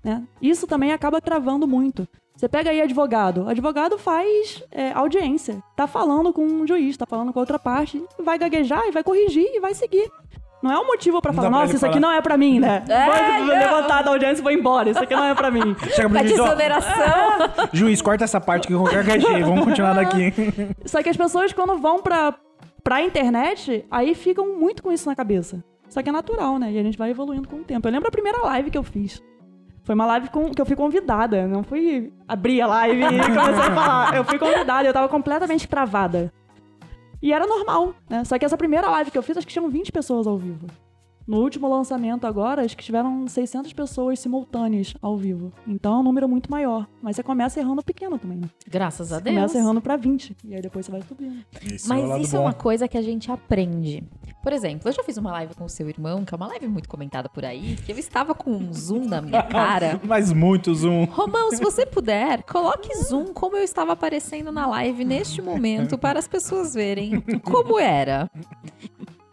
Né? 0.03 0.23
Isso 0.41 0.67
também 0.67 0.91
acaba 0.91 1.21
travando 1.21 1.67
muito. 1.67 2.08
Você 2.36 2.47
pega 2.47 2.69
aí 2.69 2.82
advogado. 2.82 3.49
Advogado 3.49 3.97
faz 3.97 4.63
é, 4.71 4.93
audiência. 4.93 5.62
Tá 5.75 5.88
falando 5.88 6.32
com 6.32 6.45
um 6.45 6.65
juiz, 6.65 6.95
tá 6.95 7.05
falando 7.05 7.34
com 7.34 7.39
outra 7.39 7.60
parte. 7.60 8.01
Vai 8.17 8.38
gaguejar 8.38 8.82
e 8.88 8.91
vai 8.91 9.03
corrigir 9.03 9.45
e 9.53 9.60
vai 9.60 9.73
seguir. 9.73 10.10
Não 10.62 10.71
é 10.71 10.79
um 10.79 10.88
motivo 10.88 11.21
pra 11.21 11.32
Não 11.32 11.38
falar, 11.38 11.49
pra 11.49 11.60
nossa, 11.60 11.75
isso 11.75 11.86
aqui 11.86 11.99
falar. 11.99 12.12
não 12.12 12.17
é 12.17 12.21
pra 12.21 12.38
mim, 12.38 12.60
né? 12.60 12.84
É, 12.88 13.38
vou 13.39 13.45
não. 13.47 13.60
levantar 13.60 14.03
da 14.03 14.12
audiência 14.12 14.41
e 14.41 14.43
vou 14.43 14.51
embora. 14.51 14.89
Isso 14.89 15.01
aqui 15.01 15.15
não 15.15 15.23
é 15.23 15.34
pra 15.34 15.49
mim. 15.49 15.75
Chega 15.95 16.10
pro 16.10 16.17
A 16.19 16.23
juiz, 16.23 16.39
ó, 16.39 16.43
desoneração. 16.43 17.69
juiz, 17.71 18.01
corta 18.01 18.23
essa 18.25 18.41
parte 18.41 18.67
que 18.67 18.73
qualquer 18.73 19.03
gaguejei, 19.05 19.41
vamos 19.43 19.65
continuar 19.65 19.93
daqui. 19.95 20.34
Só 20.86 21.01
que 21.01 21.10
as 21.10 21.15
pessoas, 21.17 21.53
quando 21.53 21.77
vão 21.77 22.01
pra, 22.01 22.36
pra 22.84 23.02
internet, 23.02 23.86
aí 23.89 24.13
ficam 24.15 24.58
muito 24.58 24.82
com 24.84 24.92
isso 24.92 25.08
na 25.08 25.15
cabeça. 25.15 25.63
Só 25.89 26.04
que 26.04 26.10
é 26.10 26.12
natural, 26.12 26.60
né? 26.60 26.72
E 26.72 26.80
a 26.80 26.84
gente 26.84 26.98
vai 26.98 27.10
evoluindo 27.10 27.48
com 27.48 27.58
o 27.58 27.63
tempo. 27.63 27.88
Eu 27.88 27.92
lembro 27.92 28.08
a 28.08 28.12
primeira 28.12 28.42
live 28.44 28.70
que 28.70 28.78
eu 28.78 28.84
fiz. 28.84 29.22
Foi 29.84 29.96
uma 29.96 30.06
live 30.06 30.30
com, 30.30 30.52
que 30.52 30.62
eu 30.62 30.65
fui 30.65 30.76
convidada. 30.76 31.48
Não 31.48 31.63
fui 31.63 32.13
abrir 32.28 32.62
a 32.62 32.68
live 32.68 33.02
e 33.02 33.20
começar 33.24 33.72
a 33.72 33.76
falar. 33.76 34.15
Eu 34.15 34.24
fui 34.24 34.38
convidada 34.38 34.88
eu 34.88 34.94
tava 34.94 35.10
completamente 35.10 35.68
travada. 35.68 36.32
E 37.22 37.34
era 37.34 37.46
normal, 37.46 37.96
né? 38.10 38.24
Só 38.24 38.38
que 38.38 38.46
essa 38.46 38.56
primeira 38.56 38.88
live 38.89 39.12
que 39.12 39.18
eu 39.18 39.24
fiz, 39.24 39.36
acho 39.36 39.48
que 39.48 39.54
tinham 39.54 39.70
20 39.70 39.92
pessoas 39.92 40.28
ao 40.28 40.38
vivo. 40.38 40.68
No 41.30 41.42
último 41.42 41.70
lançamento 41.70 42.26
agora, 42.26 42.65
acho 42.65 42.76
que 42.76 42.84
tiveram 42.84 43.28
600 43.28 43.72
pessoas 43.72 44.20
simultâneas 44.20 44.96
ao 45.00 45.15
vivo. 45.15 45.54
Então 45.68 45.94
é 45.94 46.00
um 46.00 46.04
número 46.04 46.28
muito 46.28 46.50
maior. 46.50 46.88
Mas 47.04 47.18
você 47.18 47.22
começa 47.22 47.60
errando 47.60 47.84
pequeno 47.84 48.18
também, 48.18 48.39
né? 48.39 48.50
Graças 48.68 49.13
a 49.13 49.18
Você 49.18 49.26
Deus. 49.26 49.36
começa 49.36 49.58
errando 49.60 49.80
pra 49.80 49.96
20. 49.96 50.36
E 50.44 50.56
aí 50.56 50.62
depois 50.62 50.88
você 50.88 50.92
vai 50.92 51.04
subindo. 51.04 51.46
Isso 51.72 51.88
Mas 51.88 52.24
isso 52.24 52.36
é 52.36 52.39
uma 52.39 52.52
coisa 52.54 52.88
que 52.88 52.98
a 52.98 53.02
gente 53.04 53.32
aprende. 53.32 54.04
Por 54.42 54.54
exemplo, 54.54 54.89
eu 54.89 54.94
já 54.94 55.04
fiz 55.04 55.18
uma 55.18 55.32
live 55.34 55.54
com 55.54 55.65
o 55.65 55.70
seu 55.70 55.88
irmão, 55.88 56.26
que 56.26 56.34
é 56.34 56.38
uma 56.38 56.48
live 56.48 56.68
muito 56.68 56.89
comentada 56.89 57.30
por 57.30 57.46
aí, 57.46 57.76
que 57.76 57.92
eu 57.92 58.00
estava 58.00 58.34
com 58.34 58.50
um 58.52 58.74
zoom 58.74 59.06
na 59.06 59.22
minha 59.22 59.44
cara. 59.46 60.02
Mas 60.04 60.34
muito 60.34 60.74
zoom. 60.74 61.04
Romão, 61.06 61.52
se 61.52 61.62
você 61.62 61.86
puder, 61.86 62.42
coloque 62.44 62.89
zoom 63.04 63.34
como 63.34 63.56
eu 63.56 63.63
estava 63.63 63.92
aparecendo 63.94 64.52
na 64.52 64.65
live 64.65 65.06
neste 65.06 65.42
momento 65.44 65.96
para 65.96 66.18
as 66.18 66.28
pessoas 66.28 66.74
verem 66.74 67.22
como 67.44 67.78
era. 67.78 68.32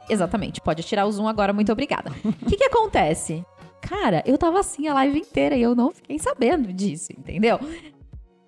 Exatamente, 0.09 0.61
pode 0.61 0.83
tirar 0.83 1.07
o 1.07 1.12
zoom 1.12 1.29
agora, 1.29 1.53
muito 1.53 1.73
obrigada. 1.73 2.11
O 2.25 2.47
que 2.47 2.57
que 2.57 2.64
acontece? 2.64 3.45
Cara, 3.81 4.23
eu 4.27 4.37
tava 4.38 4.61
assim 4.61 4.88
a 4.88 4.95
live 4.95 5.19
inteira 5.19 5.57
e 5.57 5.62
eu 5.62 5.75
não 5.75 5.90
fiquei 5.92 6.19
sabendo 6.19 6.73
disso, 6.73 7.12
entendeu? 7.16 7.59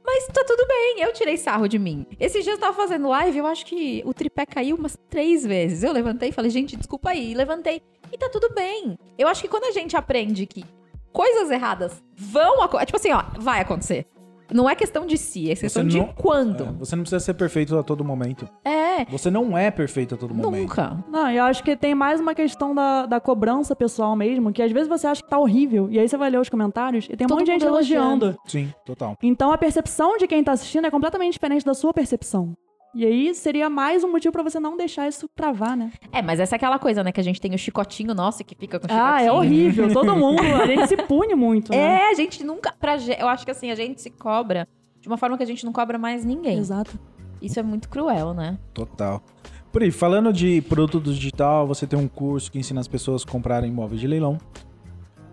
Mas 0.04 0.26
tá 0.28 0.42
tudo 0.42 0.66
bem, 0.66 1.02
eu 1.02 1.12
tirei 1.12 1.36
sarro 1.36 1.68
de 1.68 1.78
mim. 1.78 2.06
Esses 2.18 2.42
dias 2.42 2.56
eu 2.56 2.60
tava 2.60 2.74
fazendo 2.74 3.08
live, 3.08 3.36
eu 3.36 3.46
acho 3.46 3.66
que 3.66 4.02
o 4.06 4.14
tripé 4.14 4.46
caiu 4.46 4.74
umas 4.74 4.96
três 5.10 5.44
vezes. 5.44 5.82
Eu 5.82 5.92
levantei 5.92 6.30
e 6.30 6.32
falei, 6.32 6.50
gente, 6.50 6.76
desculpa 6.76 7.10
aí. 7.10 7.32
E 7.32 7.34
levantei. 7.34 7.82
E 8.10 8.16
tá 8.16 8.26
tudo 8.30 8.54
bem. 8.54 8.98
Eu 9.18 9.28
acho 9.28 9.42
que 9.42 9.48
quando 9.48 9.64
a 9.64 9.70
gente 9.70 9.98
aprende 9.98 10.46
que 10.46 10.64
coisas 11.12 11.50
erradas 11.50 12.02
vão 12.16 12.62
acontecer. 12.62 12.86
Tipo 12.86 12.96
assim, 12.96 13.12
ó, 13.12 13.22
vai 13.38 13.60
acontecer. 13.60 14.06
Não 14.52 14.68
é 14.68 14.74
questão 14.74 15.06
de 15.06 15.16
si, 15.18 15.50
é 15.50 15.54
questão 15.56 15.86
de 15.86 15.98
não- 15.98 16.08
quando. 16.14 16.64
é, 16.64 16.72
você 16.72 16.96
não 16.96 17.02
precisa 17.02 17.20
ser 17.20 17.34
perfeito 17.34 17.76
a 17.76 17.82
todo 17.82 18.04
momento. 18.04 18.48
É, 18.64 19.04
Você 19.06 19.30
não 19.30 19.56
é 19.56 19.70
perfeito 19.70 20.14
a 20.14 20.18
todo 20.18 20.34
momento. 20.34 20.60
nunca. 20.62 21.04
Não, 21.08 21.30
eu 21.30 21.44
acho 21.44 21.62
que 21.62 21.76
tem 21.76 21.94
mais 21.94 22.20
uma 22.20 22.34
questão 22.34 22.74
da, 22.74 23.06
da 23.06 23.20
cobrança 23.20 23.76
pessoal 23.76 24.16
mesmo, 24.16 24.52
que 24.52 24.62
às 24.62 24.72
vezes 24.72 24.88
você 24.88 25.06
acha 25.06 25.22
que 25.22 25.28
tá 25.28 25.38
horrível, 25.38 25.88
e 25.90 25.98
aí 25.98 26.08
você 26.08 26.16
vai 26.16 26.30
ler 26.30 26.40
os 26.40 26.48
comentários 26.48 27.04
e 27.10 27.16
tem 27.16 27.24
um 27.24 27.28
Todo 27.28 27.38
monte 27.38 27.46
de 27.46 27.52
gente 27.52 27.64
elogiando. 27.64 28.24
elogiando. 28.26 28.38
Sim, 28.46 28.72
total. 28.84 29.16
Então 29.22 29.52
a 29.52 29.58
percepção 29.58 30.16
de 30.16 30.26
quem 30.26 30.42
tá 30.42 30.52
assistindo 30.52 30.86
é 30.86 30.90
completamente 30.90 31.32
diferente 31.34 31.64
da 31.64 31.74
sua 31.74 31.92
percepção. 31.92 32.56
E 32.94 33.04
aí 33.04 33.34
seria 33.34 33.68
mais 33.68 34.02
um 34.02 34.10
motivo 34.10 34.32
pra 34.32 34.42
você 34.42 34.58
não 34.58 34.76
deixar 34.76 35.06
isso 35.06 35.28
travar, 35.28 35.76
né? 35.76 35.92
É, 36.10 36.22
mas 36.22 36.40
essa 36.40 36.54
é 36.54 36.56
aquela 36.56 36.78
coisa, 36.78 37.04
né? 37.04 37.12
Que 37.12 37.20
a 37.20 37.24
gente 37.24 37.40
tem 37.40 37.54
o 37.54 37.58
chicotinho 37.58 38.14
nosso 38.14 38.42
que 38.42 38.54
fica 38.54 38.80
com 38.80 38.86
o 38.86 38.88
chicotinho. 38.88 39.14
Ah, 39.14 39.22
é 39.22 39.30
horrível. 39.30 39.92
Todo 39.92 40.16
mundo, 40.16 40.40
a 40.40 40.66
gente 40.66 40.86
se 40.88 40.96
pune 40.96 41.34
muito, 41.34 41.70
né? 41.70 41.76
É, 41.76 42.10
a 42.10 42.14
gente 42.14 42.42
nunca. 42.42 42.72
Pra, 42.80 42.96
eu 42.96 43.28
acho 43.28 43.44
que 43.44 43.50
assim, 43.50 43.70
a 43.70 43.74
gente 43.74 44.00
se 44.00 44.10
cobra 44.10 44.66
de 45.00 45.06
uma 45.06 45.16
forma 45.18 45.36
que 45.36 45.42
a 45.42 45.46
gente 45.46 45.64
não 45.64 45.72
cobra 45.72 45.98
mais 45.98 46.24
ninguém. 46.24 46.58
Exato. 46.58 46.98
Isso 47.40 47.60
é 47.60 47.62
muito 47.62 47.88
cruel, 47.88 48.34
né? 48.34 48.58
Total. 48.74 49.22
Por 49.70 49.82
aí, 49.82 49.90
falando 49.90 50.32
de 50.32 50.62
produto 50.62 51.00
digital, 51.12 51.66
você 51.66 51.86
tem 51.86 51.98
um 51.98 52.08
curso 52.08 52.50
que 52.50 52.58
ensina 52.58 52.80
as 52.80 52.88
pessoas 52.88 53.22
a 53.22 53.30
comprarem 53.30 53.70
imóveis 53.70 54.00
de 54.00 54.06
leilão. 54.06 54.38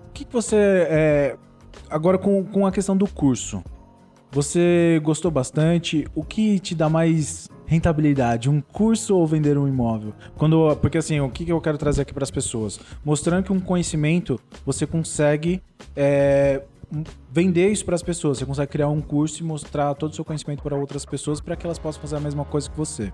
O 0.09 0.11
que, 0.13 0.25
que 0.25 0.31
você. 0.31 0.55
é, 0.89 1.37
agora, 1.89 2.17
com, 2.17 2.43
com 2.43 2.67
a 2.67 2.71
questão 2.71 2.95
do 2.95 3.07
curso, 3.07 3.63
você 4.35 4.99
gostou 5.01 5.31
bastante? 5.31 6.05
O 6.13 6.21
que 6.21 6.59
te 6.59 6.75
dá 6.75 6.89
mais 6.89 7.49
rentabilidade? 7.65 8.49
Um 8.49 8.59
curso 8.59 9.15
ou 9.15 9.25
vender 9.25 9.57
um 9.57 9.65
imóvel? 9.65 10.13
Quando, 10.35 10.75
porque 10.81 10.97
assim, 10.97 11.21
o 11.21 11.29
que, 11.29 11.47
eu 11.49 11.61
quero 11.61 11.77
trazer 11.77 12.01
aqui 12.01 12.13
para 12.13 12.25
as 12.25 12.29
pessoas? 12.29 12.77
Mostrando 13.03 13.45
que 13.45 13.53
um 13.53 13.61
conhecimento 13.61 14.37
você 14.65 14.85
consegue 14.85 15.63
é, 15.95 16.63
vender 17.31 17.71
isso 17.71 17.85
para 17.85 17.95
as 17.95 18.03
pessoas. 18.03 18.39
Você 18.39 18.45
consegue 18.45 18.73
criar 18.73 18.89
um 18.89 18.99
curso 18.99 19.41
e 19.41 19.45
mostrar 19.45 19.95
todo 19.95 20.11
o 20.11 20.15
seu 20.15 20.25
conhecimento 20.25 20.61
para 20.61 20.75
outras 20.75 21.05
pessoas 21.05 21.39
para 21.39 21.55
que 21.55 21.65
elas 21.65 21.79
possam 21.79 22.01
fazer 22.01 22.17
a 22.17 22.19
mesma 22.19 22.43
coisa 22.43 22.69
que 22.69 22.75
você. 22.75 23.13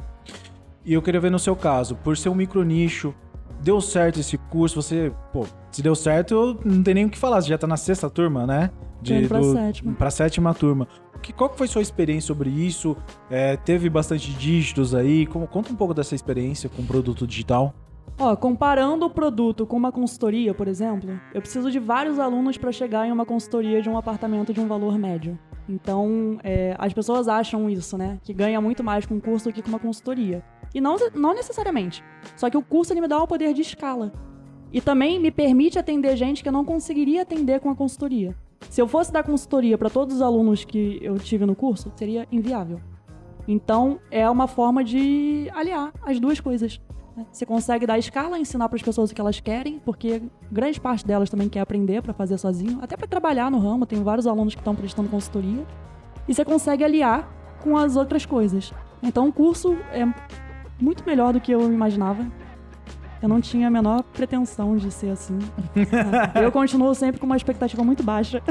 E 0.84 0.92
eu 0.92 1.04
queria 1.04 1.20
ver 1.20 1.30
no 1.30 1.38
seu 1.38 1.56
caso, 1.56 1.96
por 1.98 2.18
ser 2.18 2.30
um 2.30 2.36
micro 2.36 2.64
nicho, 2.64 3.14
deu 3.62 3.80
certo 3.80 4.20
esse 4.20 4.40
curso? 4.40 4.82
Você, 4.82 5.14
pô, 5.32 5.46
se 5.72 5.84
deu 5.84 5.94
certo, 5.94 6.34
eu 6.34 6.60
não 6.66 6.82
tem 6.82 6.96
nem 6.96 7.06
o 7.06 7.12
que 7.12 7.18
falar. 7.20 7.44
Você 7.44 7.50
já 7.50 7.60
tá 7.60 7.68
na 7.68 7.78
sexta 7.78 8.10
turma, 8.10 8.48
né? 8.48 8.72
Indo 9.04 9.28
pra 9.28 9.44
sétima. 9.44 9.94
Pra 9.94 10.12
sétima 10.12 10.54
turma. 10.54 10.88
Que, 11.22 11.32
qual 11.32 11.54
foi 11.56 11.68
sua 11.68 11.82
experiência 11.82 12.28
sobre 12.28 12.50
isso? 12.50 12.98
É, 13.30 13.56
teve 13.58 13.90
bastante 13.90 14.32
dígitos 14.34 14.96
aí? 14.96 15.26
Como, 15.28 15.48
conta 15.48 15.72
um 15.72 15.76
pouco 15.76 15.94
dessa 15.94 16.16
experiência 16.16 16.70
com 16.70 16.84
produto 16.86 17.28
digital. 17.28 17.74
Ó, 18.18 18.36
comparando 18.36 19.06
o 19.06 19.10
produto 19.10 19.66
com 19.66 19.78
uma 19.78 19.92
consultoria, 19.92 20.54
por 20.54 20.68
exemplo, 20.68 21.20
eu 21.34 21.42
preciso 21.42 21.72
de 21.72 21.80
vários 21.80 22.20
alunos 22.20 22.58
para 22.58 22.72
chegar 22.72 23.08
em 23.08 23.12
uma 23.12 23.26
consultoria 23.26 23.82
de 23.82 23.90
um 23.90 23.98
apartamento 23.98 24.54
de 24.54 24.60
um 24.60 24.68
valor 24.68 24.98
médio. 24.98 25.40
Então, 25.68 26.38
é, 26.44 26.76
as 26.78 26.94
pessoas 26.94 27.28
acham 27.28 27.70
isso, 27.70 27.98
né? 27.98 28.20
Que 28.24 28.34
ganha 28.34 28.60
muito 28.60 28.84
mais 28.84 29.06
com 29.06 29.16
um 29.16 29.20
curso 29.20 29.50
do 29.50 29.54
que 29.54 29.62
com 29.62 29.70
uma 29.70 29.80
consultoria. 29.80 30.44
E 30.74 30.82
não, 30.82 30.96
não 31.14 31.34
necessariamente. 31.34 32.04
Só 32.36 32.50
que 32.50 32.58
o 32.58 32.62
curso 32.62 32.94
ele 32.94 33.02
me 33.02 33.08
dá 33.08 33.22
o 33.22 33.28
poder 33.28 33.54
de 33.54 33.62
escala. 33.62 34.12
E 34.74 34.80
também 34.80 35.20
me 35.20 35.32
permite 35.32 35.78
atender 35.78 36.16
gente 36.16 36.42
que 36.42 36.50
eu 36.50 36.54
não 36.54 36.64
conseguiria 36.64 37.24
atender 37.24 37.60
com 37.60 37.70
a 37.70 37.76
consultoria. 37.76 38.36
Se 38.70 38.82
eu 38.82 38.88
fosse 38.88 39.12
dar 39.12 39.24
consultoria 39.24 39.78
para 39.78 39.90
todos 39.90 40.16
os 40.16 40.22
alunos 40.22 40.64
que 40.64 41.00
eu 41.02 41.18
tive 41.18 41.46
no 41.46 41.56
curso, 41.56 41.92
seria 41.96 42.28
inviável. 42.32 42.80
Então, 43.48 44.00
é 44.10 44.30
uma 44.30 44.48
forma 44.48 44.84
de 44.84 45.50
aliar 45.54 45.92
as 46.04 46.20
duas 46.20 46.40
coisas. 46.40 46.80
né? 47.18 47.26
Você 47.32 47.46
consegue 47.46 47.86
dar 47.86 47.98
escala, 47.98 48.40
ensinar 48.40 48.70
para 48.70 48.76
as 48.76 48.82
pessoas 48.82 49.12
o 49.12 49.16
que 49.16 49.20
elas 49.20 49.40
querem, 49.40 49.80
porque 49.80 50.22
grande 50.52 50.80
parte 50.80 51.06
delas 51.06 51.30
também 51.30 51.50
quer 51.50 51.60
aprender 51.60 52.02
para 52.02 52.14
fazer 52.14 52.38
sozinho, 52.38 52.80
até 52.82 52.96
para 52.96 53.08
trabalhar 53.08 53.52
no 53.52 53.60
ramo. 53.60 53.86
Tem 53.86 54.02
vários 54.02 54.28
alunos 54.28 54.54
que 54.54 54.62
estão 54.62 54.76
prestando 54.76 55.10
consultoria. 55.10 55.66
E 56.28 56.34
você 56.34 56.46
consegue 56.46 56.84
aliar 56.84 57.30
com 57.62 57.76
as 57.76 57.96
outras 57.96 58.26
coisas. 58.26 58.72
Então, 59.04 59.28
o 59.28 59.34
curso 59.34 59.76
é 59.92 60.06
muito 60.80 61.04
melhor 61.06 61.34
do 61.34 61.42
que 61.42 61.52
eu 61.52 61.62
imaginava. 61.74 62.26
Eu 63.22 63.30
não 63.30 63.40
tinha 63.40 63.68
a 63.68 63.70
menor 63.70 64.02
pretensão 64.04 64.76
de 64.76 64.90
ser 64.90 65.10
assim. 65.10 65.38
Eu 66.42 66.52
continuo 66.52 66.94
sempre 66.96 67.20
com 67.20 67.26
uma 67.28 67.38
expectativa 67.38 67.84
muito 67.84 68.02
baixa. 68.02 68.42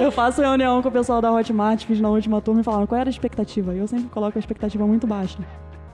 eu 0.00 0.10
faço 0.10 0.40
reunião 0.42 0.82
com 0.82 0.88
o 0.88 0.92
pessoal 0.92 1.20
da 1.20 1.30
Hotmart, 1.30 1.84
fiz 1.84 2.00
na 2.00 2.08
última 2.08 2.40
turma 2.40 2.60
e 2.60 2.64
falaram 2.64 2.86
qual 2.86 3.00
era 3.00 3.08
a 3.08 3.12
expectativa. 3.12 3.72
E 3.74 3.78
eu 3.78 3.86
sempre 3.86 4.08
coloco 4.08 4.36
a 4.36 4.40
expectativa 4.40 4.84
muito 4.84 5.06
baixa. 5.06 5.38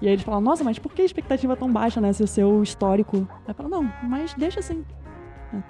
E 0.01 0.07
aí 0.07 0.13
eles 0.15 0.25
falam, 0.25 0.41
nossa, 0.41 0.65
mas 0.65 0.79
por 0.79 0.93
que 0.93 1.03
a 1.03 1.05
expectativa 1.05 1.53
é 1.53 1.57
tão 1.57 1.71
baixa, 1.71 2.01
né? 2.01 2.13
Se 2.13 2.23
o 2.23 2.27
seu 2.27 2.63
histórico. 2.63 3.29
Aí 3.47 3.49
eu 3.49 3.55
falo, 3.55 3.69
não, 3.69 3.93
mas 4.05 4.33
deixa 4.35 4.61
assim. 4.61 4.85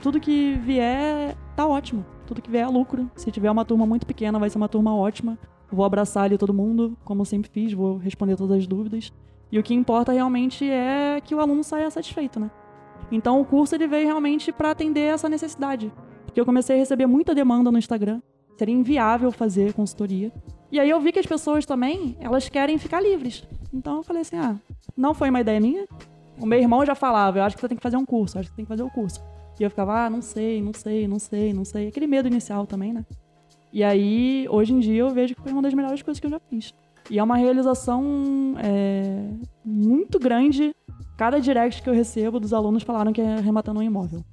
Tudo 0.03 0.21
que 0.21 0.55
vier 0.63 1.35
tá 1.57 1.67
ótimo. 1.67 2.05
Tudo 2.27 2.43
que 2.43 2.51
vier 2.51 2.65
é 2.65 2.69
lucro. 2.69 3.11
Se 3.17 3.31
tiver 3.31 3.51
uma 3.51 3.65
turma 3.65 3.87
muito 3.87 4.07
pequena, 4.07 4.39
vai 4.39 4.51
ser 4.51 4.59
uma 4.59 4.69
turma 4.69 4.95
ótima. 4.95 5.39
Vou 5.71 5.85
abraçar 5.85 6.25
ali 6.25 6.39
todo 6.39 6.55
mundo, 6.55 6.97
como 7.05 7.25
sempre 7.25 7.51
fiz, 7.51 7.73
vou 7.73 7.97
responder 7.97 8.37
todas 8.37 8.59
as 8.59 8.67
dúvidas. 8.67 9.13
E 9.51 9.59
o 9.59 9.63
que 9.63 9.75
importa 9.75 10.13
realmente 10.13 10.69
é 10.69 11.21
que 11.25 11.35
o 11.35 11.41
aluno 11.41 11.65
saia 11.65 11.91
satisfeito, 11.91 12.39
né? 12.39 12.51
Então 13.11 13.41
o 13.41 13.45
curso 13.45 13.75
ele 13.75 13.87
veio 13.87 14.07
realmente 14.07 14.53
para 14.53 14.71
atender 14.71 15.15
essa 15.15 15.29
necessidade. 15.29 15.93
Porque 16.25 16.41
eu 16.41 16.45
comecei 16.45 16.77
a 16.77 16.79
receber 16.79 17.07
muita 17.07 17.35
demanda 17.35 17.71
no 17.71 17.79
Instagram. 17.79 18.21
Seria 18.57 18.75
inviável 18.75 19.31
fazer 19.31 19.73
consultoria. 19.73 20.33
E 20.71 20.79
aí 20.79 20.91
eu 20.91 21.01
vi 21.01 21.13
que 21.13 21.19
as 21.19 21.27
pessoas 21.27 21.65
também, 21.65 22.17
elas 22.21 22.49
querem 22.49 22.77
ficar 22.77 23.01
livres. 23.01 23.47
Então 23.73 23.97
eu 23.97 24.03
falei 24.03 24.23
assim: 24.23 24.37
"Ah, 24.37 24.57
não 24.97 25.15
foi 25.15 25.31
uma 25.31 25.41
ideia 25.41 25.61
minha. 25.61 25.87
O 26.39 26.45
meu 26.45 26.59
irmão 26.59 26.85
já 26.85 26.95
falava: 26.95 27.39
"Eu 27.39 27.45
acho 27.45 27.57
que 27.57 27.63
você 27.63 27.69
tem 27.69 27.77
que 27.77 27.83
fazer 27.83 27.97
um 27.97 28.05
curso, 28.05 28.39
acho 28.39 28.49
que 28.49 28.53
você 28.53 28.57
tem 28.57 28.65
que 28.65 28.69
fazer 28.69 28.83
o 28.83 28.91
curso". 28.91 29.23
E 29.59 29.63
eu 29.63 29.71
ficava: 29.71 30.05
"Ah, 30.05 30.11
não 30.11 30.21
sei, 30.21 30.61
não 30.61 30.75
sei, 30.75 31.09
não 31.09 31.19
sei, 31.19 31.55
não 31.55 31.65
sei". 31.65 31.89
Aquele 31.89 32.07
medo 32.07 32.29
inicial 32.29 32.67
também, 32.67 32.93
né? 32.93 33.07
E 33.73 33.83
aí, 33.85 34.47
hoje 34.51 34.73
em 34.73 34.79
dia, 34.79 35.01
eu 35.01 35.11
vejo 35.11 35.35
que 35.35 35.43
foi 35.43 35.53
uma 35.53 35.63
das 35.63 35.73
melhores 35.75 36.03
coisas 36.03 36.21
que 36.21 36.27
eu 36.27 36.31
já 36.31 36.41
fiz. 36.41 36.75
E 37.11 37.19
é 37.19 37.23
uma 37.23 37.37
realização 37.37 38.55
é, 38.59 39.31
muito 39.65 40.19
grande. 40.19 40.75
Cada 41.17 41.41
direct 41.41 41.83
que 41.83 41.89
eu 41.89 41.95
recebo 41.95 42.39
dos 42.39 42.53
alunos 42.53 42.83
falaram 42.83 43.13
que 43.13 43.21
é 43.21 43.35
arrematando 43.35 43.81
um 43.81 43.83
imóvel. 43.83 44.25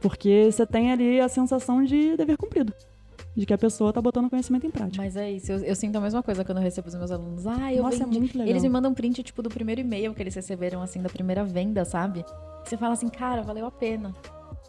Porque 0.00 0.48
você 0.50 0.66
tem 0.66 0.92
ali 0.92 1.20
a 1.20 1.28
sensação 1.28 1.84
de 1.84 2.16
dever 2.16 2.36
cumprido. 2.36 2.72
De 3.36 3.44
que 3.44 3.52
a 3.52 3.58
pessoa 3.58 3.92
tá 3.92 4.00
botando 4.00 4.30
conhecimento 4.30 4.66
em 4.66 4.70
prática. 4.70 5.02
Mas 5.02 5.14
é 5.14 5.30
isso, 5.30 5.52
eu, 5.52 5.58
eu 5.58 5.76
sinto 5.76 5.96
a 5.96 6.00
mesma 6.00 6.22
coisa 6.22 6.42
quando 6.42 6.58
eu 6.58 6.64
recebo 6.64 6.88
os 6.88 6.94
meus 6.94 7.10
alunos. 7.10 7.46
Ah, 7.46 7.72
eu 7.72 7.82
Nossa, 7.82 8.02
é 8.02 8.06
vendi. 8.06 8.18
muito 8.18 8.38
legal. 8.38 8.48
Eles 8.48 8.62
me 8.62 8.68
mandam 8.68 8.94
print, 8.94 9.22
tipo, 9.22 9.42
do 9.42 9.50
primeiro 9.50 9.80
e-mail 9.80 10.14
que 10.14 10.22
eles 10.22 10.34
receberam, 10.34 10.80
assim, 10.80 11.02
da 11.02 11.10
primeira 11.10 11.44
venda, 11.44 11.84
sabe? 11.84 12.24
Você 12.64 12.78
fala 12.78 12.94
assim, 12.94 13.08
cara, 13.08 13.42
valeu 13.42 13.66
a 13.66 13.70
pena. 13.70 14.14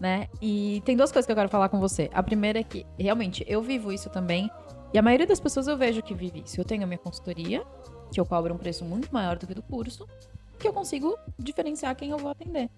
Né? 0.02 0.28
E 0.42 0.82
tem 0.86 0.98
duas 0.98 1.12
coisas 1.12 1.26
que 1.26 1.32
eu 1.32 1.36
quero 1.36 1.50
falar 1.50 1.70
com 1.70 1.80
você. 1.80 2.10
A 2.14 2.22
primeira 2.22 2.60
é 2.60 2.64
que, 2.64 2.86
realmente, 3.00 3.44
eu 3.48 3.62
vivo 3.62 3.92
isso 3.92 4.10
também. 4.10 4.50
E 4.94 4.98
a 4.98 5.02
maioria 5.02 5.28
das 5.28 5.40
pessoas 5.40 5.68
eu 5.68 5.78
vejo 5.78 6.02
que 6.02 6.14
vive 6.14 6.44
isso. 6.46 6.60
Eu 6.60 6.66
tenho 6.66 6.84
a 6.84 6.88
minha 6.88 6.98
consultoria, 6.98 7.64
que 8.12 8.20
eu 8.20 8.26
cobro 8.26 8.54
um 8.54 8.58
preço 8.58 8.86
muito 8.86 9.10
maior 9.14 9.38
do 9.38 9.46
que 9.46 9.54
do 9.54 9.62
curso, 9.62 10.08
que 10.58 10.68
eu 10.68 10.74
consigo 10.74 11.18
diferenciar 11.38 11.96
quem 11.96 12.12
eu 12.12 12.18
vou 12.18 12.32
atender. 12.32 12.70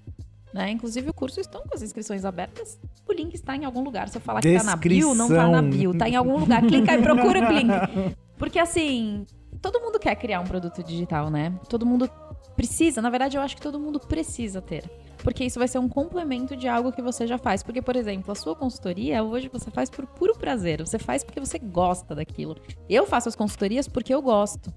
Né? 0.53 0.71
Inclusive, 0.71 1.09
o 1.09 1.13
curso 1.13 1.39
estão 1.39 1.61
com 1.61 1.75
as 1.75 1.81
inscrições 1.81 2.25
abertas. 2.25 2.79
O 3.07 3.13
link 3.13 3.33
está 3.35 3.55
em 3.55 3.65
algum 3.65 3.83
lugar. 3.83 4.09
Se 4.09 4.17
eu 4.17 4.21
falar 4.21 4.41
que 4.41 4.57
tá 4.57 4.63
na 4.63 4.75
bio, 4.75 5.13
não 5.13 5.27
tá 5.27 5.47
na 5.47 5.61
bio. 5.61 5.95
Tá 5.95 6.09
em 6.09 6.15
algum 6.15 6.39
lugar. 6.39 6.61
Clica 6.65 6.93
e 6.93 7.01
procura 7.01 7.47
o 7.47 7.53
link. 7.53 8.15
Porque, 8.37 8.57
assim, 8.57 9.25
todo 9.61 9.79
mundo 9.79 9.99
quer 9.99 10.15
criar 10.15 10.39
um 10.39 10.45
produto 10.45 10.83
digital, 10.83 11.29
né? 11.29 11.53
Todo 11.69 11.85
mundo 11.85 12.09
precisa. 12.55 13.01
Na 13.01 13.09
verdade, 13.09 13.37
eu 13.37 13.41
acho 13.41 13.55
que 13.55 13.61
todo 13.61 13.79
mundo 13.79 13.99
precisa 13.99 14.61
ter. 14.61 14.89
Porque 15.23 15.43
isso 15.43 15.59
vai 15.59 15.67
ser 15.67 15.79
um 15.79 15.89
complemento 15.89 16.55
de 16.55 16.67
algo 16.67 16.91
que 16.91 17.01
você 17.01 17.27
já 17.27 17.37
faz. 17.37 17.61
Porque, 17.61 17.81
por 17.81 17.95
exemplo, 17.95 18.31
a 18.31 18.35
sua 18.35 18.55
consultoria 18.55 19.23
hoje 19.23 19.49
você 19.49 19.69
faz 19.69 19.89
por 19.89 20.05
puro 20.05 20.37
prazer. 20.37 20.79
Você 20.85 20.97
faz 20.97 21.23
porque 21.23 21.39
você 21.39 21.59
gosta 21.59 22.15
daquilo. 22.15 22.55
Eu 22.89 23.05
faço 23.05 23.29
as 23.29 23.35
consultorias 23.35 23.87
porque 23.87 24.13
eu 24.13 24.21
gosto. 24.21 24.73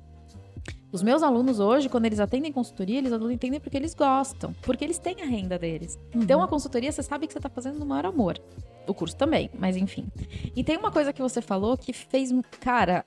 Os 0.92 1.02
meus 1.02 1.22
alunos 1.22 1.59
hoje, 1.59 1.88
quando 1.88 2.05
eles 2.05 2.20
atendem 2.20 2.52
consultoria, 2.52 2.98
eles 2.98 3.12
atendem 3.12 3.59
porque 3.59 3.78
eles 3.78 3.94
gostam, 3.94 4.55
porque 4.61 4.85
eles 4.85 4.98
têm 4.98 5.22
a 5.22 5.24
renda 5.24 5.59
deles. 5.59 5.98
Então 6.14 6.42
a 6.42 6.46
consultoria, 6.46 6.92
você 6.92 7.02
sabe 7.02 7.26
que 7.26 7.33
você 7.33 7.38
está 7.38 7.48
fazendo 7.48 7.78
no 7.78 7.87
maior 7.87 8.05
amor. 8.05 8.38
O 8.87 8.92
curso 8.92 9.16
também, 9.16 9.48
mas 9.59 9.74
enfim. 9.74 10.07
E 10.55 10.62
tem 10.62 10.76
uma 10.76 10.90
coisa 10.90 11.11
que 11.11 11.22
você 11.22 11.40
falou 11.40 11.78
que 11.78 11.94
fez. 11.94 12.31
Cara, 12.61 13.07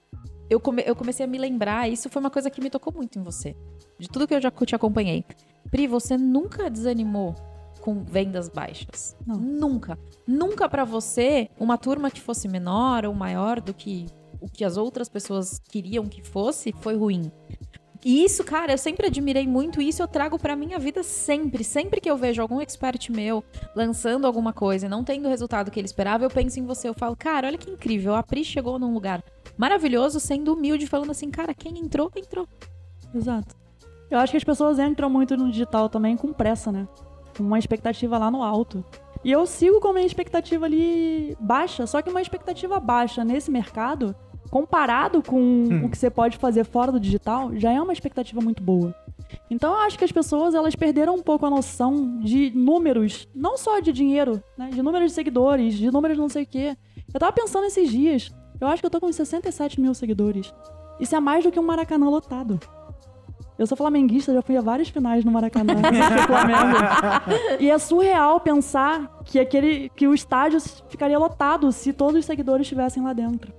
eu, 0.50 0.60
come, 0.60 0.84
eu 0.84 0.96
comecei 0.96 1.26
a 1.26 1.28
me 1.28 1.38
lembrar, 1.38 1.88
isso 1.88 2.10
foi 2.10 2.20
uma 2.20 2.32
coisa 2.32 2.50
que 2.50 2.60
me 2.60 2.72
tocou 2.72 2.92
muito 2.92 3.20
em 3.20 3.22
você. 3.22 3.56
De 4.00 4.10
tudo 4.10 4.28
que 4.28 4.34
eu 4.34 4.42
já 4.42 4.50
te 4.50 4.76
acompanhei. 4.76 5.24
Pri, 5.70 5.88
você 5.88 6.18
nunca 6.18 6.70
desanimou 6.70 7.36
com 7.82 8.04
vendas 8.04 8.50
baixas. 8.50 9.16
Não. 9.26 9.36
Nunca. 9.36 9.98
Nunca 10.28 10.68
para 10.68 10.84
você, 10.84 11.50
uma 11.60 11.78
turma 11.78 12.10
que 12.10 12.20
fosse 12.20 12.48
menor 12.48 13.06
ou 13.06 13.14
maior 13.14 13.62
do 13.62 13.74
que 13.74 14.08
o 14.42 14.50
que 14.50 14.66
as 14.66 14.78
outras 14.78 15.08
pessoas 15.08 15.60
queriam 15.60 16.06
que 16.06 16.22
fosse, 16.22 16.74
foi 16.82 16.96
ruim. 16.96 17.32
E 18.04 18.24
isso, 18.24 18.44
cara, 18.44 18.72
eu 18.72 18.78
sempre 18.78 19.08
admirei 19.08 19.48
muito 19.48 19.82
isso, 19.82 20.02
eu 20.02 20.08
trago 20.08 20.38
pra 20.38 20.56
minha 20.56 20.78
vida 20.78 21.02
sempre. 21.02 21.64
Sempre 21.64 22.00
que 22.00 22.10
eu 22.10 22.16
vejo 22.16 22.40
algum 22.40 22.62
expert 22.62 23.10
meu 23.10 23.44
lançando 23.76 24.28
alguma 24.28 24.54
coisa 24.54 24.86
e 24.86 24.90
não 24.90 25.04
tendo 25.04 25.26
o 25.26 25.30
resultado 25.30 25.72
que 25.72 25.80
ele 25.80 25.88
esperava, 25.88 26.24
eu 26.24 26.30
penso 26.30 26.60
em 26.60 26.66
você. 26.66 26.88
Eu 26.88 26.94
falo, 26.94 27.16
cara, 27.16 27.48
olha 27.48 27.58
que 27.58 27.72
incrível, 27.72 28.14
a 28.14 28.22
Pri 28.22 28.44
chegou 28.44 28.78
num 28.78 28.94
lugar 28.94 29.24
maravilhoso, 29.58 30.20
sendo 30.20 30.54
humilde, 30.54 30.86
falando 30.86 31.10
assim, 31.10 31.32
cara, 31.32 31.54
quem 31.54 31.80
entrou, 31.80 32.12
entrou. 32.16 32.48
Exato. 33.14 33.56
Eu 34.10 34.20
acho 34.20 34.32
que 34.32 34.38
as 34.38 34.44
pessoas 34.44 34.80
entram 34.80 35.10
muito 35.10 35.36
no 35.36 35.50
digital 35.52 35.90
também 35.90 36.16
com 36.16 36.32
pressa, 36.32 36.72
né? 36.72 36.88
com 37.36 37.44
uma 37.44 37.60
expectativa 37.60 38.18
lá 38.18 38.32
no 38.32 38.42
alto. 38.42 38.84
E 39.24 39.32
eu 39.32 39.46
sigo 39.46 39.80
com 39.80 39.90
a 39.90 39.94
minha 39.94 40.06
expectativa 40.06 40.66
ali 40.66 41.36
baixa, 41.40 41.86
só 41.88 42.02
que 42.02 42.10
uma 42.10 42.22
expectativa 42.22 42.80
baixa 42.80 43.24
nesse 43.24 43.50
mercado, 43.52 44.16
comparado 44.50 45.22
com 45.22 45.82
o 45.84 45.90
que 45.90 45.98
você 45.98 46.10
pode 46.10 46.38
fazer 46.38 46.64
fora 46.64 46.92
do 46.92 47.00
digital, 47.00 47.52
já 47.56 47.72
é 47.72 47.82
uma 47.82 47.94
expectativa 47.94 48.40
muito 48.40 48.62
boa. 48.62 48.94
Então 49.50 49.74
eu 49.74 49.80
acho 49.80 49.98
que 49.98 50.06
as 50.06 50.12
pessoas 50.12 50.54
elas 50.54 50.76
perderam 50.76 51.16
um 51.16 51.24
pouco 51.24 51.46
a 51.46 51.50
noção 51.50 52.20
de 52.20 52.52
números, 52.52 53.28
não 53.34 53.58
só 53.58 53.80
de 53.80 53.92
dinheiro, 53.92 54.42
né? 54.56 54.70
De 54.70 54.82
números 54.82 55.10
de 55.10 55.16
seguidores, 55.16 55.74
de 55.74 55.90
números 55.90 56.16
de 56.16 56.22
não 56.22 56.30
sei 56.30 56.44
o 56.44 56.48
quê. 56.48 56.78
Eu 57.12 57.20
tava 57.20 57.34
pensando 57.34 57.66
esses 57.66 57.90
dias, 57.90 58.32
eu 58.62 58.68
acho 58.68 58.82
que 58.82 58.86
eu 58.86 58.92
tô 58.92 59.00
com 59.02 59.12
67 59.12 59.82
mil 59.82 59.94
seguidores. 59.96 60.54
Isso 61.00 61.16
é 61.16 61.20
mais 61.20 61.44
do 61.44 61.52
que 61.52 61.60
um 61.60 61.64
Maracanã 61.64 62.08
lotado. 62.10 62.60
Eu 63.58 63.66
sou 63.66 63.78
flamenguista, 63.78 64.34
já 64.34 64.42
fui 64.42 64.58
a 64.58 64.62
várias 64.62 64.90
finais 64.90 65.24
no 65.24 65.32
Maracanã. 65.32 65.74
Flamengo. 66.28 66.78
E 67.60 67.70
é 67.70 67.78
surreal 67.78 68.40
pensar 68.40 69.20
que 69.24 69.40
aquele 69.40 69.90
que 69.96 70.08
o 70.08 70.14
estádio 70.14 70.60
ficaria 70.90 71.18
lotado 71.18 71.72
se 71.72 71.94
todos 71.94 72.20
os 72.20 72.26
seguidores 72.26 72.66
estivessem 72.66 73.02
lá 73.02 73.14
dentro. 73.14 73.54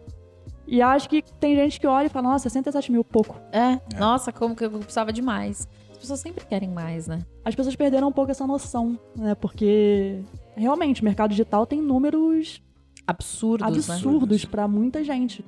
E 0.67 0.83
acho 0.83 1.09
que 1.09 1.23
tem 1.41 1.55
gente 1.55 1.81
que 1.81 1.87
olha 1.87 2.07
e 2.07 2.11
fala, 2.11 2.31
nossa, 2.31 2.49
67 2.49 2.91
mil, 2.93 3.05
pouco. 3.05 3.37
É, 3.53 3.81
nossa, 3.99 4.33
como 4.33 4.55
que 4.55 4.65
eu 4.65 4.71
precisava 4.71 5.13
de 5.13 5.23
mais. 5.23 5.67
As 5.93 5.99
pessoas 5.99 6.21
sempre 6.21 6.45
querem 6.45 6.69
mais, 6.69 7.07
né? 7.07 7.21
As 7.45 7.55
pessoas 7.55 7.75
perderam 7.75 8.09
um 8.09 8.13
pouco 8.13 8.31
essa 8.31 8.47
noção, 8.47 8.99
né? 9.17 9.35
Porque 9.35 10.21
realmente 10.55 11.01
o 11.01 11.05
mercado 11.05 11.31
digital 11.31 11.65
tem 11.65 11.81
números 11.81 12.61
Absurdos, 13.07 13.87
né? 13.87 13.95
absurdos 13.95 14.45
pra 14.45 14.67
muita 14.67 15.05
gente. 15.05 15.45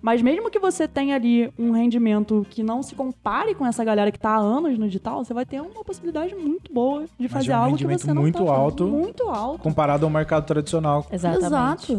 Mas 0.00 0.22
mesmo 0.22 0.50
que 0.50 0.58
você 0.58 0.86
tenha 0.86 1.14
ali 1.16 1.52
um 1.58 1.72
rendimento 1.72 2.46
que 2.48 2.62
não 2.62 2.82
se 2.82 2.94
compare 2.94 3.54
com 3.54 3.66
essa 3.66 3.84
galera 3.84 4.12
que 4.12 4.18
tá 4.18 4.30
há 4.30 4.38
anos 4.38 4.78
no 4.78 4.86
digital, 4.86 5.24
você 5.24 5.34
vai 5.34 5.44
ter 5.44 5.60
uma 5.60 5.84
possibilidade 5.84 6.34
muito 6.34 6.72
boa 6.72 7.02
de 7.18 7.24
Mas 7.24 7.32
fazer 7.32 7.52
é 7.52 7.56
um 7.56 7.58
algo 7.58 7.76
que 7.76 7.82
rendimento 7.82 8.00
você 8.02 8.14
não 8.14 8.22
muito 8.22 8.38
tá 8.38 8.44
fazendo. 8.44 8.60
alto. 8.60 8.86
Muito 8.86 9.28
alto. 9.28 9.62
Comparado 9.62 10.04
ao 10.06 10.10
mercado 10.10 10.46
tradicional. 10.46 11.06
Exatamente. 11.10 11.92
Exato. 11.92 11.96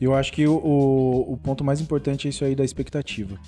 E 0.00 0.04
eu 0.04 0.14
acho 0.14 0.32
que 0.32 0.46
o, 0.46 0.56
o, 0.56 1.32
o 1.32 1.36
ponto 1.36 1.62
mais 1.64 1.80
importante 1.80 2.26
é 2.26 2.30
isso 2.30 2.44
aí 2.44 2.54
da 2.54 2.64
expectativa. 2.64 3.38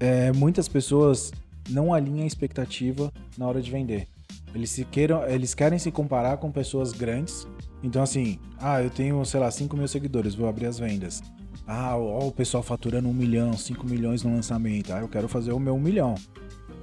É, 0.00 0.32
muitas 0.32 0.68
pessoas 0.68 1.32
não 1.70 1.92
alinham 1.94 2.24
a 2.24 2.26
expectativa 2.26 3.12
na 3.38 3.46
hora 3.46 3.60
de 3.62 3.70
vender. 3.70 4.06
Eles, 4.54 4.70
se 4.70 4.84
queiram, 4.84 5.24
eles 5.28 5.54
querem 5.54 5.78
se 5.78 5.90
comparar 5.90 6.38
com 6.38 6.50
pessoas 6.50 6.92
grandes. 6.92 7.46
Então, 7.82 8.02
assim, 8.02 8.38
ah, 8.58 8.82
eu 8.82 8.90
tenho, 8.90 9.24
sei 9.24 9.38
lá, 9.38 9.50
5 9.50 9.76
mil 9.76 9.86
seguidores, 9.86 10.34
vou 10.34 10.48
abrir 10.48 10.66
as 10.66 10.78
vendas. 10.78 11.22
Ah, 11.66 11.96
ó, 11.96 12.26
o 12.28 12.32
pessoal 12.32 12.62
faturando 12.62 13.08
1 13.08 13.12
milhão, 13.12 13.52
5 13.54 13.86
milhões 13.86 14.22
no 14.22 14.34
lançamento. 14.34 14.92
Ah, 14.92 15.00
eu 15.00 15.08
quero 15.08 15.28
fazer 15.28 15.52
o 15.52 15.58
meu 15.58 15.74
1 15.74 15.80
milhão. 15.80 16.14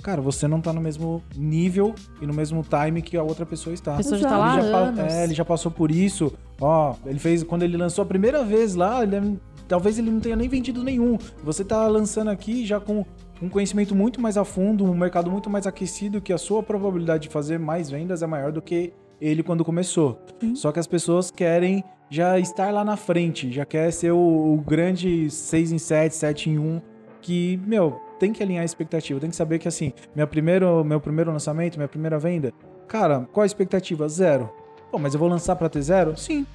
Cara, 0.02 0.22
você 0.22 0.48
não 0.48 0.60
tá 0.60 0.74
no 0.74 0.82
mesmo 0.82 1.24
nível 1.36 1.96
e 2.22 2.26
no 2.28 2.34
mesmo 2.34 2.62
time 2.64 3.02
que 3.02 3.16
a 3.16 3.24
outra 3.24 3.46
pessoa 3.46 3.74
está. 3.74 3.94
A 3.94 3.98
pessoa 3.98 4.20
já 4.20 4.28
tá 4.28 4.38
lá 4.38 4.60
ele, 4.60 4.68
já 4.70 4.78
anos. 4.78 5.00
é, 5.14 5.24
ele 5.24 5.34
já 5.34 5.46
passou 5.46 5.72
por 5.72 5.90
isso. 5.90 6.34
Ó, 6.60 6.96
ele 7.06 7.20
fez 7.20 7.42
quando 7.44 7.64
ele 7.64 7.78
lançou 7.78 8.02
a 8.04 8.06
primeira 8.06 8.44
vez 8.44 8.76
lá, 8.76 9.02
ele 9.04 9.16
é- 9.16 9.24
talvez 9.66 9.98
ele 9.98 10.12
não 10.12 10.20
tenha 10.20 10.36
nem 10.36 10.50
vendido 10.50 10.84
nenhum. 10.84 11.18
Você 11.44 11.64
tá 11.64 11.88
lançando 11.88 12.30
aqui 12.30 12.66
já 12.66 12.82
com 12.82 13.06
um 13.42 13.48
conhecimento 13.48 13.96
muito 13.96 14.20
mais 14.20 14.36
a 14.38 14.44
fundo, 14.44 14.84
um 14.84 14.94
mercado 14.94 15.32
muito 15.32 15.50
mais 15.50 15.66
aquecido, 15.66 16.20
que 16.20 16.34
a 16.34 16.38
sua 16.38 16.62
probabilidade 16.62 17.24
de 17.24 17.30
fazer 17.30 17.58
mais 17.58 17.90
vendas 17.90 18.22
é 18.22 18.28
maior 18.28 18.52
do 18.52 18.62
que 18.62 18.92
ele 19.26 19.42
quando 19.44 19.64
começou. 19.64 20.20
Só 20.56 20.72
que 20.72 20.80
as 20.80 20.88
pessoas 20.88 21.32
querem 21.32 21.84
já 22.10 22.38
estar 22.38 22.72
lá 22.72 22.84
na 22.84 22.98
frente, 22.98 23.52
já 23.52 23.66
quer 23.66 23.92
ser 23.92 24.12
o, 24.12 24.18
o 24.18 24.58
grande 24.66 25.30
6 25.30 25.72
em 25.72 25.78
7, 25.78 26.16
7 26.16 26.50
em 26.50 26.60
1, 26.60 26.82
que, 27.22 27.60
meu, 27.66 28.00
tem 28.20 28.32
que 28.34 28.44
alinhar 28.44 28.62
a 28.62 28.66
expectativa, 28.66 29.20
tem 29.20 29.30
que 29.30 29.36
saber 29.36 29.58
que 29.60 29.68
assim, 29.68 29.94
minha 30.14 30.28
primeiro, 30.28 30.84
meu 30.84 31.00
primeiro 31.00 31.32
lançamento, 31.32 31.78
minha 31.78 31.88
primeira 31.88 32.20
venda, 32.20 32.54
cara, 32.88 33.28
qual 33.32 33.44
a 33.44 33.46
expectativa? 33.48 34.08
Zero. 34.10 34.50
Pô, 34.92 35.00
mas 35.00 35.14
eu 35.14 35.20
vou 35.20 35.28
lançar 35.30 35.56
pra 35.56 35.70
ter 35.70 35.82
zero? 35.82 36.16
Sim. 36.18 36.46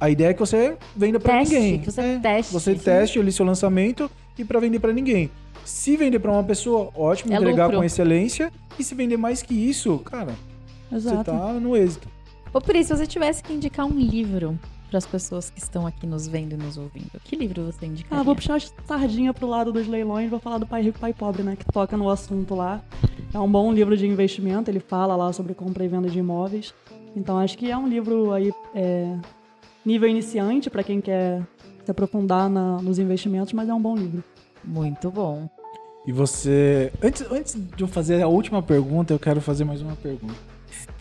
A 0.00 0.10
ideia 0.10 0.30
é 0.30 0.34
que 0.34 0.40
você 0.40 0.76
venda 0.96 1.20
pra 1.20 1.38
Teste, 1.38 1.54
ninguém. 1.54 1.78
que 1.78 1.90
você 1.92 2.00
É, 2.00 2.18
teste. 2.18 2.52
Você 2.52 2.74
teste 2.74 3.20
ali 3.20 3.30
seu 3.30 3.46
lançamento 3.46 4.10
e 4.36 4.44
pra 4.44 4.58
vender 4.58 4.80
pra 4.80 4.92
ninguém. 4.92 5.30
Se 5.64 5.96
vender 5.96 6.18
pra 6.18 6.32
uma 6.32 6.42
pessoa, 6.42 6.90
ótimo, 6.92 7.32
É 7.32 7.36
entregar 7.36 7.66
lucro. 7.66 7.78
com 7.78 7.84
excelência. 7.84 8.50
E 8.76 8.82
se 8.82 8.96
vender 8.96 9.16
mais 9.16 9.42
que 9.42 9.54
isso, 9.54 9.98
cara, 10.00 10.32
você 11.00 11.08
Exato. 11.08 11.30
tá 11.30 11.52
no 11.54 11.76
êxito. 11.76 12.08
Ô, 12.52 12.60
Pri, 12.60 12.84
se 12.84 12.94
você 12.94 13.06
tivesse 13.06 13.42
que 13.42 13.52
indicar 13.52 13.86
um 13.86 13.98
livro 13.98 14.58
para 14.90 14.98
as 14.98 15.06
pessoas 15.06 15.48
que 15.48 15.58
estão 15.58 15.86
aqui 15.86 16.06
nos 16.06 16.26
vendo 16.28 16.52
e 16.52 16.56
nos 16.56 16.76
ouvindo, 16.76 17.10
que 17.24 17.34
livro 17.34 17.64
você 17.64 17.86
indicaria? 17.86 18.20
Ah, 18.20 18.22
vou 18.22 18.34
puxar 18.34 18.56
a 18.56 18.60
sardinha 18.86 19.32
pro 19.32 19.46
lado 19.46 19.72
dos 19.72 19.86
leilões, 19.88 20.28
vou 20.30 20.38
falar 20.38 20.58
do 20.58 20.66
Pai 20.66 20.82
Rico, 20.82 20.98
Pai 20.98 21.14
Pobre, 21.14 21.42
né? 21.42 21.56
Que 21.56 21.64
toca 21.72 21.96
no 21.96 22.10
assunto 22.10 22.54
lá. 22.54 22.82
É 23.32 23.38
um 23.38 23.50
bom 23.50 23.72
livro 23.72 23.96
de 23.96 24.06
investimento, 24.06 24.70
ele 24.70 24.80
fala 24.80 25.16
lá 25.16 25.32
sobre 25.32 25.54
compra 25.54 25.82
e 25.84 25.88
venda 25.88 26.10
de 26.10 26.18
imóveis. 26.18 26.74
Então 27.16 27.38
acho 27.38 27.56
que 27.56 27.70
é 27.70 27.76
um 27.76 27.88
livro 27.88 28.32
aí 28.32 28.52
é, 28.74 29.16
nível 29.84 30.08
iniciante 30.08 30.68
para 30.68 30.82
quem 30.82 31.00
quer 31.00 31.40
se 31.84 31.90
aprofundar 31.90 32.50
na- 32.50 32.80
nos 32.82 32.98
investimentos, 32.98 33.52
mas 33.54 33.68
é 33.70 33.74
um 33.74 33.80
bom 33.80 33.96
livro. 33.96 34.22
Muito 34.62 35.10
bom. 35.10 35.48
E 36.06 36.12
você. 36.12 36.92
Antes, 37.02 37.22
antes 37.30 37.54
de 37.76 37.82
eu 37.82 37.88
fazer 37.88 38.20
a 38.22 38.28
última 38.28 38.62
pergunta, 38.62 39.14
eu 39.14 39.18
quero 39.18 39.40
fazer 39.40 39.64
mais 39.64 39.80
uma 39.80 39.96
pergunta. 39.96 40.34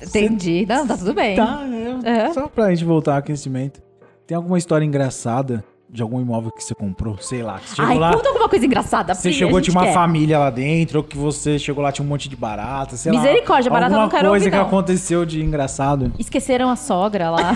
Entendi. 0.01 0.65
Não, 0.67 0.85
tá 0.87 0.97
tudo 0.97 1.13
bem. 1.13 1.35
Tá, 1.35 1.61
é, 2.03 2.09
É. 2.27 2.33
Só 2.33 2.47
pra 2.47 2.69
gente 2.69 2.83
voltar 2.85 3.13
ao 3.13 3.17
aquecimento. 3.19 3.81
Tem 4.27 4.35
alguma 4.35 4.57
história 4.57 4.85
engraçada 4.85 5.63
de 5.89 6.01
algum 6.01 6.21
imóvel 6.21 6.51
que 6.51 6.63
você 6.63 6.73
comprou? 6.73 7.17
Sei 7.17 7.43
lá. 7.43 7.59
Que 7.59 7.67
você 7.69 7.75
chegou 7.75 7.91
Ai, 7.91 7.99
lá. 7.99 8.13
conta 8.13 8.29
alguma 8.29 8.47
coisa 8.47 8.65
engraçada, 8.65 9.13
Você 9.13 9.31
chegou, 9.33 9.57
a 9.57 9.61
tinha 9.61 9.73
uma 9.75 9.83
quer. 9.87 9.93
família 9.93 10.39
lá 10.39 10.49
dentro, 10.49 10.99
ou 10.99 11.03
que 11.03 11.17
você 11.17 11.59
chegou 11.59 11.83
lá, 11.83 11.91
tinha 11.91 12.05
um 12.05 12.07
monte 12.07 12.29
de 12.29 12.35
barata, 12.37 12.95
sei 12.95 13.11
lá. 13.11 13.19
Misericórdia, 13.19 13.69
barata 13.69 13.87
alguma 13.93 14.03
não 14.03 14.09
quero 14.09 14.29
coisa 14.29 14.45
ouvir, 14.45 14.51
que 14.51 14.57
não. 14.57 14.65
aconteceu 14.67 15.25
de 15.25 15.41
engraçado. 15.43 16.13
Esqueceram 16.17 16.69
a 16.69 16.77
sogra 16.77 17.29
lá. 17.29 17.51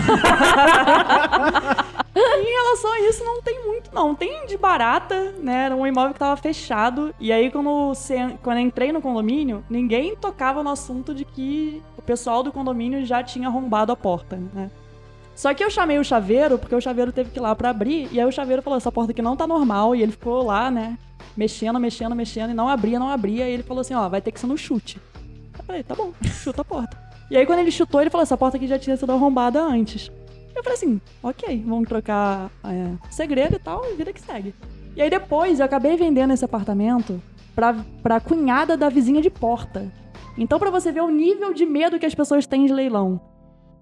Em 2.14 2.50
relação 2.50 2.92
a 2.92 3.00
isso, 3.08 3.24
não 3.24 3.42
tem 3.42 3.62
muito, 3.66 3.90
não. 3.94 4.14
Tem 4.14 4.46
de 4.46 4.56
barata, 4.56 5.34
né? 5.42 5.66
Era 5.66 5.76
um 5.76 5.86
imóvel 5.86 6.12
que 6.14 6.18
tava 6.18 6.36
fechado. 6.36 7.14
E 7.20 7.30
aí, 7.32 7.50
quando, 7.50 7.88
você- 7.88 8.36
quando 8.42 8.58
eu 8.58 8.62
entrei 8.64 8.90
no 8.92 9.00
condomínio, 9.02 9.62
ninguém 9.68 10.16
tocava 10.16 10.62
no 10.62 10.70
assunto 10.70 11.14
de 11.14 11.24
que 11.24 11.82
pessoal 12.06 12.42
do 12.42 12.52
condomínio 12.52 13.04
já 13.04 13.22
tinha 13.22 13.48
arrombado 13.48 13.92
a 13.92 13.96
porta, 13.96 14.36
né? 14.54 14.70
Só 15.34 15.52
que 15.52 15.62
eu 15.62 15.70
chamei 15.70 15.98
o 15.98 16.04
chaveiro, 16.04 16.58
porque 16.58 16.74
o 16.74 16.80
chaveiro 16.80 17.12
teve 17.12 17.30
que 17.30 17.38
ir 17.38 17.42
lá 17.42 17.54
pra 17.54 17.68
abrir. 17.68 18.08
E 18.10 18.18
aí 18.18 18.26
o 18.26 18.32
chaveiro 18.32 18.62
falou: 18.62 18.78
essa 18.78 18.90
porta 18.90 19.12
aqui 19.12 19.20
não 19.20 19.36
tá 19.36 19.46
normal. 19.46 19.94
E 19.94 20.02
ele 20.02 20.12
ficou 20.12 20.42
lá, 20.42 20.70
né? 20.70 20.98
Mexendo, 21.36 21.78
mexendo, 21.78 22.14
mexendo. 22.14 22.50
E 22.50 22.54
não 22.54 22.68
abria, 22.68 22.98
não 22.98 23.10
abria. 23.10 23.46
E 23.46 23.52
ele 23.52 23.62
falou 23.62 23.82
assim: 23.82 23.92
ó, 23.92 24.08
vai 24.08 24.22
ter 24.22 24.32
que 24.32 24.40
ser 24.40 24.46
no 24.46 24.56
chute. 24.56 24.98
Eu 25.58 25.64
falei: 25.64 25.82
tá 25.82 25.94
bom, 25.94 26.12
chuta 26.24 26.62
a 26.62 26.64
porta. 26.64 26.96
E 27.30 27.36
aí, 27.36 27.44
quando 27.44 27.58
ele 27.58 27.70
chutou, 27.70 28.00
ele 28.00 28.08
falou: 28.08 28.22
essa 28.22 28.36
porta 28.36 28.56
aqui 28.56 28.66
já 28.66 28.78
tinha 28.78 28.96
sido 28.96 29.12
arrombada 29.12 29.62
antes. 29.62 30.10
Eu 30.56 30.62
falei 30.62 30.78
assim, 30.78 31.00
ok, 31.22 31.62
vamos 31.66 31.86
trocar 31.86 32.50
é, 32.64 32.92
segredo 33.10 33.56
e 33.56 33.58
tal, 33.58 33.84
e 33.84 33.94
vida 33.94 34.10
que 34.10 34.20
segue. 34.20 34.54
E 34.96 35.02
aí 35.02 35.10
depois 35.10 35.60
eu 35.60 35.66
acabei 35.66 35.96
vendendo 35.98 36.32
esse 36.32 36.46
apartamento 36.46 37.22
pra, 37.54 37.76
pra 38.02 38.20
cunhada 38.20 38.74
da 38.74 38.88
vizinha 38.88 39.20
de 39.20 39.28
porta. 39.28 39.92
Então 40.36 40.58
pra 40.58 40.70
você 40.70 40.92
ver 40.92 41.02
o 41.02 41.10
nível 41.10 41.52
de 41.52 41.64
medo 41.64 41.98
que 41.98 42.06
as 42.06 42.14
pessoas 42.14 42.46
têm 42.46 42.66
de 42.66 42.72
leilão. 42.72 43.20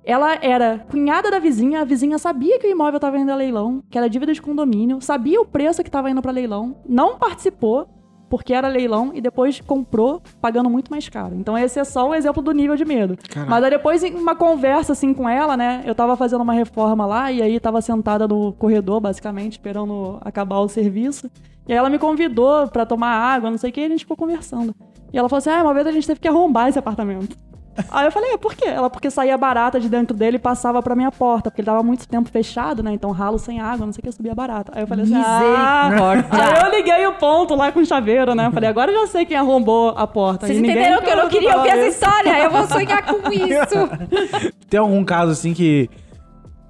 Ela 0.05 0.35
era 0.43 0.85
cunhada 0.91 1.31
da 1.31 1.39
vizinha, 1.39 1.81
a 1.81 1.85
vizinha 1.85 2.19
sabia 2.19 2.59
que 2.59 2.67
o 2.67 2.71
imóvel 2.71 2.97
estava 2.97 3.19
indo 3.19 3.33
a 3.33 3.37
leilão, 3.37 3.83
que 3.89 3.97
era 3.97 4.09
dívida 4.09 4.35
de 4.35 4.43
condomínio, 4.43 5.01
sabia 5.01 5.41
o 5.41 5.47
preço 5.47 5.83
que 5.83 5.89
estava 5.89 6.11
indo 6.11 6.21
para 6.21 6.31
leilão, 6.31 6.77
não 6.87 7.17
participou, 7.19 7.89
porque 8.29 8.53
era 8.53 8.69
leilão, 8.69 9.13
e 9.15 9.21
depois 9.21 9.61
comprou 9.61 10.21
pagando 10.41 10.69
muito 10.69 10.91
mais 10.91 11.09
caro. 11.09 11.35
Então 11.37 11.57
esse 11.57 11.79
é 11.79 11.85
só 11.85 12.09
o 12.09 12.15
exemplo 12.15 12.43
do 12.43 12.53
nível 12.53 12.77
de 12.77 12.85
medo. 12.85 13.17
Mas 13.49 13.65
aí 13.65 13.71
depois, 13.71 14.03
em 14.03 14.15
uma 14.15 14.35
conversa 14.35 14.93
assim 14.93 15.15
com 15.15 15.29
ela, 15.29 15.57
né? 15.57 15.83
Eu 15.87 15.95
tava 15.95 16.17
fazendo 16.17 16.43
uma 16.43 16.53
reforma 16.53 17.07
lá, 17.07 17.33
e 17.33 17.41
aí 17.41 17.59
tava 17.61 17.81
sentada 17.81 18.27
no 18.29 18.53
corredor, 18.55 19.01
basicamente, 19.01 19.53
esperando 19.53 20.19
acabar 20.21 20.59
o 20.59 20.69
serviço. 20.69 21.31
E 21.67 21.73
aí 21.73 21.79
ela 21.79 21.89
me 21.91 21.99
convidou 21.99 22.69
pra 22.69 22.85
tomar 22.85 23.09
água, 23.09 23.51
não 23.51 23.59
sei 23.59 23.71
o 23.71 23.73
que, 23.73 23.81
e 23.81 23.85
a 23.85 23.89
gente 23.89 24.01
ficou 24.01 24.17
conversando. 24.17 24.75
E 25.13 25.19
ela 25.19 25.29
falou 25.29 25.39
assim: 25.39 25.51
ah, 25.51 25.63
uma 25.63 25.75
vez 25.75 25.87
a 25.87 25.93
gente 25.93 26.07
teve 26.07 26.21
que 26.21 26.29
arrombar 26.29 26.69
esse 26.69 26.79
apartamento. 26.79 27.37
Aí 27.91 28.07
eu 28.07 28.13
falei, 28.13 28.33
"É, 28.35 28.37
por 28.37 28.55
quê? 28.55 28.69
Ela, 28.69 28.89
porque 28.89 29.11
saía 29.11 29.37
barata 29.37 29.81
de 29.81 29.89
dentro 29.89 30.17
dele 30.17 30.37
e 30.37 30.39
passava 30.39 30.81
pra 30.81 30.95
minha 30.95 31.11
porta, 31.11 31.51
porque 31.51 31.61
ele 31.61 31.67
tava 31.67 31.83
muito 31.83 32.07
tempo 32.07 32.29
fechado, 32.29 32.85
né? 32.85 32.93
Então 32.93 33.11
ralo 33.11 33.37
sem 33.37 33.61
água, 33.61 33.85
não 33.85 33.93
sei 33.93 34.01
o 34.01 34.05
que, 34.05 34.13
subia 34.13 34.33
barata. 34.33 34.71
Aí 34.75 34.85
eu 34.85 34.87
falei 34.87 35.05
assim, 35.05 35.17
ah... 35.17 35.89
Aí 36.31 36.63
eu 36.63 36.77
liguei 36.77 37.05
o 37.09 37.15
ponto 37.15 37.57
lá 37.57 37.73
com 37.73 37.81
o 37.81 37.85
chaveiro, 37.85 38.33
né? 38.33 38.49
Falei, 38.53 38.69
agora 38.69 38.93
eu 38.93 39.01
já 39.01 39.07
sei 39.09 39.25
quem 39.27 39.37
arrombou 39.37 39.89
a 39.97 40.07
porta. 40.07 40.47
Vocês 40.47 40.59
entenderam 40.59 41.03
que 41.03 41.11
eu 41.11 41.17
não 41.17 41.29
queria 41.29 41.57
ouvir 41.57 41.71
essa 41.71 41.87
história? 41.89 42.45
Eu 42.45 42.51
vou 42.51 42.65
sonhar 42.67 43.03
com 43.07 43.17
isso. 43.33 44.53
Tem 44.71 44.79
algum 44.79 45.05
caso 45.05 45.33
assim 45.33 45.53
que 45.53 45.91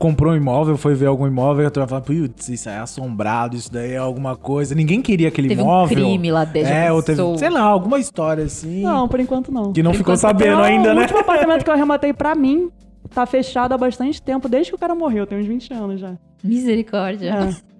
comprou 0.05 0.35
um 0.35 0.37
imóvel, 0.37 0.77
foi 0.77 0.95
ver 0.95 1.07
algum 1.07 1.27
imóvel 1.27 1.65
e 1.65 1.67
a 1.67 1.71
turma 1.71 1.89
fala, 1.89 2.03
putz, 2.03 2.51
isso 2.51 2.69
aí 2.69 2.75
é 2.75 2.79
assombrado, 2.81 3.57
isso 3.57 3.73
daí 3.73 3.93
é 3.93 3.97
alguma 3.97 4.37
coisa. 4.37 4.75
Ninguém 4.75 5.01
queria 5.01 5.29
aquele 5.29 5.49
Teve 5.49 5.63
um 5.63 5.65
imóvel. 5.65 5.97
crime 5.97 6.31
lá 6.31 6.45
dentro, 6.45 6.71
É, 6.71 6.93
ou 6.93 7.03
teve, 7.03 7.23
sei 7.39 7.49
lá, 7.49 7.63
alguma 7.63 7.99
história 7.99 8.45
assim. 8.45 8.83
Não, 8.83 9.09
por 9.09 9.19
enquanto 9.19 9.51
não. 9.51 9.73
Que 9.73 9.83
não 9.83 9.93
Por 9.93 9.97
ficou 9.97 10.15
sabendo 10.15 10.57
Não, 10.57 10.63
ainda, 10.63 10.91
o 10.91 10.95
né? 10.95 11.01
último 11.03 11.21
apartamento 11.21 11.65
que 11.65 11.71
eu 11.71 11.73
arrematei 11.75 12.13
pra 12.13 12.35
mim 12.35 12.71
tá 13.15 13.25
fechado 13.25 13.73
há 13.73 13.79
bastante 13.79 14.21
tempo, 14.21 14.47
desde 14.47 14.73
que 14.73 14.77
o 14.77 14.79
cara 14.79 14.95
morreu, 14.95 15.27
tem 15.27 15.39
uns 15.39 15.47
20 15.47 15.73
anos 15.73 16.01
já. 16.01 16.13
Misericórdia. 16.43 17.31
É. 17.31 17.74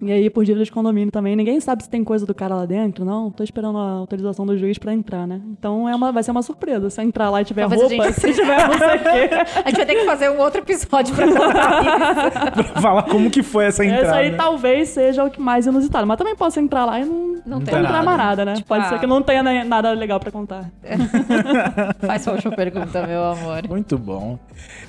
E 0.00 0.12
aí, 0.12 0.28
por 0.28 0.44
dívida 0.44 0.62
de 0.64 0.70
condomínio 0.70 1.10
também. 1.10 1.34
Ninguém 1.34 1.58
sabe 1.58 1.82
se 1.82 1.88
tem 1.88 2.04
coisa 2.04 2.26
do 2.26 2.34
cara 2.34 2.54
lá 2.54 2.66
dentro, 2.66 3.04
não. 3.04 3.30
Tô 3.30 3.42
esperando 3.42 3.78
a 3.78 3.90
autorização 3.92 4.44
do 4.44 4.56
juiz 4.58 4.76
pra 4.76 4.92
entrar, 4.92 5.26
né? 5.26 5.40
Então 5.58 5.88
é 5.88 5.94
uma, 5.94 6.12
vai 6.12 6.22
ser 6.22 6.32
uma 6.32 6.42
surpresa. 6.42 6.90
Se 6.90 7.00
eu 7.00 7.04
entrar 7.04 7.30
lá 7.30 7.40
e 7.40 7.44
tiver 7.46 7.62
Talvez 7.62 7.80
roupa, 7.80 8.04
gente- 8.04 8.20
se 8.20 8.32
tiver 8.34 8.68
não 8.68 8.78
sei 8.78 8.96
o 8.96 8.98
quê. 8.98 9.30
A 9.64 9.68
gente 9.70 9.76
vai 9.76 9.86
ter 9.86 9.94
que 9.94 10.04
fazer 10.04 10.30
um 10.30 10.38
outro 10.38 10.60
episódio 10.60 11.14
pra 11.14 11.26
contar 11.26 11.82
isso. 11.82 12.62
pra 12.72 12.82
falar 12.82 13.02
como 13.04 13.30
que 13.30 13.42
foi 13.42 13.64
essa 13.64 13.84
entrada. 13.84 14.06
Essa 14.06 14.16
aí 14.16 14.36
talvez 14.36 14.90
seja 14.90 15.24
o 15.24 15.30
que 15.30 15.40
mais 15.40 15.66
inusitado. 15.66 16.06
Mas 16.06 16.18
também 16.18 16.36
posso 16.36 16.60
entrar 16.60 16.84
lá 16.84 17.00
e 17.00 17.04
não, 17.06 17.16
Não 17.16 17.42
não 17.46 17.60
tem 17.60 17.74
nada. 17.74 17.88
trama 17.88 18.16
nada, 18.16 18.44
né? 18.44 18.54
Tipo, 18.54 18.68
Pode 18.68 18.84
ah. 18.84 18.88
ser 18.90 18.98
que 19.00 19.06
não 19.06 19.22
tenha 19.22 19.42
nada 19.64 19.92
legal 19.92 20.20
pra 20.20 20.30
contar. 20.30 20.70
Faz 22.06 22.22
sua 22.22 22.34
última 22.34 22.54
pergunta, 22.54 23.06
meu 23.06 23.24
amor. 23.24 23.66
Muito 23.68 23.96
bom. 23.96 24.38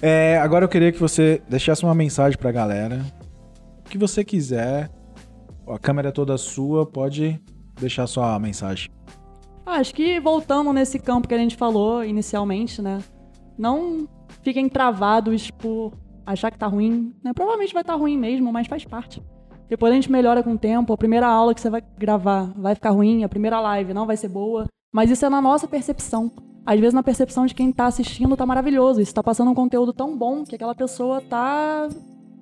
É, 0.01 0.38
agora 0.43 0.66
eu 0.66 0.70
queria 0.70 0.91
que 0.91 0.99
você 0.99 1.41
deixasse 1.47 1.84
uma 1.84 1.95
mensagem 1.95 2.38
pra 2.38 2.51
galera. 2.51 2.99
O 3.86 3.89
que 3.89 3.97
você 3.97 4.22
quiser. 4.24 4.89
A 5.68 5.78
câmera 5.78 6.09
é 6.09 6.11
toda 6.11 6.38
sua, 6.38 6.86
pode 6.86 7.41
deixar 7.80 8.07
sua 8.07 8.39
mensagem. 8.39 8.89
Ah, 9.65 9.76
Acho 9.76 9.93
que 9.93 10.20
voltando 10.20 10.72
nesse 10.72 10.97
campo 10.97 11.28
que 11.28 11.34
a 11.34 11.38
gente 11.38 11.57
falou 11.57 12.03
inicialmente, 12.03 12.82
né? 12.82 13.03
Não 13.57 14.07
fiquem 14.41 14.70
travados 14.70 15.51
por 15.51 15.91
achar 16.26 16.51
que 16.51 16.57
tá 16.57 16.68
ruim. 16.68 17.13
Né? 17.24 17.34
Provavelmente 17.34 17.74
vai 17.74 17.82
estar 17.82 17.95
ruim 17.95 18.18
mesmo, 18.18 18.51
mas 18.51 18.68
faz 18.68 18.86
parte. 18.86 19.22
Depois 19.68 19.91
a 19.91 19.95
gente 19.95 20.11
melhora 20.11 20.41
com 20.41 20.53
o 20.53 20.57
tempo. 20.57 20.93
A 20.93 20.97
primeira 20.97 21.28
aula 21.28 21.53
que 21.53 21.59
você 21.59 21.70
vai 21.70 21.84
gravar 21.97 22.53
vai 22.55 22.74
ficar 22.74 22.91
ruim, 22.91 23.26
a 23.26 23.30
primeira 23.30 23.59
live 23.59 23.93
não 23.93 24.05
vai 24.05 24.15
ser 24.15 24.30
boa. 24.30 24.68
Mas 24.93 25.11
isso 25.11 25.26
é 25.26 25.30
na 25.30 25.41
nossa 25.41 25.68
percepção. 25.68 26.32
Às 26.65 26.80
vezes 26.80 26.93
na 26.93 27.03
percepção 27.03 27.45
de 27.45 27.53
quem 27.53 27.74
tá 27.74 27.88
assistindo 27.88 28.38
tá 28.38 28.45
maravilhoso. 28.45 29.01
Isso 29.01 29.13
tá 29.13 29.22
passando 29.22 29.51
um 29.51 29.55
conteúdo 29.55 29.91
tão 29.91 30.18
bom 30.18 30.45
que 30.45 30.55
aquela 30.55 30.76
pessoa 30.76 31.22
tá 31.22 31.89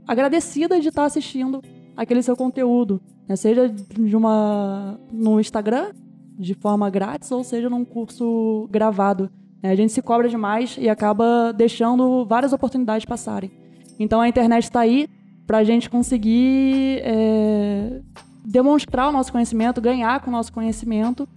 agradecida 0.07 0.80
de 0.80 0.89
estar 0.89 1.05
assistindo 1.05 1.61
aquele 1.96 2.22
seu 2.22 2.36
conteúdo. 2.36 3.02
né? 3.28 3.36
Seja 3.36 3.70
de 3.70 4.16
uma 4.16 5.00
no 5.12 5.39
Instagram, 5.39 5.91
de 6.38 6.54
forma 6.54 6.89
grátis, 6.89 7.32
ou 7.32 7.43
seja 7.43 7.70
num 7.70 7.86
curso 7.86 8.68
gravado. 8.72 9.30
né? 9.62 9.72
A 9.72 9.76
gente 9.76 9.93
se 9.93 10.02
cobra 10.02 10.28
demais 10.28 10.78
e 10.80 10.89
acaba 10.89 11.52
deixando 11.54 12.26
várias 12.26 12.54
oportunidades 12.54 13.06
passarem. 13.06 13.52
Então 14.00 14.20
a 14.22 14.28
internet 14.28 14.64
está 14.64 14.82
aí 14.82 15.08
para 15.48 15.60
a 15.60 15.64
gente 15.64 15.89
conseguir 15.89 17.00
é, 17.04 18.02
demonstrar 18.43 19.10
o 19.10 19.12
nosso 19.12 19.32
conhecimento, 19.32 19.80
ganhar 19.80 20.20
com 20.22 20.30
o 20.30 20.34
nosso 20.34 20.52
conhecimento, 20.52 21.28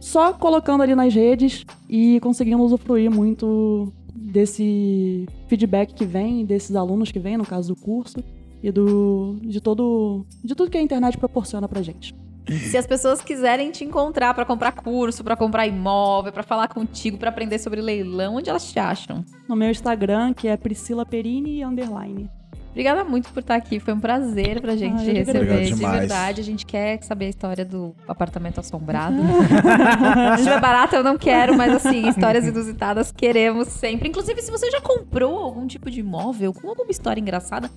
só 0.00 0.32
colocando 0.32 0.82
ali 0.82 0.94
nas 0.94 1.14
redes 1.14 1.64
e 1.88 2.18
conseguindo 2.20 2.62
usufruir 2.62 3.10
muito 3.10 3.92
desse 4.14 5.26
feedback 5.46 5.94
que 5.94 6.04
vem, 6.04 6.44
desses 6.44 6.74
alunos 6.74 7.12
que 7.12 7.18
vêm, 7.18 7.36
no 7.36 7.46
caso 7.46 7.74
do 7.74 7.80
curso, 7.80 8.22
e 8.62 8.70
do, 8.70 9.38
de, 9.42 9.60
todo, 9.60 10.24
de 10.42 10.54
tudo 10.54 10.70
que 10.70 10.78
a 10.78 10.82
internet 10.82 11.18
proporciona 11.18 11.68
pra 11.68 11.82
gente. 11.82 12.14
Se 12.48 12.76
as 12.76 12.86
pessoas 12.86 13.20
quiserem 13.22 13.70
te 13.70 13.84
encontrar 13.84 14.34
pra 14.34 14.44
comprar 14.44 14.72
curso, 14.72 15.22
pra 15.22 15.36
comprar 15.36 15.66
imóvel, 15.66 16.32
pra 16.32 16.42
falar 16.42 16.68
contigo, 16.68 17.16
pra 17.16 17.28
aprender 17.28 17.58
sobre 17.58 17.80
leilão, 17.80 18.36
onde 18.36 18.50
elas 18.50 18.70
te 18.70 18.78
acham? 18.78 19.24
No 19.48 19.54
meu 19.54 19.70
Instagram, 19.70 20.34
que 20.34 20.48
é 20.48 20.56
Priscila 20.56 21.06
Perini 21.06 21.64
underline. 21.64 22.28
Obrigada 22.70 23.04
muito 23.04 23.30
por 23.32 23.40
estar 23.40 23.54
aqui. 23.54 23.78
Foi 23.78 23.92
um 23.92 24.00
prazer 24.00 24.60
pra 24.60 24.74
gente 24.74 25.04
que 25.04 25.12
receber. 25.12 25.64
De 25.66 25.74
verdade, 25.74 26.40
a 26.40 26.44
gente 26.44 26.64
quer 26.64 27.02
saber 27.02 27.26
a 27.26 27.28
história 27.28 27.64
do 27.66 27.94
apartamento 28.08 28.60
assombrado. 28.60 29.16
Se 30.42 30.48
é 30.48 30.58
barato, 30.58 30.96
eu 30.96 31.04
não 31.04 31.18
quero, 31.18 31.54
mas 31.56 31.74
assim, 31.74 32.08
histórias 32.08 32.46
inusitadas 32.46 33.12
queremos 33.12 33.68
sempre. 33.68 34.08
Inclusive, 34.08 34.40
se 34.40 34.50
você 34.50 34.70
já 34.70 34.80
comprou 34.80 35.38
algum 35.38 35.66
tipo 35.66 35.90
de 35.90 36.00
imóvel 36.00 36.54
com 36.54 36.66
alguma 36.66 36.90
história 36.90 37.20
engraçada, 37.20 37.70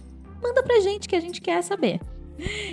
manda 0.46 0.62
pra 0.62 0.80
gente 0.80 1.08
que 1.08 1.16
a 1.16 1.20
gente 1.20 1.42
quer 1.42 1.64
saber. 1.64 2.00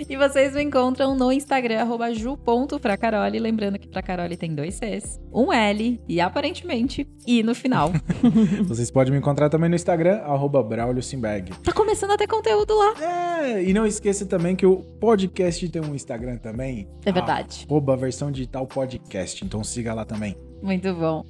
E 0.09 0.17
vocês 0.17 0.53
me 0.53 0.61
encontram 0.61 1.15
no 1.15 1.31
Instagram, 1.31 1.79
arroba 1.79 2.13
ju.fracaroli. 2.13 3.39
Lembrando 3.39 3.79
que 3.79 3.87
Fracaroli 3.87 4.35
tem 4.35 4.53
dois 4.53 4.75
Cs, 4.75 5.21
um 5.33 5.53
L 5.53 6.01
e 6.07 6.19
aparentemente 6.19 7.07
I 7.25 7.41
no 7.43 7.55
final. 7.55 7.91
Vocês 8.67 8.91
podem 8.91 9.13
me 9.13 9.19
encontrar 9.19 9.49
também 9.49 9.69
no 9.69 9.75
Instagram, 9.75 10.17
arroba 10.17 10.61
Braulio 10.61 11.01
Simberg. 11.01 11.53
Tá 11.63 11.71
começando 11.71 12.11
a 12.11 12.17
ter 12.17 12.27
conteúdo 12.27 12.75
lá. 12.77 12.93
É, 13.01 13.63
e 13.63 13.73
não 13.73 13.87
esqueça 13.87 14.25
também 14.25 14.53
que 14.53 14.65
o 14.65 14.77
podcast 14.99 15.67
tem 15.69 15.81
um 15.81 15.95
Instagram 15.95 16.37
também. 16.37 16.87
É 17.05 17.11
verdade. 17.13 17.65
Arroba 17.69 17.95
versão 17.95 18.31
digital 18.31 18.67
podcast. 18.67 19.45
Então 19.45 19.63
siga 19.63 19.93
lá 19.93 20.03
também. 20.03 20.35
Muito 20.61 20.93
bom. 20.93 21.25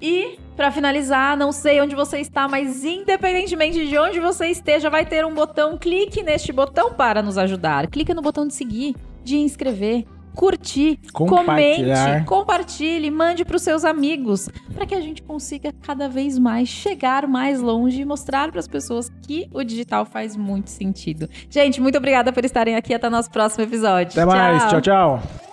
E, 0.00 0.38
pra 0.54 0.70
finalizar, 0.70 1.36
não 1.36 1.52
sei 1.52 1.80
onde 1.80 1.94
você 1.94 2.18
está, 2.18 2.46
mas 2.46 2.84
independentemente 2.84 3.86
de 3.86 3.98
onde 3.98 4.20
você 4.20 4.48
esteja, 4.48 4.90
vai 4.90 5.06
ter 5.06 5.24
um 5.24 5.34
botão. 5.34 5.78
Clique 5.78 6.22
neste 6.22 6.52
botão 6.52 6.92
para 6.92 7.22
nos 7.22 7.38
ajudar. 7.38 7.86
Clique 7.86 8.12
no 8.12 8.22
botão 8.22 8.46
de 8.46 8.54
seguir, 8.54 8.94
de 9.24 9.36
inscrever, 9.38 10.04
curtir, 10.34 10.98
comente, 11.12 12.24
compartilhe, 12.26 13.10
mande 13.10 13.42
para 13.42 13.56
os 13.56 13.62
seus 13.62 13.84
amigos, 13.84 14.50
para 14.74 14.84
que 14.84 14.94
a 14.94 15.00
gente 15.00 15.22
consiga 15.22 15.72
cada 15.82 16.08
vez 16.08 16.38
mais 16.38 16.68
chegar 16.68 17.26
mais 17.26 17.60
longe 17.60 18.02
e 18.02 18.04
mostrar 18.04 18.50
para 18.50 18.60
as 18.60 18.68
pessoas 18.68 19.10
que 19.26 19.48
o 19.52 19.64
digital 19.64 20.04
faz 20.04 20.36
muito 20.36 20.68
sentido. 20.68 21.28
Gente, 21.48 21.80
muito 21.80 21.96
obrigada 21.96 22.32
por 22.32 22.44
estarem 22.44 22.76
aqui. 22.76 22.92
Até 22.92 23.08
o 23.08 23.10
nosso 23.10 23.30
próximo 23.30 23.64
episódio. 23.64 24.12
Até 24.12 24.24
mais. 24.26 24.68
tchau. 24.68 24.80
tchau. 24.80 25.45